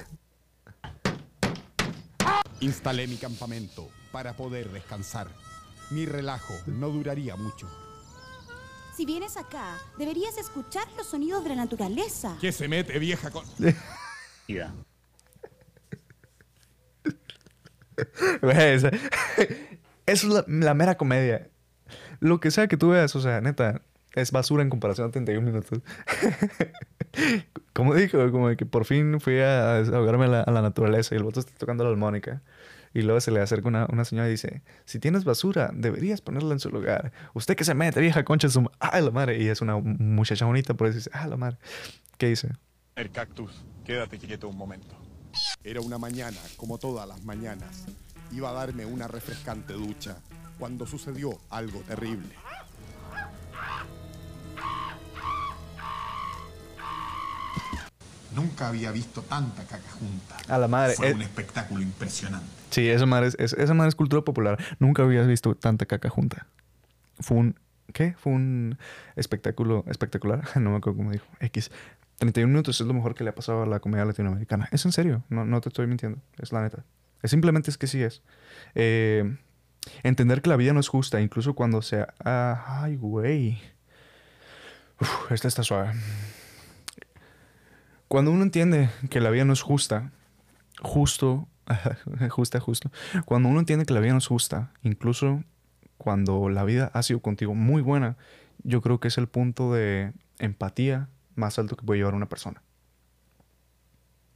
instalé 2.62 3.06
mi 3.08 3.18
campamento 3.18 3.88
para 4.12 4.34
poder 4.34 4.72
descansar. 4.72 5.28
Mi 5.92 6.06
relajo 6.06 6.54
no 6.68 6.90
duraría 6.90 7.36
mucho. 7.36 7.68
Si 9.00 9.06
vienes 9.06 9.38
acá, 9.38 9.78
deberías 9.98 10.38
escuchar 10.38 10.84
los 10.98 11.08
sonidos 11.08 11.42
de 11.46 11.52
la 11.52 11.56
naturaleza. 11.56 12.36
¿Qué 12.42 12.52
se 12.52 12.68
mete, 12.68 13.00
vieja 13.00 13.32
con...? 13.32 13.46
Esa- 18.42 18.90
Eso 18.90 19.48
es 20.06 20.24
la, 20.26 20.44
la 20.48 20.74
mera 20.74 20.98
comedia. 20.98 21.48
Lo 22.20 22.42
que 22.42 22.52
sea 22.52 22.68
que 22.68 22.76
tú 22.76 22.90
veas, 22.90 23.16
o 23.16 23.22
sea, 23.22 23.40
neta, 23.40 23.84
es 24.16 24.34
basura 24.34 24.64
en 24.64 24.70
comparación 24.70 25.08
a 25.08 25.12
31 25.12 25.46
minutos. 25.50 25.80
Como 27.74 27.96
dijo, 27.96 28.30
como 28.32 28.54
que 28.58 28.66
por 28.66 28.84
fin 28.84 29.22
fui 29.22 29.40
a 29.40 29.78
ahogarme 29.78 30.26
a 30.26 30.28
la, 30.28 30.42
a 30.42 30.52
la 30.52 30.62
naturaleza 30.62 31.16
y 31.16 31.20
el 31.20 31.24
voto 31.24 31.40
está 31.40 31.54
tocando 31.58 31.86
la 31.86 31.92
armónica. 31.92 32.42
Y 32.94 33.02
luego 33.02 33.22
se 33.22 33.32
le 33.32 33.42
acerca 33.42 33.68
una, 33.68 33.86
una 33.90 34.06
señora 34.06 34.28
y 34.28 34.32
dice, 34.32 34.62
si 34.86 35.00
tienes 35.00 35.24
basura, 35.24 35.72
deberías 35.74 36.22
ponerla 36.22 36.54
en 36.54 36.60
su 36.60 36.70
lugar. 36.70 37.12
Usted 37.34 37.56
que 37.56 37.64
se 37.64 37.74
mete, 37.74 38.02
vieja 38.02 38.24
concha, 38.24 38.50
su... 38.50 38.70
¡Ay, 38.80 39.04
la 39.04 39.12
madre! 39.12 39.42
Y 39.42 39.48
es 39.48 39.62
una 39.62 39.78
muchacha 39.78 40.46
bonita, 40.46 40.74
por 40.74 40.88
eso 40.88 40.98
dice, 40.98 41.12
¡ah, 41.14 41.28
la 41.28 41.38
madre! 41.38 41.58
¿Qué 42.18 42.28
dice? 42.28 42.50
El 42.96 43.12
cactus, 43.12 43.64
quédate 43.86 44.18
quieto 44.18 44.48
un 44.48 44.58
momento. 44.58 44.96
Era 45.64 45.82
una 45.82 45.98
mañana, 45.98 46.38
como 46.58 46.78
todas 46.78 47.08
las 47.08 47.24
mañanas. 47.24 47.86
Iba 48.32 48.50
a 48.50 48.54
darme 48.54 48.86
una 48.86 49.08
refrescante 49.08 49.74
ducha 49.74 50.18
cuando 50.58 50.86
sucedió 50.86 51.40
algo 51.50 51.80
terrible. 51.82 52.30
Nunca 58.36 58.68
había 58.68 58.92
visto 58.92 59.22
tanta 59.22 59.64
caca 59.64 59.90
junta. 59.92 60.38
A 60.48 60.58
la 60.58 60.68
madre. 60.68 60.94
Fue 60.96 61.10
eh, 61.10 61.14
un 61.14 61.22
espectáculo 61.22 61.82
impresionante. 61.82 62.46
Sí, 62.70 62.88
esa 62.88 63.06
madre 63.06 63.28
es, 63.28 63.36
es- 63.40 63.54
esa 63.54 63.74
madre 63.74 63.90
es 63.90 63.96
cultura 63.96 64.22
popular. 64.24 64.58
Nunca 64.80 65.04
habías 65.04 65.28
visto 65.28 65.56
tanta 65.56 65.86
caca 65.86 66.10
junta. 66.10 66.46
Fue 67.20 67.38
un... 67.38 67.60
¿Qué? 67.94 68.14
Fue 68.20 68.32
un 68.34 68.78
espectáculo 69.16 69.84
espectacular. 69.88 70.44
No 70.60 70.70
me 70.72 70.78
acuerdo 70.78 70.98
cómo 70.98 71.12
dijo. 71.12 71.26
X. 71.40 71.72
31 72.20 72.50
minutos 72.50 72.80
es 72.82 72.86
lo 72.86 72.94
mejor 72.94 73.16
que 73.16 73.24
le 73.24 73.30
ha 73.32 73.36
pasado 73.36 73.64
a 73.64 73.66
la 73.66 73.80
comedia 73.80 74.06
latinoamericana. 74.06 74.68
Es 74.72 74.86
en 74.86 74.92
serio. 74.92 75.24
No, 75.30 75.46
no 75.46 75.60
te 75.62 75.70
estoy 75.70 75.88
mintiendo. 75.88 76.20
Es 76.38 76.52
la 76.52 76.62
neta. 76.62 76.84
Es 77.24 77.32
simplemente 77.32 77.72
es 77.72 77.78
que 77.78 77.88
sí 77.88 78.04
es. 78.04 78.22
Eh, 78.76 79.38
entender 80.04 80.42
que 80.42 80.50
la 80.50 80.56
vida 80.58 80.74
no 80.74 80.80
es 80.82 80.88
justa. 80.90 81.20
Incluso 81.22 81.56
cuando 81.56 81.82
sea... 81.82 82.14
ah, 82.24 82.82
ay, 82.84 82.96
güey. 82.98 83.60
Uf, 85.02 85.32
esta 85.32 85.48
está 85.48 85.64
suave. 85.64 85.94
Cuando 88.10 88.32
uno 88.32 88.44
entiende 88.44 88.90
que 89.10 89.22
la 89.22 89.30
vida 89.30 89.46
no 89.46 89.54
es 89.54 89.62
justa, 89.62 90.12
justo 90.82 91.48
justa, 92.30 92.60
justo. 92.60 92.92
Cuando 93.26 93.50
uno 93.50 93.60
entiende 93.60 93.86
que 93.86 93.94
la 93.94 94.00
vida 94.00 94.14
no 94.14 94.18
es 94.18 94.28
justa, 94.28 94.72
incluso 94.82 95.44
cuando 95.98 96.50
la 96.50 96.64
vida 96.64 96.92
ha 96.94 97.04
sido 97.04 97.22
contigo 97.22 97.56
muy 97.56 97.82
buena, 97.82 98.18
yo 98.64 98.82
creo 98.82 99.00
que 99.00 99.10
es 99.10 99.18
el 99.18 99.28
punto 99.28 99.74
de 99.74 100.14
empatía 100.40 101.10
más 101.36 101.60
alto 101.60 101.76
que 101.76 101.86
puede 101.86 102.00
llevar 102.00 102.16
una 102.16 102.30
persona. 102.30 102.62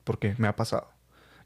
Porque 0.04 0.36
me 0.38 0.48
ha 0.48 0.56
pasado. 0.56 0.90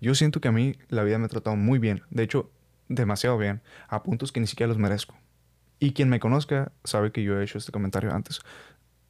Yo 0.02 0.14
siento 0.16 0.42
que 0.42 0.48
a 0.48 0.52
mí 0.52 0.78
la 0.90 1.04
vida 1.04 1.18
me 1.18 1.26
ha 1.26 1.30
tratado 1.30 1.56
muy 1.56 1.80
bien. 1.80 2.04
De 2.10 2.24
hecho, 2.24 2.52
demasiado 2.88 3.38
bien. 3.38 3.62
A 3.88 4.04
puntos 4.04 4.32
que 4.32 4.40
ni 4.40 4.48
siquiera 4.48 4.68
los 4.68 4.78
merezco. 4.78 5.16
Y 5.80 5.94
quien 5.94 6.10
me 6.10 6.20
conozca 6.20 6.72
sabe 6.84 7.12
que 7.12 7.24
yo 7.24 7.40
he 7.40 7.44
hecho 7.44 7.58
este 7.58 7.72
comentario 7.72 8.14
antes. 8.14 8.42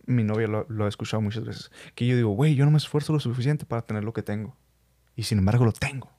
Mi 0.07 0.23
novia 0.23 0.47
lo, 0.47 0.85
ha 0.85 0.87
escuchado 0.87 1.21
muchas 1.21 1.45
veces. 1.45 1.71
Que 1.93 2.07
yo 2.07 2.15
digo, 2.15 2.29
güey, 2.29 2.55
yo 2.55 2.65
no 2.65 2.71
me 2.71 2.77
esfuerzo 2.77 3.13
lo 3.13 3.19
suficiente 3.19 3.65
para 3.65 3.83
tener 3.83 4.03
lo 4.03 4.13
que 4.13 4.23
tengo. 4.23 4.57
Y 5.15 5.23
sin 5.23 5.37
embargo 5.37 5.65
lo 5.65 5.73
tengo. 5.73 6.09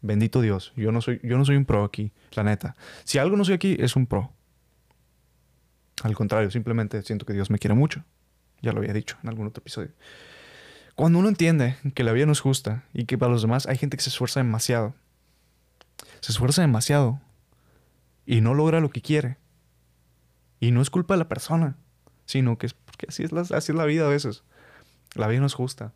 Bendito 0.00 0.40
Dios. 0.40 0.72
Yo 0.76 0.90
no 0.90 1.00
soy, 1.00 1.20
yo 1.22 1.38
no 1.38 1.44
soy 1.44 1.56
un 1.56 1.66
pro 1.66 1.84
aquí, 1.84 2.12
la 2.32 2.42
neta. 2.42 2.74
Si 3.04 3.18
algo 3.18 3.36
no 3.36 3.44
soy 3.44 3.54
aquí, 3.54 3.76
es 3.78 3.94
un 3.96 4.06
pro. 4.06 4.32
Al 6.02 6.14
contrario, 6.14 6.50
simplemente 6.50 7.02
siento 7.02 7.26
que 7.26 7.34
Dios 7.34 7.50
me 7.50 7.58
quiere 7.58 7.74
mucho. 7.74 8.04
Ya 8.62 8.72
lo 8.72 8.78
había 8.78 8.92
dicho 8.92 9.16
en 9.22 9.28
algún 9.28 9.46
otro 9.46 9.60
episodio. 9.60 9.90
Cuando 10.94 11.18
uno 11.18 11.28
entiende 11.28 11.76
que 11.94 12.04
la 12.04 12.12
vida 12.12 12.26
no 12.26 12.32
es 12.32 12.40
justa 12.40 12.84
y 12.92 13.04
que 13.04 13.16
para 13.16 13.32
los 13.32 13.42
demás 13.42 13.66
hay 13.66 13.76
gente 13.78 13.96
que 13.96 14.02
se 14.02 14.10
esfuerza 14.10 14.40
demasiado, 14.40 14.94
se 16.20 16.32
esfuerza 16.32 16.62
demasiado 16.62 17.20
y 18.26 18.40
no 18.40 18.54
logra 18.54 18.80
lo 18.80 18.90
que 18.90 19.02
quiere. 19.02 19.38
Y 20.60 20.72
no 20.72 20.82
es 20.82 20.90
culpa 20.90 21.14
de 21.14 21.18
la 21.18 21.28
persona, 21.28 21.76
sino 22.30 22.58
que 22.58 22.66
es 22.66 22.74
porque 22.74 23.06
así 23.08 23.24
es 23.24 23.32
la, 23.32 23.40
así 23.40 23.72
es 23.72 23.74
la 23.76 23.84
vida 23.86 24.06
a 24.06 24.08
veces. 24.08 24.44
La 25.14 25.26
vida 25.26 25.40
no 25.40 25.46
es 25.46 25.54
justa. 25.54 25.92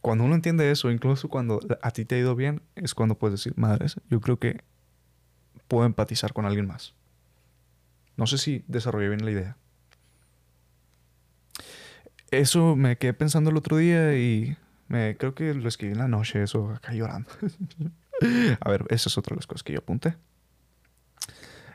Cuando 0.00 0.22
uno 0.22 0.36
entiende 0.36 0.70
eso, 0.70 0.92
incluso 0.92 1.28
cuando 1.28 1.58
a 1.82 1.90
ti 1.90 2.04
te 2.04 2.14
ha 2.14 2.18
ido 2.18 2.36
bien, 2.36 2.62
es 2.76 2.94
cuando 2.94 3.18
puedes 3.18 3.40
decir, 3.40 3.54
madres, 3.56 3.96
yo 4.08 4.20
creo 4.20 4.38
que 4.38 4.62
puedo 5.66 5.84
empatizar 5.86 6.32
con 6.32 6.46
alguien 6.46 6.68
más. 6.68 6.94
No 8.16 8.28
sé 8.28 8.38
si 8.38 8.64
desarrollé 8.68 9.08
bien 9.08 9.24
la 9.24 9.32
idea. 9.32 9.56
Eso 12.30 12.76
me 12.76 12.96
quedé 12.96 13.12
pensando 13.12 13.50
el 13.50 13.56
otro 13.56 13.76
día 13.76 14.16
y 14.16 14.56
me, 14.86 15.16
creo 15.16 15.34
que 15.34 15.52
lo 15.52 15.68
escribí 15.68 15.94
en 15.94 15.98
la 15.98 16.08
noche, 16.08 16.44
eso 16.44 16.70
acá 16.70 16.92
llorando. 16.92 17.28
a 18.60 18.70
ver, 18.70 18.84
esa 18.90 19.08
es 19.08 19.18
otra 19.18 19.34
de 19.34 19.38
las 19.38 19.48
cosas 19.48 19.64
que 19.64 19.72
yo 19.72 19.80
apunté. 19.80 20.16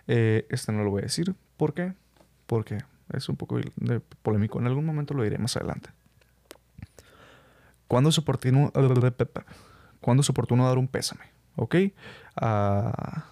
Este 0.07 0.71
no 0.71 0.85
lo 0.85 0.91
voy 0.91 1.01
a 1.01 1.03
decir. 1.03 1.35
¿Por 1.57 1.73
qué? 1.73 1.93
Porque 2.45 2.77
es 3.13 3.29
un 3.29 3.35
poco 3.35 3.59
polémico. 4.21 4.59
En 4.59 4.67
algún 4.67 4.85
momento 4.85 5.13
lo 5.13 5.23
diré 5.23 5.37
más 5.37 5.55
adelante. 5.57 5.89
¿Cuándo 7.87 8.09
es 8.09 8.17
oportuno, 8.17 8.71
¿cuándo 10.01 10.21
es 10.21 10.29
oportuno 10.29 10.67
dar 10.67 10.77
un 10.77 10.87
pésame? 10.87 11.25
¿Ok? 11.55 11.75
Ah, 12.35 13.25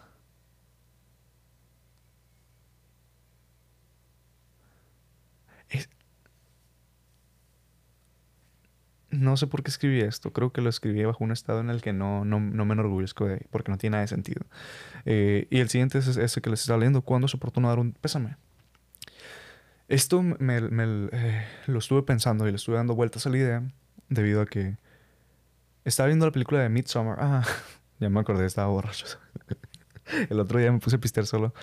es- 5.69 5.89
no 9.18 9.38
sé 9.38 9.47
por 9.47 9.63
qué 9.63 9.72
escribí 9.72 10.01
esto. 10.01 10.32
Creo 10.34 10.51
que 10.51 10.61
lo 10.61 10.70
escribí 10.70 11.03
bajo 11.03 11.24
un 11.24 11.32
estado 11.32 11.59
en 11.59 11.70
el 11.70 11.82
que 11.82 11.93
no, 11.93 12.26
no, 12.26 12.39
no 12.39 12.66
me 12.66 12.74
enorgullezco 12.74 13.26
de 13.26 13.45
porque 13.49 13.72
no 13.72 13.78
tiene 13.78 13.93
nada 13.93 14.01
de 14.01 14.07
sentido. 14.07 14.45
Eh, 15.05 15.47
y 15.49 15.59
el 15.59 15.70
siguiente 15.70 15.97
es 15.99 16.07
ese 16.07 16.41
que 16.41 16.49
les 16.49 16.61
está 16.61 16.78
leyendo. 16.78 17.01
¿Cuándo 17.01 17.28
es 17.28 17.34
oportuno 17.34 17.70
dar 17.70 17.80
un 17.80 17.93
pésame? 17.93 18.38
Esto 19.88 20.24
me, 20.24 20.57
eh, 20.57 21.45
lo 21.68 21.80
estuve 21.80 22.01
pensando 22.03 22.47
y 22.47 22.51
le 22.51 22.55
estuve 22.55 22.76
dando 22.76 22.95
vueltas 22.95 23.28
a 23.28 23.30
la 23.30 23.38
idea 23.38 23.63
debido 24.09 24.41
a 24.41 24.45
que 24.47 24.78
estaba 25.84 26.07
viendo 26.07 26.26
la 26.26 26.32
película 26.32 26.61
de 26.61 26.70
Midsommar. 26.70 27.18
Ah, 27.20 27.43
ya 27.99 28.09
me 28.09 28.20
acordé, 28.20 28.45
estaba 28.45 28.68
borracho. 28.68 29.05
El 30.30 30.39
otro 30.39 30.59
día 30.59 30.72
me 30.72 30.80
puse 30.80 30.95
a 30.95 30.99
pistear 30.99 31.26
solo. 31.28 31.53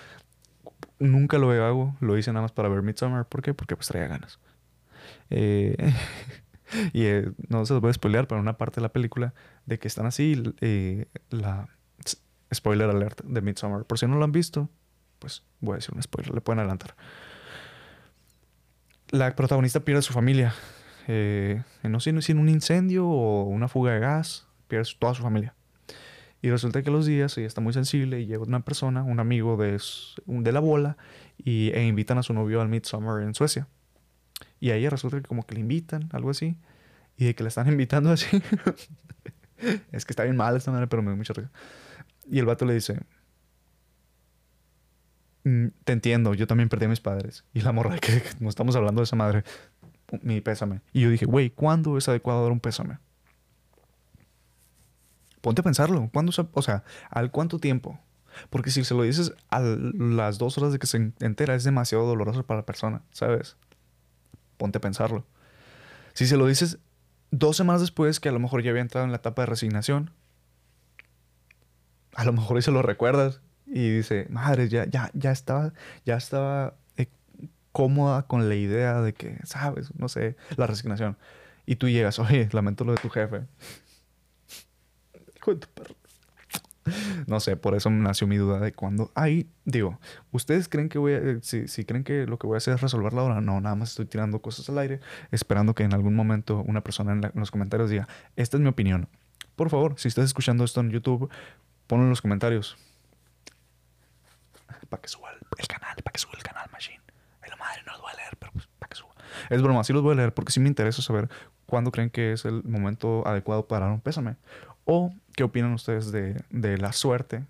Nunca 1.00 1.38
lo 1.38 1.50
hago, 1.50 1.96
lo 2.00 2.16
hice 2.16 2.32
nada 2.32 2.42
más 2.42 2.52
para 2.52 2.68
ver 2.68 2.82
Midsommar. 2.82 3.26
¿Por 3.26 3.42
qué? 3.42 3.54
Porque 3.54 3.74
pues 3.74 3.88
traía 3.88 4.06
ganas. 4.06 4.38
Eh, 5.30 5.76
y 6.92 7.04
eh, 7.04 7.30
no 7.48 7.64
se 7.66 7.74
los 7.74 7.82
voy 7.82 7.90
a 7.90 7.94
spoilear, 7.94 8.26
pero 8.26 8.40
una 8.40 8.58
parte 8.58 8.76
de 8.76 8.82
la 8.82 8.92
película 8.92 9.34
de 9.66 9.78
que 9.78 9.88
están 9.88 10.06
así, 10.06 10.42
eh, 10.60 11.06
la 11.30 11.68
spoiler 12.54 12.90
alert 12.90 13.22
de 13.24 13.40
Midsommar. 13.40 13.84
Por 13.84 13.98
si 13.98 14.06
no 14.06 14.16
lo 14.16 14.24
han 14.24 14.32
visto, 14.32 14.68
pues 15.18 15.44
voy 15.60 15.74
a 15.74 15.76
decir 15.76 15.94
un 15.94 16.02
spoiler, 16.02 16.34
le 16.34 16.40
pueden 16.40 16.60
adelantar. 16.60 16.94
La 19.10 19.34
protagonista 19.36 19.80
pierde 19.80 20.02
su 20.02 20.12
familia. 20.12 20.54
Eh, 21.08 21.62
no 21.82 22.00
sé 22.00 22.20
si 22.22 22.32
en 22.32 22.38
un 22.38 22.48
incendio 22.48 23.06
o 23.06 23.44
una 23.44 23.68
fuga 23.68 23.92
de 23.92 24.00
gas, 24.00 24.46
pierde 24.68 24.88
toda 24.98 25.14
su 25.14 25.22
familia. 25.22 25.54
Y 26.40 26.50
resulta 26.50 26.82
que 26.82 26.90
los 26.90 27.06
días 27.06 27.38
ella 27.38 27.46
está 27.46 27.60
muy 27.60 27.72
sensible 27.72 28.20
y 28.20 28.26
llega 28.26 28.42
una 28.42 28.64
persona, 28.64 29.04
un 29.04 29.20
amigo 29.20 29.56
de, 29.56 29.80
de 30.26 30.52
la 30.52 30.60
bola, 30.60 30.96
y, 31.38 31.70
e 31.70 31.84
invitan 31.86 32.18
a 32.18 32.22
su 32.22 32.34
novio 32.34 32.60
al 32.60 32.68
Midsummer 32.68 33.22
en 33.22 33.34
Suecia. 33.34 33.68
Y 34.62 34.70
a 34.70 34.76
ella 34.76 34.90
resulta 34.90 35.16
que 35.16 35.24
como 35.26 35.44
que 35.44 35.56
le 35.56 35.60
invitan, 35.60 36.08
algo 36.12 36.30
así. 36.30 36.56
Y 37.16 37.24
de 37.24 37.34
que 37.34 37.42
la 37.42 37.48
están 37.48 37.66
invitando 37.72 38.12
así. 38.12 38.40
es 39.90 40.04
que 40.04 40.12
está 40.12 40.22
bien 40.22 40.36
mal 40.36 40.56
esta 40.56 40.70
manera, 40.70 40.88
pero 40.88 41.02
me 41.02 41.10
da 41.10 41.16
mucha 41.16 41.32
risa. 41.32 41.50
Y 42.30 42.38
el 42.38 42.46
vato 42.46 42.64
le 42.64 42.74
dice, 42.74 43.00
"Mm, 45.42 45.66
te 45.82 45.92
entiendo, 45.92 46.32
yo 46.34 46.46
también 46.46 46.68
perdí 46.68 46.84
a 46.84 46.88
mis 46.88 47.00
padres. 47.00 47.44
Y 47.52 47.62
la 47.62 47.72
morra 47.72 47.98
que 47.98 48.22
que 48.22 48.30
no 48.38 48.48
estamos 48.48 48.76
hablando 48.76 49.00
de 49.00 49.04
esa 49.04 49.16
madre, 49.16 49.42
mi 50.22 50.40
pésame. 50.40 50.80
Y 50.92 51.00
yo 51.00 51.10
dije, 51.10 51.26
güey, 51.26 51.50
¿cuándo 51.50 51.98
es 51.98 52.08
adecuado 52.08 52.44
dar 52.44 52.52
un 52.52 52.60
pésame? 52.60 52.98
Ponte 55.40 55.62
a 55.62 55.64
pensarlo. 55.64 56.08
¿Cuándo, 56.12 56.30
o 56.52 56.62
sea, 56.62 56.84
¿al 57.10 57.32
cuánto 57.32 57.58
tiempo? 57.58 57.98
Porque 58.48 58.70
si 58.70 58.84
se 58.84 58.94
lo 58.94 59.02
dices 59.02 59.34
a 59.50 59.58
las 59.58 60.38
dos 60.38 60.56
horas 60.56 60.72
de 60.72 60.78
que 60.78 60.86
se 60.86 61.12
entera, 61.18 61.56
es 61.56 61.64
demasiado 61.64 62.06
doloroso 62.06 62.46
para 62.46 62.60
la 62.60 62.66
persona, 62.66 63.02
¿sabes? 63.10 63.56
Ponte 64.62 64.78
a 64.78 64.80
pensarlo. 64.80 65.26
Si 66.12 66.28
se 66.28 66.36
lo 66.36 66.46
dices 66.46 66.78
dos 67.32 67.56
semanas 67.56 67.80
después, 67.80 68.20
que 68.20 68.28
a 68.28 68.32
lo 68.32 68.38
mejor 68.38 68.62
ya 68.62 68.70
había 68.70 68.80
entrado 68.80 69.04
en 69.04 69.10
la 69.10 69.16
etapa 69.16 69.42
de 69.42 69.46
resignación, 69.46 70.12
a 72.14 72.24
lo 72.24 72.32
mejor 72.32 72.58
y 72.58 72.62
se 72.62 72.70
lo 72.70 72.80
recuerdas 72.80 73.40
y 73.66 73.90
dice, 73.90 74.28
madre, 74.30 74.68
ya, 74.68 74.86
ya, 74.86 75.10
ya 75.14 75.32
estaba, 75.32 75.72
ya 76.06 76.16
estaba 76.16 76.74
eh, 76.96 77.08
cómoda 77.72 78.28
con 78.28 78.48
la 78.48 78.54
idea 78.54 79.00
de 79.00 79.14
que, 79.14 79.36
sabes, 79.42 79.92
no 79.96 80.08
sé, 80.08 80.36
la 80.56 80.68
resignación. 80.68 81.18
Y 81.66 81.74
tú 81.74 81.88
llegas, 81.88 82.20
oye, 82.20 82.48
lamento 82.52 82.84
lo 82.84 82.92
de 82.92 82.98
tu 82.98 83.10
jefe. 83.10 83.40
Hijo 85.38 85.54
de 85.54 85.56
tu 85.58 85.68
perro. 85.70 85.96
No 87.26 87.40
sé, 87.40 87.56
por 87.56 87.74
eso 87.74 87.90
nació 87.90 88.26
mi 88.26 88.36
duda 88.36 88.58
de 88.58 88.72
cuándo. 88.72 89.10
Ahí, 89.14 89.48
digo, 89.64 89.98
¿ustedes 90.32 90.68
creen 90.68 90.88
que 90.88 90.98
voy 90.98 91.12
a. 91.12 91.18
eh, 91.18 91.38
Si, 91.42 91.68
si 91.68 91.84
creen 91.84 92.04
que 92.04 92.26
lo 92.26 92.38
que 92.38 92.46
voy 92.46 92.54
a 92.54 92.58
hacer 92.58 92.74
es 92.74 92.80
resolverla 92.80 93.22
ahora? 93.22 93.40
No, 93.40 93.60
nada 93.60 93.76
más 93.76 93.90
estoy 93.90 94.06
tirando 94.06 94.40
cosas 94.40 94.68
al 94.68 94.78
aire, 94.78 95.00
esperando 95.30 95.74
que 95.74 95.84
en 95.84 95.94
algún 95.94 96.14
momento 96.14 96.62
una 96.66 96.82
persona 96.82 97.12
en, 97.12 97.30
los 97.34 97.50
comentarios 97.50 97.90
diga: 97.90 98.08
Esta 98.36 98.56
es 98.56 98.60
mi 98.60 98.68
opinión. 98.68 99.08
Por 99.56 99.70
favor, 99.70 99.94
si 99.96 100.08
estás 100.08 100.24
escuchando 100.24 100.64
esto 100.64 100.80
en 100.80 100.90
YouTube, 100.90 101.30
ponlo 101.86 102.04
en 102.04 102.10
los 102.10 102.22
comentarios. 102.22 102.76
Para 104.88 105.00
que 105.00 105.08
suba 105.08 105.30
el, 105.30 105.38
el 105.58 105.66
canal, 105.68 105.96
para 106.02 106.12
que 106.12 106.18
suba 106.18 106.32
el 106.36 106.42
canal, 106.42 106.68
Machine. 106.72 107.00
Ay, 107.42 107.50
la 107.50 107.56
madre 107.56 107.80
no 107.86 107.92
los 107.92 108.00
voy 108.02 108.10
a 108.12 108.16
leer, 108.16 108.36
pero 108.38 108.52
pues 108.52 108.68
para 108.78 108.88
que 108.90 108.96
suba. 108.96 109.10
Es 109.48 109.62
broma, 109.62 109.84
sí 109.84 109.92
los 109.92 110.02
voy 110.02 110.12
a 110.12 110.16
leer 110.16 110.34
porque 110.34 110.52
sí 110.52 110.60
me 110.60 110.68
interesa 110.68 111.00
saber 111.02 111.28
cuándo 111.66 111.90
creen 111.90 112.10
que 112.10 112.32
es 112.32 112.44
el 112.44 112.62
momento 112.64 113.26
adecuado 113.26 113.66
para 113.66 113.86
dar 113.86 113.94
un 113.94 114.00
pésame. 114.00 114.36
O 114.84 115.14
qué 115.36 115.44
opinan 115.44 115.72
ustedes 115.72 116.12
de, 116.12 116.42
de 116.50 116.78
la 116.78 116.92
suerte 116.92 117.44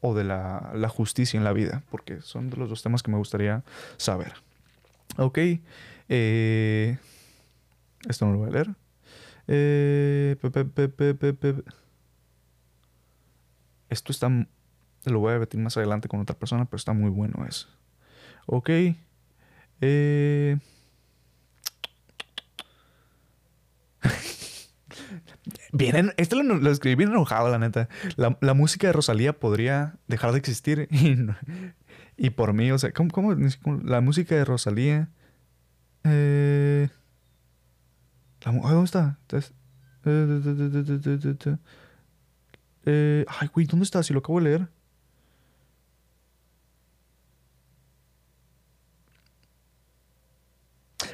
o 0.00 0.14
de 0.14 0.24
la, 0.24 0.72
la 0.74 0.88
justicia 0.88 1.38
en 1.38 1.44
la 1.44 1.52
vida, 1.52 1.82
porque 1.90 2.20
son 2.20 2.50
de 2.50 2.56
los 2.56 2.68
dos 2.68 2.82
temas 2.82 3.02
que 3.02 3.10
me 3.10 3.18
gustaría 3.18 3.62
saber. 3.96 4.34
Ok, 5.16 5.38
eh, 6.08 6.98
esto 8.08 8.26
no 8.26 8.32
lo 8.32 8.38
voy 8.38 8.48
a 8.48 8.52
leer. 8.52 8.74
Eh, 9.46 10.36
Esto 13.88 14.12
está, 14.12 14.28
lo 15.04 15.18
voy 15.20 15.30
a 15.30 15.34
repetir 15.34 15.60
más 15.60 15.76
adelante 15.76 16.08
con 16.08 16.20
otra 16.20 16.36
persona, 16.36 16.64
pero 16.64 16.78
está 16.78 16.92
muy 16.92 17.10
bueno 17.10 17.44
eso. 17.46 17.68
Ok, 18.46 18.70
eh, 19.80 20.58
Vienen, 25.72 26.12
esto 26.18 26.42
lo, 26.42 26.56
lo 26.56 26.70
escribí 26.70 26.96
bien 26.96 27.10
enojado, 27.10 27.48
la 27.50 27.58
neta. 27.58 27.88
La, 28.16 28.36
la 28.42 28.54
música 28.54 28.88
de 28.88 28.92
Rosalía 28.92 29.32
podría 29.38 29.96
dejar 30.06 30.32
de 30.32 30.38
existir 30.38 30.86
y, 30.90 31.16
y 32.16 32.30
por 32.30 32.52
mí, 32.52 32.70
o 32.72 32.78
sea, 32.78 32.92
¿cómo, 32.92 33.10
cómo- 33.10 33.34
la 33.84 34.00
música 34.00 34.34
de 34.34 34.44
Rosalía? 34.44 35.08
Eh, 36.04 36.88
¿Dónde 38.44 38.84
está? 38.84 39.18
Eh, 42.84 43.24
ay, 43.28 43.48
güey, 43.52 43.66
¿dónde 43.66 43.84
está? 43.84 44.02
Si 44.02 44.12
lo 44.12 44.18
acabo 44.20 44.38
de 44.40 44.44
leer. 44.44 44.68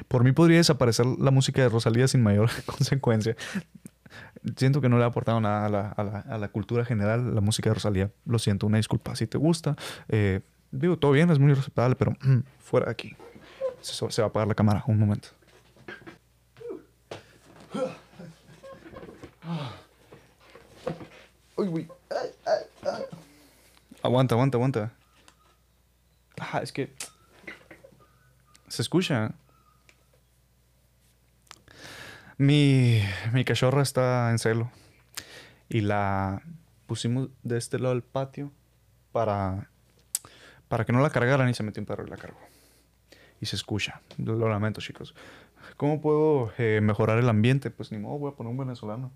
Por 0.07 0.23
mí 0.23 0.31
podría 0.31 0.57
desaparecer 0.57 1.05
la 1.05 1.31
música 1.31 1.61
de 1.61 1.69
Rosalía 1.69 2.07
sin 2.07 2.21
mayor 2.21 2.49
consecuencia. 2.65 3.35
Siento 4.55 4.79
que 4.81 4.89
no 4.89 4.97
le 4.97 5.03
ha 5.03 5.07
aportado 5.07 5.41
nada 5.41 5.65
a 5.65 5.69
la, 5.69 5.89
a 5.89 6.03
la- 6.03 6.19
a 6.21 6.37
la 6.37 6.47
cultura 6.49 6.85
general, 6.85 7.35
la 7.35 7.41
música 7.41 7.69
de 7.69 7.73
Rosalía. 7.75 8.11
Lo 8.25 8.39
siento, 8.39 8.67
una 8.67 8.77
disculpa. 8.77 9.15
Si 9.15 9.27
te 9.27 9.37
gusta, 9.37 9.75
eh, 10.07 10.41
digo, 10.71 10.97
todo 10.97 11.11
bien, 11.11 11.29
es 11.29 11.39
muy 11.39 11.53
respetable, 11.53 11.95
pero 11.95 12.13
fuera 12.59 12.85
de 12.87 12.91
aquí. 12.93 13.15
Se, 13.81 14.05
va 14.21 14.25
a 14.25 14.29
apagar 14.29 14.47
la 14.47 14.55
cámara, 14.55 14.83
un 14.87 14.99
momento. 14.99 15.29
Uy. 21.55 21.87
Ay. 22.09 22.29
Aguanta, 24.01 24.35
aguanta, 24.35 24.57
aguanta. 24.57 24.91
Es 26.61 26.71
que. 26.71 26.93
Se 28.67 28.81
escucha. 28.81 29.31
Mi, 32.39 33.03
mi 33.33 33.43
cachorra 33.43 33.81
está 33.81 34.31
en 34.31 34.39
celo. 34.39 34.71
Y 35.67 35.81
la 35.81 36.41
pusimos 36.87 37.29
de 37.43 37.57
este 37.57 37.77
lado 37.77 37.93
del 37.93 38.01
patio 38.01 38.51
para, 39.11 39.69
para 40.69 40.85
que 40.85 40.93
no 40.93 41.01
la 41.01 41.09
cargaran 41.09 41.49
y 41.49 41.53
se 41.53 41.63
metió 41.63 41.81
un 41.81 41.85
perro 41.85 42.07
y 42.07 42.09
la 42.09 42.15
cargó. 42.15 42.39
Y 43.41 43.45
se 43.45 43.57
escucha. 43.57 44.01
Lo 44.17 44.49
lamento, 44.49 44.79
chicos. 44.79 45.13
¿Cómo 45.75 45.99
puedo 45.99 46.53
eh, 46.57 46.79
mejorar 46.81 47.17
el 47.19 47.27
ambiente? 47.27 47.71
Pues 47.71 47.91
ni 47.91 47.99
modo, 47.99 48.17
voy 48.17 48.31
a 48.31 48.35
poner 48.35 48.51
un 48.51 48.57
venezolano. 48.57 49.11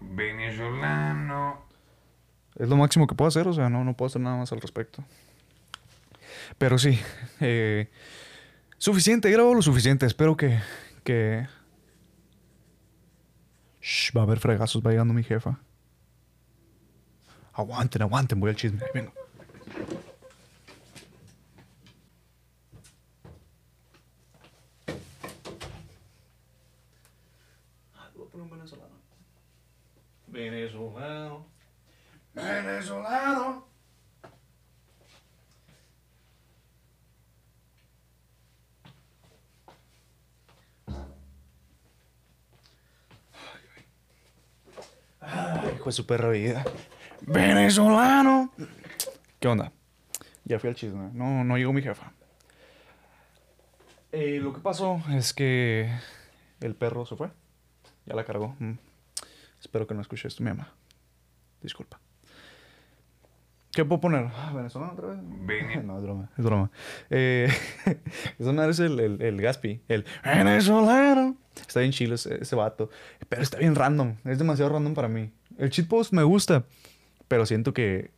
Venezolano. 0.00 1.64
Es 2.56 2.68
lo 2.68 2.76
máximo 2.76 3.06
que 3.06 3.14
puedo 3.14 3.28
hacer, 3.28 3.48
o 3.48 3.54
sea, 3.54 3.70
no, 3.70 3.84
no 3.84 3.96
puedo 3.96 4.08
hacer 4.08 4.20
nada 4.20 4.36
más 4.36 4.52
al 4.52 4.60
respecto. 4.60 5.02
Pero 6.58 6.76
sí, 6.78 7.00
eh, 7.40 7.88
suficiente, 8.76 9.30
grabo 9.30 9.54
lo 9.54 9.62
suficiente. 9.62 10.04
Espero 10.04 10.36
que, 10.36 10.58
que... 11.04 11.46
Shh, 13.80 14.12
va 14.12 14.20
a 14.22 14.24
haber 14.24 14.38
fregazos, 14.38 14.82
va 14.82 14.90
llegando 14.90 15.14
mi 15.14 15.22
jefa. 15.22 15.58
Aguanten, 17.52 18.02
aguanten, 18.02 18.40
voy 18.40 18.50
al 18.50 18.56
chisme, 18.56 18.80
ahí 18.82 18.90
vengo. 18.94 19.12
Voy 28.14 28.26
a 28.26 28.30
poner 28.30 28.44
un 28.44 28.50
venezolano. 28.50 28.96
Venezolano. 30.26 31.46
Venezolano. 32.34 33.69
Ay, 45.30 45.72
hijo 45.76 45.86
de 45.86 45.92
su 45.92 46.06
perra 46.06 46.30
vida. 46.30 46.64
Venezolano. 47.22 48.52
¿Qué 49.38 49.48
onda? 49.48 49.72
Ya 50.44 50.58
fui 50.58 50.68
al 50.68 50.76
chisme. 50.76 51.10
No, 51.12 51.44
no 51.44 51.56
llegó 51.56 51.72
mi 51.72 51.82
jefa. 51.82 52.12
Eh, 54.12 54.40
lo 54.42 54.52
que 54.52 54.60
pasó 54.60 55.02
es 55.10 55.32
que 55.32 55.90
el 56.60 56.74
perro 56.74 57.06
se 57.06 57.16
fue. 57.16 57.30
Ya 58.06 58.14
la 58.14 58.24
cargó. 58.24 58.56
Mm. 58.58 58.72
Espero 59.60 59.86
que 59.86 59.94
no 59.94 60.00
escuche 60.00 60.26
esto, 60.26 60.42
mi 60.42 60.50
mamá. 60.50 60.72
Disculpa. 61.62 61.99
¿Qué 63.72 63.84
puedo 63.84 64.00
poner? 64.00 64.28
Ah, 64.34 64.52
¿Venezolano 64.54 64.92
otra 64.92 65.08
vez? 65.08 65.18
Vene- 65.22 65.82
No, 65.84 65.96
es 65.98 66.02
broma, 66.02 66.30
es 66.36 66.44
broma. 66.44 66.70
Eh, 67.08 67.48
esa 68.38 68.52
madre 68.52 68.72
es 68.72 68.80
el, 68.80 68.98
el, 68.98 69.22
el 69.22 69.40
Gaspi, 69.40 69.80
el 69.88 70.04
venezolano. 70.24 71.36
Está 71.54 71.80
bien 71.80 71.92
chido 71.92 72.14
ese, 72.14 72.42
ese 72.42 72.56
vato. 72.56 72.90
Pero 73.28 73.42
está 73.42 73.58
bien 73.58 73.74
random. 73.74 74.16
Es 74.24 74.38
demasiado 74.38 74.72
random 74.72 74.94
para 74.94 75.08
mí. 75.08 75.32
El 75.58 75.70
cheat 75.70 75.86
post 75.88 76.12
me 76.12 76.22
gusta, 76.24 76.64
pero 77.28 77.46
siento 77.46 77.72
que 77.72 78.10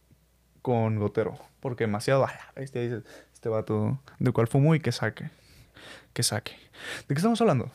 con 0.62 0.98
gotero. 0.98 1.38
Porque 1.60 1.84
demasiado. 1.84 2.24
"Ah, 2.24 2.32
Este, 2.56 3.02
este 3.34 3.48
vato, 3.48 4.00
de 4.18 4.32
cuál 4.32 4.46
fumo 4.48 4.74
y 4.74 4.80
que 4.80 4.90
saque. 4.92 5.30
Que 6.12 6.22
saque. 6.22 6.52
¿De 6.52 7.14
qué 7.14 7.14
estamos 7.14 7.40
hablando? 7.40 7.70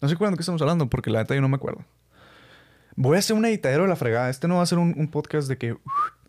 No 0.00 0.08
sé 0.08 0.16
cuándo 0.16 0.32
de 0.34 0.38
qué 0.38 0.42
estamos 0.42 0.62
hablando, 0.62 0.88
porque 0.88 1.10
la 1.10 1.20
neta 1.20 1.34
yo 1.34 1.40
no 1.42 1.48
me 1.48 1.56
acuerdo. 1.56 1.84
Voy 2.96 3.16
a 3.16 3.18
hacer 3.20 3.36
un 3.36 3.44
editadero 3.44 3.84
de 3.84 3.88
la 3.88 3.96
fregada. 3.96 4.30
Este 4.30 4.48
no 4.48 4.56
va 4.56 4.62
a 4.62 4.66
ser 4.66 4.78
un, 4.78 5.08
podcast 5.08 5.48
de 5.48 5.58
que 5.58 5.76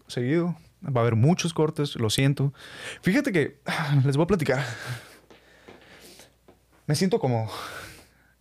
seguido. 0.08 0.56
Va 0.84 1.02
a 1.02 1.04
haber 1.04 1.16
muchos 1.16 1.54
cortes, 1.54 1.96
lo 1.96 2.10
siento. 2.10 2.54
Fíjate 3.02 3.32
que 3.32 3.60
les 4.06 4.18
voy 4.18 4.24
a 4.24 4.28
platicar. 4.28 4.64
Me 6.88 6.96
siento 6.96 7.20
como. 7.20 7.50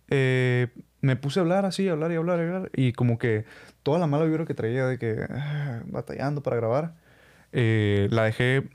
eh, 0.09 0.67
me 1.01 1.15
puse 1.15 1.39
a 1.39 1.41
hablar 1.41 1.65
así, 1.65 1.87
a 1.87 1.93
hablar 1.93 2.11
y 2.11 2.15
hablar 2.15 2.39
y 2.39 2.43
hablar. 2.43 2.71
Y 2.75 2.93
como 2.93 3.17
que 3.17 3.45
toda 3.83 3.99
la 3.99 4.07
mala 4.07 4.25
vibra 4.25 4.45
que 4.45 4.53
traía 4.53 4.85
de 4.85 4.97
que 4.97 5.25
ah, 5.29 5.81
batallando 5.85 6.41
para 6.43 6.57
grabar, 6.57 6.95
eh, 7.51 8.07
la 8.11 8.23
dejé 8.23 8.69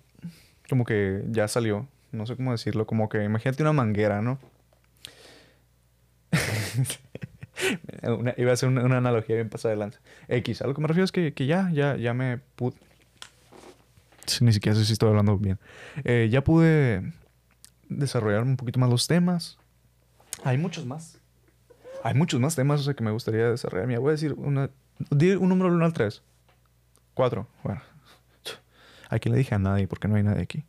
como 0.68 0.84
que 0.84 1.22
ya 1.28 1.48
salió. 1.48 1.88
No 2.12 2.26
sé 2.26 2.36
cómo 2.36 2.52
decirlo. 2.52 2.86
Como 2.86 3.08
que 3.08 3.22
imagínate 3.22 3.62
una 3.62 3.72
manguera, 3.72 4.22
¿no? 4.22 4.38
Iba 8.36 8.50
a 8.50 8.54
hacer 8.54 8.68
una, 8.68 8.84
una 8.84 8.98
analogía 8.98 9.36
bien 9.36 9.48
pasada 9.48 9.74
de 9.74 9.78
lanza. 9.78 10.00
X, 10.28 10.62
a 10.62 10.66
lo 10.66 10.74
que 10.74 10.80
me 10.80 10.88
refiero 10.88 11.04
es 11.04 11.12
que, 11.12 11.32
que 11.34 11.46
ya, 11.46 11.70
ya, 11.72 11.96
ya 11.96 12.14
me 12.14 12.38
pude. 12.38 12.76
Ni 14.40 14.52
siquiera 14.52 14.76
sé 14.76 14.84
si 14.84 14.92
estoy 14.92 15.08
hablando 15.08 15.38
bien. 15.38 15.58
Eh, 16.04 16.28
ya 16.30 16.42
pude 16.42 17.12
desarrollar 17.88 18.42
un 18.42 18.56
poquito 18.56 18.78
más 18.78 18.90
los 18.90 19.06
temas. 19.06 19.58
Hay 20.44 20.58
muchos 20.58 20.84
más. 20.86 21.20
Hay 22.02 22.14
muchos 22.14 22.40
más 22.40 22.54
temas 22.54 22.80
o 22.80 22.84
sea, 22.84 22.94
que 22.94 23.04
me 23.04 23.10
gustaría 23.10 23.50
desarrollar. 23.50 23.86
Mira, 23.86 24.00
voy 24.00 24.10
a 24.10 24.12
decir 24.12 24.34
una, 24.34 24.70
un 25.10 25.48
número 25.48 25.70
del 25.70 25.76
1 25.76 25.84
al 25.84 25.92
3. 25.92 26.22
4. 27.14 27.46
Bueno. 27.62 27.82
Aquí 29.08 29.28
le 29.28 29.36
dije 29.36 29.54
a 29.54 29.58
nadie 29.58 29.86
porque 29.86 30.08
no 30.08 30.16
hay 30.16 30.22
nadie 30.22 30.42
aquí. 30.42 30.64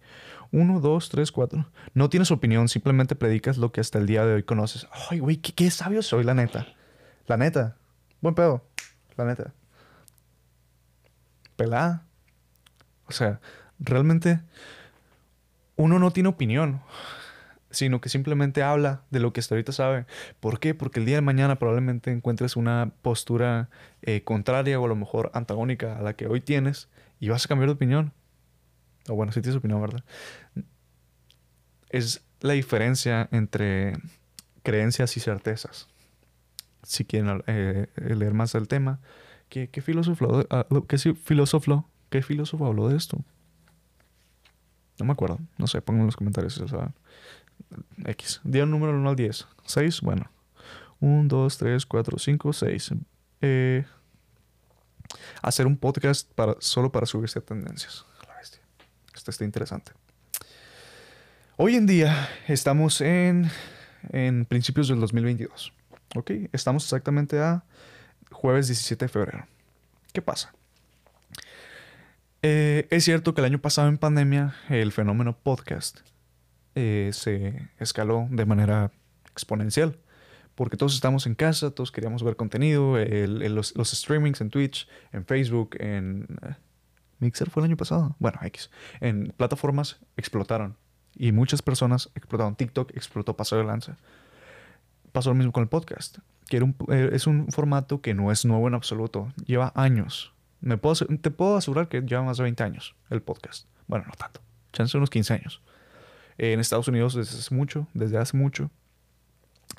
1, 0.52 0.80
2, 0.80 1.10
3, 1.10 1.32
4. 1.32 1.66
No 1.94 2.10
tienes 2.10 2.32
opinión, 2.32 2.70
simplemente 2.70 3.16
predicas 3.16 3.58
lo 3.58 3.72
que 3.72 3.82
hasta 3.82 3.98
el 3.98 4.06
día 4.06 4.26
de 4.26 4.36
hoy 4.36 4.44
conoces. 4.44 4.88
Ay, 5.10 5.20
güey, 5.20 5.38
qué, 5.38 5.54
qué 5.54 5.70
sabio 5.72 6.02
soy, 6.02 6.24
la 6.24 6.34
neta. 6.34 6.68
La 7.28 7.36
neta. 7.36 7.76
Buen 8.22 8.36
pedo. 8.36 8.64
La 9.18 9.26
neta. 9.26 9.54
Pelada. 11.58 12.06
O 13.06 13.12
sea, 13.12 13.42
realmente 13.80 14.40
uno 15.76 16.00
no 16.00 16.12
tiene 16.12 16.30
opinión, 16.30 16.82
sino 17.70 18.00
que 18.00 18.10
simplemente 18.10 18.64
habla 18.64 19.04
de 19.12 19.20
lo 19.20 19.34
que 19.34 19.42
hasta 19.42 19.56
ahorita 19.56 19.74
sabe. 19.74 20.06
¿Por 20.40 20.60
qué? 20.60 20.74
Porque 20.74 21.00
el 21.00 21.06
día 21.06 21.16
de 21.16 21.22
mañana 21.22 21.60
probablemente 21.60 22.12
encuentres 22.12 22.56
una 22.56 22.92
postura 23.02 23.70
eh, 24.02 24.24
contraria 24.24 24.80
o 24.80 24.86
a 24.86 24.90
lo 24.90 24.96
mejor 24.96 25.30
antagónica 25.34 25.98
a 25.98 26.02
la 26.02 26.14
que 26.14 26.28
hoy 26.28 26.40
tienes 26.40 26.90
y 27.20 27.30
vas 27.30 27.46
a 27.46 27.48
cambiar 27.48 27.68
de 27.68 27.74
opinión. 27.74 28.14
O 29.10 29.16
bueno, 29.16 29.34
si 29.34 29.42
tienes 29.42 29.58
opinión, 29.58 29.82
¿verdad? 29.82 30.04
Es 31.90 32.24
la 32.40 32.54
diferencia 32.54 33.28
entre 33.32 33.94
creencias 34.64 35.18
y 35.18 35.20
certezas. 35.20 35.88
Si 36.88 37.04
quieren 37.04 37.44
eh, 37.48 37.88
leer 37.98 38.34
más 38.34 38.54
del 38.54 38.70
tema, 38.70 39.02
¿qué, 39.50 39.70
qué 39.70 39.82
filósofo, 39.82 40.46
ah, 40.50 40.66
qué 40.88 40.98
filósofo, 40.98 41.86
qué 42.10 42.22
filósofo 42.22 42.66
habló 42.66 42.88
de 42.88 42.96
esto? 42.96 43.18
No 44.98 45.06
me 45.06 45.12
acuerdo. 45.12 45.38
No 45.58 45.68
sé, 45.68 45.82
pongan 45.82 46.02
en 46.02 46.06
los 46.06 46.16
comentarios 46.16 46.54
si 46.54 46.66
saben. 46.66 46.94
X. 48.06 48.40
Día 48.46 48.66
número 48.66 48.94
1 48.94 49.10
al 49.10 49.16
10. 49.18 49.48
6, 49.66 50.02
bueno. 50.02 50.32
1, 51.02 51.28
2, 51.28 51.58
3, 51.58 51.86
4, 51.86 52.20
5, 52.20 52.54
6. 52.54 52.92
Eh, 53.42 53.86
hacer 55.42 55.68
un 55.68 55.76
podcast 55.76 56.32
para, 56.34 56.56
solo 56.60 56.90
para 56.90 57.06
subirse 57.06 57.40
a 57.40 57.42
tendencias. 57.42 58.06
La 58.30 58.38
bestia. 58.38 58.62
Esto 59.14 59.32
está 59.32 59.44
interesante. 59.44 59.92
Hoy 61.58 61.76
en 61.76 61.86
día 61.86 62.30
estamos 62.48 63.02
en, 63.02 63.52
en 64.10 64.46
principios 64.46 64.88
del 64.88 65.02
2022. 65.02 65.74
¿Ok? 66.16 66.32
Estamos 66.52 66.84
exactamente 66.84 67.40
a 67.40 67.64
jueves 68.32 68.68
17 68.68 69.06
de 69.06 69.10
febrero. 69.10 69.48
¿Qué 70.14 70.22
pasa? 70.22 70.54
Eh, 72.42 72.88
es 72.92 73.04
cierto 73.04 73.34
que 73.34 73.42
el 73.42 73.46
año 73.46 73.60
pasado 73.60 73.88
en 73.88 73.98
pandemia 73.98 74.56
el 74.70 74.92
fenómeno 74.92 75.38
podcast 75.38 76.00
eh, 76.76 77.10
se 77.14 77.70
escaló 77.80 78.28
de 78.30 78.46
manera 78.46 78.92
exponencial. 79.32 79.98
Porque 80.56 80.76
todos 80.76 80.96
estamos 80.96 81.28
en 81.28 81.36
casa, 81.36 81.70
todos 81.70 81.92
queríamos 81.92 82.24
ver 82.24 82.36
contenido, 82.36 82.98
los, 82.98 83.76
los 83.76 83.92
streamings 83.92 84.42
en 84.42 84.50
Twitch, 84.50 84.88
en 85.12 85.24
Facebook, 85.24 85.76
en... 85.80 86.26
eh, 86.42 86.56
Mixer 87.20 87.50
fue 87.50 87.62
el 87.62 87.66
año 87.66 87.78
pasado. 87.78 88.16
Bueno, 88.20 88.40
X. 88.44 88.70
En 89.00 89.34
plataformas 89.38 90.00
explotaron. 90.18 90.76
Y 91.16 91.32
muchas 91.32 91.62
personas 91.62 92.10
explotaron. 92.16 92.56
TikTok 92.56 92.92
explotó, 92.96 93.36
pasó 93.36 93.58
de 93.58 93.64
lanza. 93.64 93.98
Pasó 95.18 95.32
lo 95.32 95.36
mismo 95.36 95.52
con 95.52 95.64
el 95.64 95.68
podcast. 95.68 96.20
Que 96.48 96.58
eh, 96.58 97.10
es 97.12 97.26
un 97.26 97.48
formato 97.52 98.02
que 98.02 98.14
no 98.14 98.32
es 98.32 98.46
nuevo 98.46 98.68
en 98.68 98.76
absoluto. 98.76 99.34
Lleva 99.48 99.72
años. 99.74 100.32
Te 100.62 100.78
puedo 101.32 101.58
asegurar 101.58 101.90
que 101.90 102.02
lleva 102.02 102.22
más 102.22 102.38
de 102.38 102.44
20 102.44 102.64
años 102.64 102.94
el 103.10 103.24
podcast. 103.24 103.68
Bueno, 103.88 104.06
no 104.06 104.14
tanto. 104.14 104.42
Chance 104.74 104.96
unos 104.96 105.10
15 105.10 105.34
años. 105.34 105.64
en 106.38 106.60
Estados 106.60 106.88
Unidos 106.88 107.16
desde 107.16 107.36
hace 107.40 107.56
mucho, 107.56 107.88
desde 107.96 108.20
hace 108.20 108.38
mucho. 108.38 108.70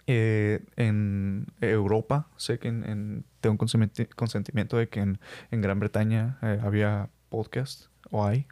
Eh, 0.08 0.64
en 0.74 1.46
Europa, 1.60 2.26
sé 2.36 2.58
que 2.58 2.66
en, 2.66 2.82
en- 2.82 3.24
tengo 3.40 3.52
un 3.52 3.58
consentimiento- 3.58 4.76
de 4.76 4.88
que 4.88 4.98
en, 4.98 5.20
en 5.52 5.60
Gran 5.60 5.78
Bretaña 5.78 6.38
eh, 6.42 6.58
había 6.64 7.10
podcast, 7.28 7.86
o 8.10 8.24
hay, 8.26 8.48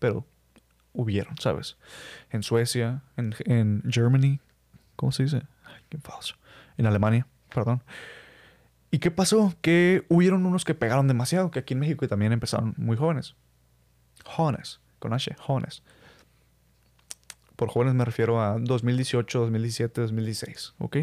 pero 0.00 0.26
hubieron, 0.92 1.38
¿sabes? 1.38 1.78
En 2.28 2.42
Suecia, 2.42 3.00
en, 3.16 3.34
en 3.46 3.82
Germany, 3.90 4.40
¿cómo 4.96 5.10
se 5.10 5.22
dice? 5.22 5.44
Falso. 6.00 6.36
En 6.76 6.86
Alemania, 6.86 7.26
perdón. 7.54 7.82
¿Y 8.90 8.98
qué 8.98 9.10
pasó? 9.10 9.54
Que 9.60 10.04
hubieron 10.08 10.46
unos 10.46 10.64
que 10.64 10.74
pegaron 10.74 11.08
demasiado, 11.08 11.50
que 11.50 11.58
aquí 11.58 11.74
en 11.74 11.80
México 11.80 12.06
también 12.06 12.32
empezaron 12.32 12.74
muy 12.76 12.96
jóvenes. 12.96 13.34
Jóvenes, 14.24 14.80
con 15.00 15.12
H, 15.12 15.34
jóvenes. 15.38 15.82
Por 17.56 17.68
jóvenes 17.68 17.94
me 17.94 18.04
refiero 18.04 18.40
a 18.40 18.58
2018, 18.58 19.40
2017, 19.40 20.00
2016, 20.00 20.74
¿ok? 20.78 20.96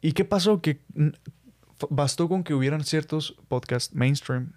¿Y 0.00 0.12
qué 0.12 0.24
pasó? 0.24 0.60
Que 0.60 0.80
bastó 1.90 2.28
con 2.28 2.42
que 2.44 2.54
hubieran 2.54 2.84
ciertos 2.84 3.36
podcasts 3.48 3.94
mainstream, 3.94 4.52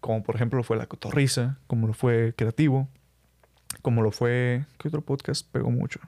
como 0.00 0.22
por 0.22 0.36
ejemplo 0.36 0.58
lo 0.58 0.62
fue 0.62 0.76
La 0.76 0.86
Cotorrisa, 0.86 1.58
como 1.66 1.86
lo 1.86 1.92
fue 1.92 2.34
Creativo, 2.36 2.88
como 3.82 4.02
lo 4.02 4.12
fue... 4.12 4.64
¿Qué 4.78 4.88
otro 4.88 5.02
podcast 5.02 5.46
pegó 5.50 5.70
mucho? 5.70 6.00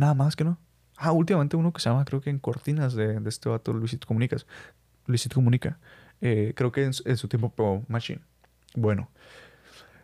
Nada 0.00 0.14
más 0.14 0.34
que 0.34 0.44
no. 0.44 0.56
Ah, 0.96 1.12
últimamente 1.12 1.56
uno 1.56 1.74
que 1.74 1.80
se 1.82 1.90
llama, 1.90 2.06
creo 2.06 2.22
que 2.22 2.30
en 2.30 2.38
Cortinas 2.38 2.94
de, 2.94 3.20
de 3.20 3.28
este 3.28 3.50
vato, 3.50 3.74
Luisito 3.74 4.06
Comunicas. 4.06 4.46
Luisito 5.06 5.34
Comunica. 5.34 5.78
Eh, 6.22 6.54
creo 6.56 6.72
que 6.72 6.84
en, 6.84 6.94
su- 6.94 7.28
tiempo 7.28 7.50
pegó 7.50 7.84
Machine. 7.86 8.20
Bueno, 8.74 9.10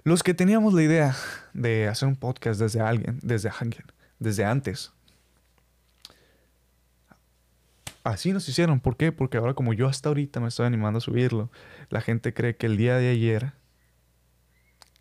los 0.05 0.23
que 0.23 0.35
teníamos 0.35 0.75
la 0.75 0.83
idea 0.83 1.17
de 1.55 1.89
hacer 1.89 2.09
un 2.09 2.17
podcast 2.17 2.61
desde 2.61 2.81
alguien, 2.83 3.21
desde 3.23 3.49
alguien, 3.49 3.85
desde 4.19 4.45
antes. 4.45 4.93
Así 8.05 8.35
nos 8.35 8.47
hicieron. 8.47 8.79
¿Por 8.81 8.99
qué? 8.99 9.13
Porque 9.13 9.39
ahora 9.39 9.55
como 9.55 9.73
yo 9.73 9.89
hasta 9.89 10.11
ahorita 10.11 10.41
me 10.41 10.49
estoy 10.49 10.67
animando 10.67 10.99
a 10.99 11.01
subirlo, 11.01 11.51
la 11.89 12.03
gente 12.03 12.35
cree 12.35 12.55
que 12.57 12.67
el 12.67 12.77
día 12.77 12.97
de 12.97 13.09
ayer, 13.09 13.53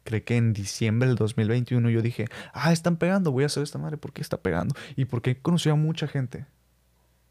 cree 0.05 0.23
que 0.23 0.37
en 0.37 0.53
diciembre 0.53 1.09
del 1.09 1.17
2021 1.17 1.89
yo 1.89 2.01
dije, 2.01 2.27
ah, 2.53 2.71
están 2.71 2.95
pegando, 2.95 3.31
voy 3.31 3.43
a 3.43 3.47
hacer 3.47 3.63
esta 3.63 3.77
madre. 3.77 3.97
¿Por 3.97 4.13
qué 4.13 4.21
está 4.21 4.37
pegando? 4.37 4.73
Y 4.95 5.05
porque 5.05 5.31
he 5.31 5.37
conocido 5.37 5.73
a 5.73 5.77
mucha 5.77 6.07
gente. 6.07 6.45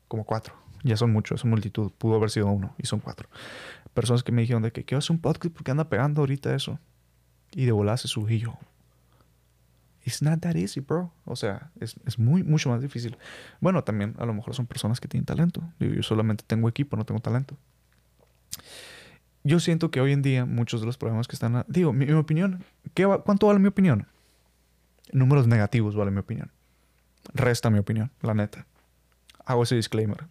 Como 0.09 0.25
cuatro. 0.25 0.55
Ya 0.83 0.99
son 0.99 1.13
muchos, 1.13 1.41
es 1.41 1.45
multitud. 1.47 1.93
Pudo 1.97 2.17
haber 2.17 2.31
sido 2.31 2.49
uno 2.49 2.75
y 2.77 2.87
son 2.87 3.01
cuatro. 3.01 3.31
Personas 3.95 4.23
que 4.23 4.33
me 4.33 4.43
dijeron 4.43 4.63
de 4.63 4.73
que 4.73 4.85
quiero 4.85 4.99
hacer 4.99 5.13
un 5.13 5.21
podcast 5.21 5.55
porque 5.55 5.71
anda 5.71 5.89
pegando 5.89 6.21
ahorita 6.21 6.55
eso. 6.55 6.79
Y 7.53 7.65
de 7.65 7.73
volar 7.73 7.97
se 7.99 8.09
subió. 8.09 8.37
Y 8.37 8.41
yo, 8.41 8.59
It's 10.05 10.21
not 10.21 10.41
that 10.41 10.57
easy, 10.57 10.81
bro. 10.81 11.11
O 11.25 11.37
sea, 11.37 11.71
es, 11.81 11.95
es 12.05 12.19
muy, 12.19 12.43
mucho 12.43 12.69
más 12.69 12.83
difícil. 12.83 13.17
Bueno, 13.61 13.85
también 13.85 14.15
a 14.19 14.27
lo 14.27 14.35
mejor 14.35 14.55
son 14.55 14.67
personas 14.67 15.01
que 15.01 15.09
tienen 15.09 15.25
talento. 15.25 15.63
Yo 15.79 16.03
solamente 16.03 16.45
tengo 16.47 16.69
equipo, 16.69 16.97
no 16.97 17.07
tengo 17.07 17.21
talento. 17.21 17.57
Yo 19.45 19.61
siento 19.61 19.91
que 19.91 20.01
hoy 20.01 20.13
en 20.13 20.23
día 20.23 20.47
muchos 20.47 20.81
de 20.81 20.87
los 20.87 20.97
problemas 20.97 21.29
que 21.29 21.37
están... 21.37 21.65
digo, 21.69 21.93
mi, 21.93 22.07
mi 22.07 22.13
opinión. 22.15 22.65
¿qué 22.95 23.05
va- 23.05 23.23
¿Cuánto 23.23 23.47
vale 23.47 23.59
mi 23.61 23.69
opinión? 23.69 24.07
Números 25.13 25.47
negativos 25.47 25.95
vale 25.95 26.11
mi 26.11 26.19
opinión. 26.19 26.51
Resta 27.35 27.69
mi 27.71 27.79
opinión, 27.79 28.11
la 28.23 28.35
neta. 28.35 28.67
Hago 29.45 29.63
ese 29.65 29.77
disclaimer. 29.77 30.25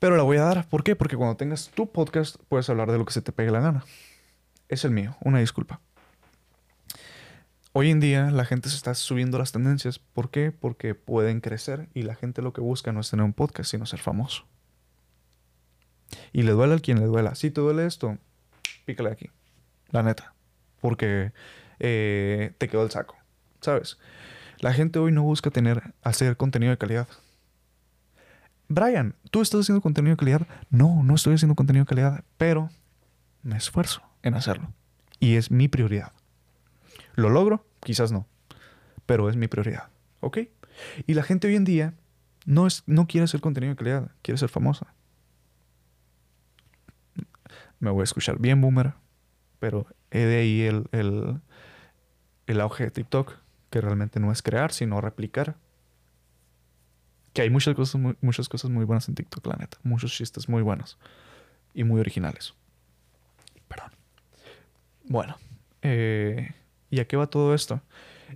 Pero 0.00 0.16
la 0.16 0.22
voy 0.24 0.36
a 0.36 0.42
dar. 0.44 0.68
¿Por 0.68 0.82
qué? 0.84 0.96
Porque 0.96 1.16
cuando 1.16 1.36
tengas 1.36 1.70
tu 1.70 1.90
podcast 1.90 2.36
puedes 2.48 2.68
hablar 2.70 2.90
de 2.90 2.98
lo 2.98 3.04
que 3.04 3.12
se 3.12 3.22
te 3.22 3.32
pegue 3.32 3.50
la 3.50 3.60
gana. 3.60 3.84
Es 4.68 4.84
el 4.84 4.90
mío. 4.90 5.16
Una 5.20 5.38
disculpa. 5.38 5.80
Hoy 7.72 7.90
en 7.90 8.00
día 8.00 8.30
la 8.32 8.44
gente 8.44 8.68
se 8.68 8.76
está 8.76 8.94
subiendo 8.94 9.38
las 9.38 9.52
tendencias. 9.52 9.98
¿Por 10.00 10.30
qué? 10.30 10.50
Porque 10.52 10.94
pueden 10.96 11.40
crecer 11.40 11.88
y 11.94 12.02
la 12.02 12.16
gente 12.16 12.42
lo 12.42 12.52
que 12.52 12.60
busca 12.60 12.92
no 12.92 13.00
es 13.00 13.10
tener 13.10 13.24
un 13.24 13.32
podcast, 13.32 13.70
sino 13.70 13.86
ser 13.86 14.00
famoso. 14.00 14.44
Y 16.32 16.42
le 16.42 16.52
duele 16.52 16.74
al 16.74 16.82
quien 16.82 17.00
le 17.00 17.06
duela. 17.06 17.34
Si 17.34 17.50
te 17.50 17.60
duele 17.60 17.86
esto, 17.86 18.18
pícale 18.84 19.10
aquí. 19.10 19.30
La 19.90 20.02
neta. 20.02 20.34
Porque 20.80 21.32
eh, 21.78 22.52
te 22.58 22.68
quedó 22.68 22.82
el 22.82 22.90
saco. 22.90 23.16
¿Sabes? 23.60 23.98
La 24.58 24.72
gente 24.72 24.98
hoy 24.98 25.12
no 25.12 25.22
busca 25.22 25.50
tener, 25.50 25.94
hacer 26.02 26.36
contenido 26.36 26.70
de 26.70 26.78
calidad. 26.78 27.08
Brian, 28.68 29.14
¿tú 29.30 29.40
estás 29.40 29.60
haciendo 29.60 29.80
contenido 29.80 30.12
de 30.12 30.18
calidad? 30.18 30.46
No, 30.68 31.02
no 31.02 31.14
estoy 31.14 31.34
haciendo 31.34 31.54
contenido 31.54 31.84
de 31.84 31.88
calidad, 31.88 32.24
pero 32.36 32.70
me 33.42 33.56
esfuerzo 33.56 34.02
en 34.22 34.34
hacerlo. 34.34 34.72
Y 35.20 35.36
es 35.36 35.50
mi 35.50 35.68
prioridad. 35.68 36.12
¿Lo 37.14 37.30
logro? 37.30 37.66
Quizás 37.80 38.12
no. 38.12 38.26
Pero 39.06 39.30
es 39.30 39.36
mi 39.36 39.48
prioridad. 39.48 39.88
¿Ok? 40.20 40.38
Y 41.06 41.14
la 41.14 41.22
gente 41.22 41.48
hoy 41.48 41.56
en 41.56 41.64
día 41.64 41.94
no, 42.44 42.66
es, 42.66 42.82
no 42.86 43.06
quiere 43.06 43.24
hacer 43.24 43.40
contenido 43.40 43.72
de 43.72 43.76
calidad, 43.76 44.10
quiere 44.22 44.38
ser 44.38 44.48
famosa. 44.48 44.94
Me 47.80 47.90
voy 47.90 48.02
a 48.02 48.04
escuchar 48.04 48.38
bien, 48.38 48.60
boomer. 48.60 48.94
Pero 49.58 49.86
he 50.10 50.20
de 50.20 50.38
ahí 50.38 50.62
el, 50.62 50.88
el, 50.92 51.40
el 52.46 52.60
auge 52.60 52.84
de 52.84 52.90
TikTok, 52.90 53.34
que 53.70 53.80
realmente 53.80 54.20
no 54.20 54.32
es 54.32 54.42
crear, 54.42 54.72
sino 54.72 55.00
replicar. 55.00 55.56
Que 57.32 57.42
hay 57.42 57.50
muchas 57.50 57.74
cosas, 57.74 58.00
muy, 58.00 58.16
muchas 58.20 58.48
cosas 58.48 58.70
muy 58.70 58.84
buenas 58.84 59.08
en 59.08 59.14
TikTok, 59.14 59.46
la 59.46 59.56
neta. 59.56 59.78
Muchos 59.82 60.12
chistes 60.12 60.48
muy 60.48 60.62
buenos 60.62 60.98
y 61.74 61.84
muy 61.84 62.00
originales. 62.00 62.54
Perdón. 63.68 63.90
Bueno, 65.04 65.36
eh, 65.82 66.54
¿y 66.90 67.00
a 67.00 67.06
qué 67.06 67.16
va 67.16 67.28
todo 67.28 67.54
esto? 67.54 67.80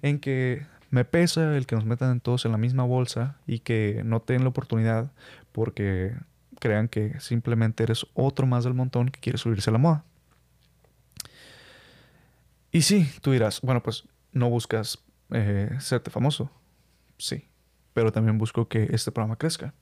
En 0.03 0.19
que 0.21 0.67
me 0.91 1.05
pesa 1.05 1.57
el 1.57 1.67
que 1.67 1.75
nos 1.75 1.85
metan 1.85 2.21
todos 2.21 2.45
en 2.45 2.53
la 2.53 2.59
misma 2.59 2.85
bolsa 2.85 3.39
y 3.47 3.61
que 3.61 4.03
no 4.05 4.21
te 4.21 4.35
den 4.35 4.43
la 4.43 4.51
oportunidad 4.51 5.11
porque 5.53 6.15
crean 6.63 6.87
que 6.87 7.19
simplemente 7.19 7.83
eres 7.83 8.07
otro 8.15 8.47
más 8.47 8.63
del 8.63 8.73
montón 8.73 9.09
que 9.09 9.19
quiere 9.19 9.37
subirse 9.37 9.69
a 9.69 9.73
la 9.73 9.81
moda. 9.81 10.05
Y 12.71 12.83
sí, 12.83 13.11
tú 13.21 13.33
dirás, 13.33 13.61
bueno, 13.63 13.83
pues 13.83 14.05
no 14.31 14.49
buscas 14.49 15.03
eh, 15.33 15.71
serte 15.81 16.13
famoso. 16.13 16.53
Sí, 17.19 17.49
pero 17.95 18.13
también 18.13 18.39
busco 18.39 18.69
que 18.69 18.85
este 18.93 19.11
programa 19.11 19.37
crezca, 19.37 19.75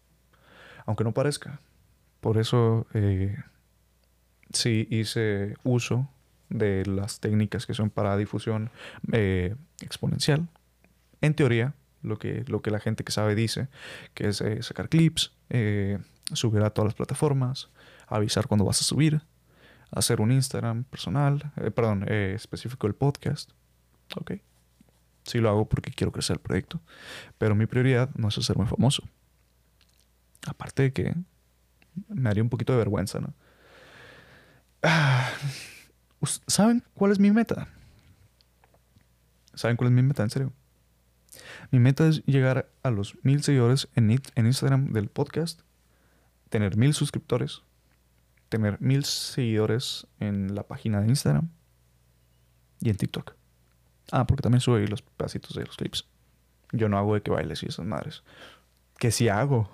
aunque 0.87 1.05
no 1.05 1.13
parezca. 1.13 1.61
Por 2.23 2.39
eso 2.39 2.87
eh, 2.95 3.37
sí 4.55 4.89
hice 4.91 5.57
uso 5.63 6.09
de 6.49 6.87
las 6.87 7.21
técnicas 7.21 7.67
que 7.67 7.75
son 7.75 7.91
para 7.91 8.17
difusión 8.17 8.71
eh, 9.13 9.55
exponencial. 9.83 10.49
En 11.21 11.35
teoría, 11.35 11.75
lo 12.03 12.19
que, 12.19 12.43
lo 12.47 12.63
que 12.63 12.71
la 12.71 12.81
gente 12.81 13.05
que 13.05 13.13
sabe 13.13 13.35
dice, 13.35 13.69
que 14.15 14.29
es 14.29 14.43
sacar 14.63 14.89
clips, 14.89 15.35
eh, 15.51 15.99
subir 16.37 16.63
a 16.63 16.71
todas 16.71 16.89
las 16.89 16.95
plataformas, 16.95 17.71
avisar 18.07 18.47
cuando 18.47 18.65
vas 18.65 18.81
a 18.81 18.85
subir, 18.85 19.23
hacer 19.91 20.21
un 20.21 20.33
Instagram 20.33 20.85
personal, 20.85 21.53
eh, 21.57 21.71
perdón, 21.71 22.05
eh, 22.09 22.33
específico 22.35 22.87
del 22.87 22.95
podcast. 22.95 23.51
Ok. 24.17 24.33
Sí 25.25 25.39
lo 25.39 25.49
hago 25.49 25.69
porque 25.69 25.91
quiero 25.91 26.13
crecer 26.13 26.35
el 26.35 26.41
proyecto. 26.41 26.81
Pero 27.39 27.55
mi 27.55 27.67
prioridad 27.67 28.11
no 28.15 28.29
es 28.29 28.39
hacerme 28.39 28.67
famoso. 28.67 29.05
Aparte 30.47 30.85
de 30.85 30.93
que 30.93 31.15
me 32.09 32.31
haría 32.31 32.43
un 32.43 32.49
poquito 32.49 32.73
de 32.73 32.79
vergüenza, 32.79 33.21
¿no? 33.21 33.35
Ah, 34.83 35.31
¿Saben 36.47 36.83
cuál 36.95 37.13
es 37.13 37.19
mi 37.19 37.31
meta? 37.31 37.69
¿Saben 39.55 39.77
cuál 39.77 39.89
es 39.89 39.95
mi 39.95 40.03
meta? 40.03 40.23
En 40.23 40.31
serio. 40.31 40.53
Mi 41.71 41.79
meta 41.79 42.09
es 42.09 42.25
llegar 42.25 42.71
a 42.83 42.91
los 42.91 43.17
mil 43.23 43.43
seguidores 43.43 43.89
en 43.95 44.11
Instagram 44.11 44.93
del 44.93 45.09
podcast, 45.09 45.61
tener 46.51 46.77
mil 46.77 46.93
suscriptores, 46.93 47.63
tener 48.49 48.81
mil 48.81 49.05
seguidores 49.05 50.07
en 50.19 50.55
la 50.55 50.65
página 50.65 51.01
de 51.01 51.09
Instagram 51.09 51.49
y 52.81 52.91
en 52.91 52.97
TikTok. 52.97 53.35
Ah, 54.13 54.27
porque 54.27 54.43
también 54.43 54.61
subo 54.61 54.77
ahí 54.77 54.87
los 54.87 55.03
pedacitos 55.03 55.55
de 55.57 55.65
los 55.65 55.77
clips. 55.77 56.07
Yo 56.73 56.89
no 56.89 56.99
hago 56.99 57.15
de 57.15 57.23
que 57.23 57.31
bailes 57.31 57.63
y 57.63 57.67
esas 57.67 57.87
madres. 57.87 58.23
Que 58.99 59.11
sí 59.11 59.29
hago. 59.29 59.71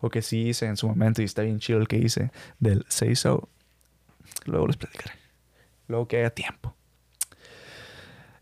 O 0.00 0.10
que 0.10 0.22
sí 0.22 0.48
hice 0.48 0.66
en 0.66 0.76
su 0.76 0.86
momento 0.86 1.22
y 1.22 1.24
está 1.24 1.42
bien 1.42 1.58
chido 1.58 1.78
el 1.78 1.88
que 1.88 1.96
hice 1.96 2.30
del 2.58 2.84
Say 2.88 3.16
So. 3.16 3.48
Luego 4.44 4.66
les 4.66 4.76
platicaré. 4.76 5.14
Luego 5.88 6.06
que 6.06 6.18
haya 6.18 6.30
tiempo. 6.30 6.74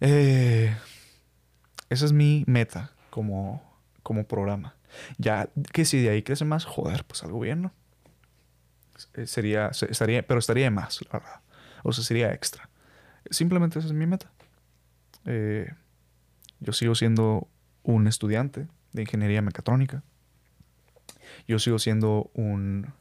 Eh, 0.01 0.77
esa 1.89 2.05
es 2.05 2.13
mi 2.13 2.45
meta 2.47 2.93
como, 3.11 3.63
como 4.03 4.27
programa. 4.27 4.75
Ya 5.19 5.49
que 5.73 5.85
si 5.85 6.01
de 6.03 6.11
ahí 6.11 6.23
crece 6.23 6.45
más, 6.45 6.65
joder, 6.65 7.05
pues 7.05 7.23
algo 7.23 7.41
bien, 7.41 7.63
¿no? 7.63 7.73
Eh, 9.15 9.27
Sería, 9.27 9.73
se- 9.73 9.91
estaría, 9.91 10.27
pero 10.27 10.39
estaría 10.41 10.71
más, 10.71 11.01
la 11.13 11.19
verdad. 11.19 11.41
O 11.83 11.93
sea, 11.93 12.03
sería 12.05 12.33
extra. 12.33 12.69
Simplemente 13.31 13.79
esa 13.79 13.89
es 13.89 13.93
mi 13.95 14.07
meta. 14.07 14.31
Eh, 15.25 15.73
yo 16.61 16.73
sigo 16.73 16.95
siendo 16.95 17.49
un 17.83 18.07
estudiante 18.07 18.67
de 18.93 19.03
ingeniería 19.03 19.43
mecatrónica. 19.43 20.03
Yo 21.47 21.59
sigo 21.59 21.79
siendo 21.79 22.31
un 22.35 22.93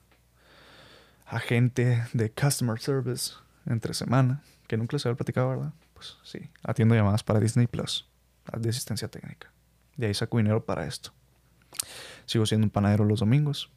agente 1.25 2.03
de 2.13 2.31
customer 2.31 2.79
service 2.79 3.33
entre 3.65 3.93
semana, 3.93 4.43
que 4.67 4.77
nunca 4.77 4.95
les 4.95 5.05
había 5.05 5.15
platicado, 5.15 5.49
¿verdad? 5.49 5.73
Pues 5.93 6.17
sí, 6.23 6.39
atiendo 6.63 6.93
llamadas 6.95 7.23
para 7.23 7.39
Disney 7.39 7.67
Plus, 7.67 8.07
de 8.57 8.69
asistencia 8.69 9.07
técnica. 9.07 9.51
De 9.95 10.07
ahí 10.07 10.13
saco 10.13 10.37
dinero 10.37 10.65
para 10.65 10.85
esto. 10.85 11.13
Sigo 12.25 12.45
siendo 12.45 12.65
un 12.65 12.71
panadero 12.71 13.05
los 13.05 13.19
domingos. 13.19 13.69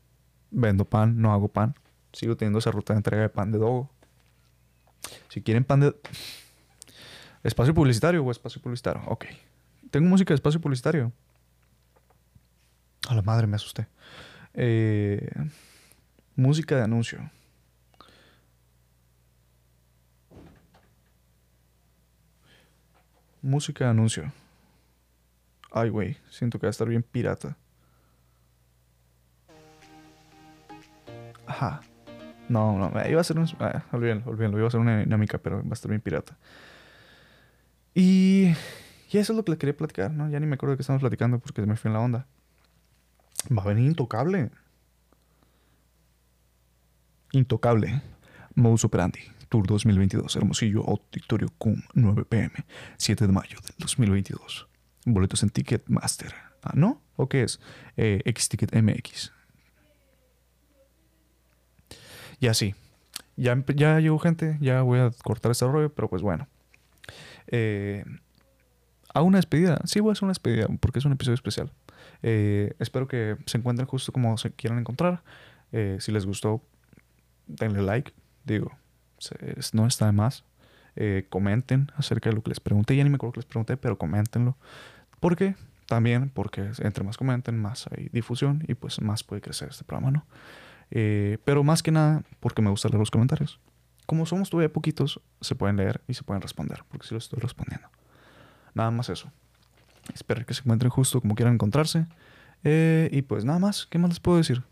Vendo 0.51 0.85
pan, 0.85 1.21
no 1.21 1.33
hago 1.33 1.49
pan. 1.49 1.75
Sigo 2.13 2.37
teniendo 2.37 2.59
esa 2.59 2.71
ruta 2.71 2.95
de 2.95 2.99
entrega 2.99 3.23
de 3.23 3.29
pan 3.29 3.53
de 3.53 3.59
dogo. 3.59 3.91
Si 5.29 5.43
quieren 5.43 5.65
pan 5.65 5.81
de... 5.81 5.95
¿Espacio 7.45 7.75
publicitario 7.75 8.25
o 8.25 8.31
espacio 8.31 8.61
publicitario? 8.61 9.03
Ok. 9.07 9.27
Tengo 9.91 10.09
música 10.09 10.33
de 10.33 10.37
espacio 10.37 10.61
publicitario. 10.61 11.13
A 13.09 13.15
la 13.15 13.23
madre 13.23 13.47
me 13.47 13.57
asusté. 13.57 13.87
Eh, 14.55 15.31
música 16.35 16.77
de 16.77 16.83
anuncio. 16.83 17.31
Música 23.41 23.85
de 23.85 23.91
anuncio. 23.91 24.33
Ay, 25.71 25.91
güey. 25.91 26.17
Siento 26.31 26.59
que 26.59 26.67
va 26.67 26.69
a 26.69 26.71
estar 26.71 26.89
bien 26.89 27.03
pirata. 27.03 27.57
Ajá. 31.49 31.81
No, 32.49 32.79
no. 32.79 32.93
Iba 33.09 33.21
a 33.21 33.25
ser 33.25 33.39
un... 33.39 33.49
Ah, 33.59 33.85
olvídenlo, 33.93 34.25
olvídenlo. 34.27 34.59
Iba 34.59 34.69
a 34.69 34.71
ser 34.71 34.81
una 34.81 35.01
dinámica, 35.01 35.39
pero 35.39 35.63
va 35.63 35.71
a 35.71 35.75
estar 35.75 35.89
bien 35.89 36.01
pirata. 36.01 36.37
Y... 37.95 38.53
Y 39.11 39.17
eso 39.17 39.33
es 39.33 39.37
lo 39.39 39.45
que 39.45 39.53
les 39.53 39.59
quería 39.59 39.77
platicar, 39.77 40.11
¿no? 40.11 40.29
Ya 40.29 40.39
ni 40.39 40.47
me 40.47 40.57
acuerdo 40.57 40.73
de 40.73 40.77
qué 40.77 40.83
estamos 40.83 41.01
platicando 41.01 41.39
porque 41.39 41.63
me 41.63 41.77
fui 41.77 41.89
en 41.89 41.95
la 41.95 42.01
onda. 42.01 42.27
Va 43.57 43.63
a 43.63 43.67
venir 43.67 43.87
Intocable. 43.87 44.51
Intocable. 47.33 48.03
Modus 48.55 48.85
Operandi. 48.85 49.21
Tour 49.49 49.67
2022. 49.67 50.37
Hermosillo 50.37 50.85
Auditorio 50.87 51.49
Cum 51.57 51.81
9 51.95 52.27
pm. 52.27 52.53
7 52.99 53.27
de 53.27 53.33
mayo 53.33 53.59
del 53.63 53.77
2022. 53.79 54.69
Boletos 55.07 55.43
en 55.43 55.49
Ticketmaster. 55.49 56.35
Ah, 56.63 56.73
¿no? 56.75 57.01
¿O 57.17 57.31
qué 57.31 57.45
es? 57.45 57.61
Eh, 57.97 58.21
X-Ticket 58.27 58.75
MX. 58.75 59.33
Y 62.41 62.47
así. 62.49 62.75
Ya, 63.37 63.63
ya 63.75 64.01
llegó 64.01 64.19
gente. 64.19 64.57
Ya 64.61 64.83
voy 64.83 64.99
a 65.01 65.11
cortar 65.25 65.53
este 65.53 65.67
rollo. 65.67 65.93
Pero 65.93 66.09
pues 66.09 66.23
bueno. 66.23 66.47
Eh, 67.49 68.05
a 69.15 69.23
una 69.23 69.39
despedida. 69.39 69.81
Sí, 69.85 70.01
voy 70.01 70.11
a 70.11 70.13
hacer 70.13 70.25
una 70.25 70.31
despedida 70.33 70.67
porque 70.81 70.99
es 70.99 71.05
un 71.05 71.13
episodio 71.13 71.35
especial. 71.35 71.71
Eh, 72.23 72.75
espero 72.79 73.09
que 73.09 73.37
se 73.47 73.59
encuentren 73.59 73.87
justo 73.87 74.13
como 74.13 74.37
se 74.39 74.51
quieran 74.53 74.79
encontrar. 74.79 75.23
Eh, 75.73 75.99
si 76.01 76.13
les 76.13 76.27
gustó, 76.27 76.63
denle 77.47 77.83
like. 77.83 78.13
Digo, 78.45 78.73
se- 79.19 79.57
no 79.73 79.87
está 79.87 80.07
de 80.07 80.13
más. 80.13 80.45
Eh, 80.97 81.27
comenten 81.29 81.91
acerca 81.97 82.29
de 82.31 82.37
lo 82.37 82.43
que 82.43 82.51
les 82.51 82.61
pregunté. 82.61 82.97
Ya 82.97 83.05
ni 83.05 83.11
me 83.11 83.17
acuerdo 83.17 83.35
que 83.35 83.41
les 83.41 83.47
pregunté, 83.47 83.77
pero 83.77 83.97
coméntenlo. 83.99 84.57
¿Por 85.21 85.37
qué? 85.37 85.55
También 85.87 86.29
porque 86.29 86.71
entre 86.81 87.03
más 87.05 87.17
comenten, 87.17 87.59
más 87.59 87.87
hay 87.97 88.09
difusión 88.13 88.63
y 88.69 88.75
pues 88.75 89.01
más 89.01 89.25
puede 89.25 89.41
crecer 89.41 89.69
este 89.71 89.85
programa, 89.85 90.11
¿no? 90.11 90.27
Eh, 90.91 91.39
pero 91.45 91.65
más 91.65 91.83
que 91.83 91.91
nada 91.91 92.23
porque 92.41 92.63
me 92.63 92.71
gusta 92.71 92.89
leer 92.89 92.99
los 92.99 93.11
comentarios. 93.11 93.61
Como 94.07 94.25
somos 94.25 94.49
todavía 94.49 94.73
poquitos, 94.73 95.21
se 95.41 95.55
pueden 95.55 95.77
leer 95.77 96.01
y 96.09 96.15
se 96.15 96.23
pueden 96.23 96.41
responder, 96.41 96.83
porque 96.89 97.07
sí 97.07 97.15
los 97.15 97.25
estoy 97.25 97.41
respondiendo. 97.41 97.89
Nada 98.75 98.91
más 98.91 99.09
eso. 99.11 99.31
Espero 100.15 100.47
que 100.47 100.55
se 100.55 100.63
encuentren 100.63 100.91
justo 100.91 101.21
como 101.21 101.35
quieran 101.35 101.55
encontrarse. 101.55 102.07
Eh, 102.65 103.09
y 103.13 103.23
pues 103.23 103.45
nada 103.45 103.59
más, 103.59 103.87
¿qué 103.87 103.99
más 103.99 104.11
les 104.11 104.21
puedo 104.21 104.39
decir? 104.39 104.63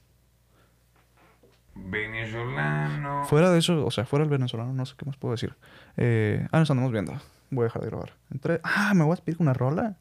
Venezolano. 1.75 3.25
Fuera 3.27 3.51
de 3.51 3.59
eso, 3.59 3.85
o 3.85 3.91
sea, 3.91 4.07
fuera 4.07 4.25
el 4.25 4.31
venezolano, 4.31 4.73
no 4.73 4.87
sé 4.87 4.95
qué 4.97 5.05
más 5.05 5.17
puedo 5.17 5.33
decir. 5.33 5.55
Eh, 5.97 6.47
ah, 6.51 6.59
nos 6.59 6.71
andamos 6.71 6.93
viendo. 6.93 7.12
Voy 7.51 7.62
a 7.62 7.64
dejar 7.64 7.83
de 7.83 7.89
grabar. 7.89 8.14
Entré, 8.31 8.61
ah, 8.64 8.93
me 8.95 9.05
voy 9.05 9.12
a 9.12 9.17
despedir 9.17 9.37
con 9.37 9.47
una 9.47 9.55
rola. 9.55 9.97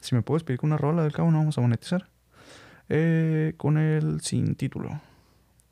Si 0.00 0.14
me 0.14 0.22
puedo 0.22 0.36
despedir 0.36 0.60
con 0.60 0.68
una 0.68 0.78
rola, 0.78 1.02
del 1.02 1.12
cabo 1.12 1.30
no 1.30 1.38
vamos 1.38 1.58
a 1.58 1.60
monetizar. 1.60 2.08
Eh, 2.88 3.54
con 3.56 3.78
el 3.78 4.20
sin 4.20 4.54
título. 4.54 5.00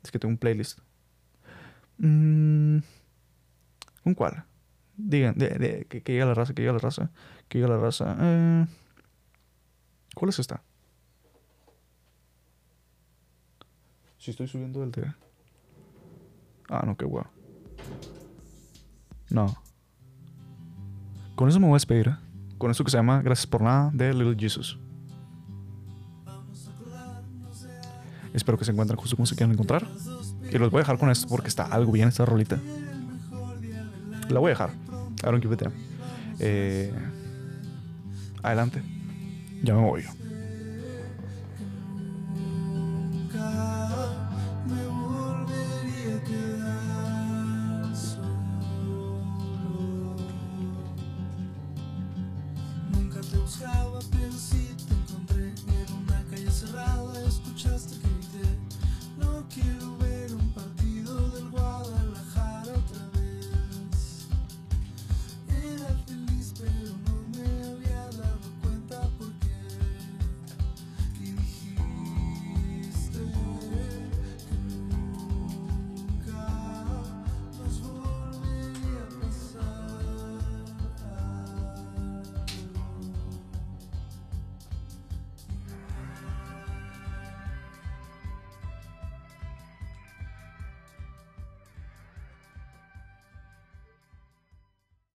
Es 0.03 0.11
que 0.11 0.19
tengo 0.19 0.31
un 0.31 0.37
playlist. 0.37 0.79
Mm, 1.97 2.79
¿Con 4.03 4.13
cuál? 4.15 4.43
Digan, 4.97 5.37
de, 5.37 5.85
que, 5.89 5.99
llegue 5.99 6.25
la 6.25 6.33
raza, 6.33 6.53
que 6.53 6.61
llegue 6.61 6.73
la 6.73 6.79
raza, 6.79 7.11
que 7.47 7.59
llegue 7.59 7.69
la 7.69 7.77
raza. 7.77 8.17
Eh, 8.19 8.65
¿Cuál 10.15 10.29
es 10.29 10.39
esta? 10.39 10.63
Si 14.17 14.31
estoy 14.31 14.47
subiendo 14.47 14.83
el 14.83 14.91
de... 14.91 15.13
Ah, 16.69 16.83
no, 16.85 16.95
qué 16.95 17.05
guau. 17.05 17.25
No. 19.29 19.55
Con 21.35 21.49
eso 21.49 21.59
me 21.59 21.65
voy 21.65 21.73
a 21.73 21.77
despedir. 21.77 22.15
Con 22.57 22.69
esto 22.69 22.83
que 22.83 22.91
se 22.91 22.97
llama 22.97 23.21
Gracias 23.21 23.47
por 23.47 23.61
nada 23.61 23.89
de 23.93 24.13
Little 24.13 24.35
Jesus. 24.37 24.77
Espero 28.33 28.57
que 28.57 28.65
se 28.65 28.71
encuentren 28.71 28.99
justo 28.99 29.15
como 29.15 29.25
se 29.25 29.35
quieran 29.35 29.53
encontrar. 29.53 29.87
Y 30.51 30.57
los 30.57 30.71
voy 30.71 30.79
a 30.79 30.81
dejar 30.81 30.97
con 30.97 31.09
esto 31.09 31.27
porque 31.27 31.47
está 31.47 31.63
algo 31.63 31.91
bien 31.91 32.07
esta 32.07 32.25
rolita. 32.25 32.59
La 34.29 34.39
voy 34.39 34.49
a 34.49 34.53
dejar. 34.53 34.71
I 34.71 35.25
don't 35.25 35.41
give 35.41 35.53
a 35.53 35.57
damn. 35.57 35.73
Eh, 36.39 36.91
adelante. 38.41 38.81
Ya 39.63 39.75
me 39.75 39.81
voy. 39.81 40.03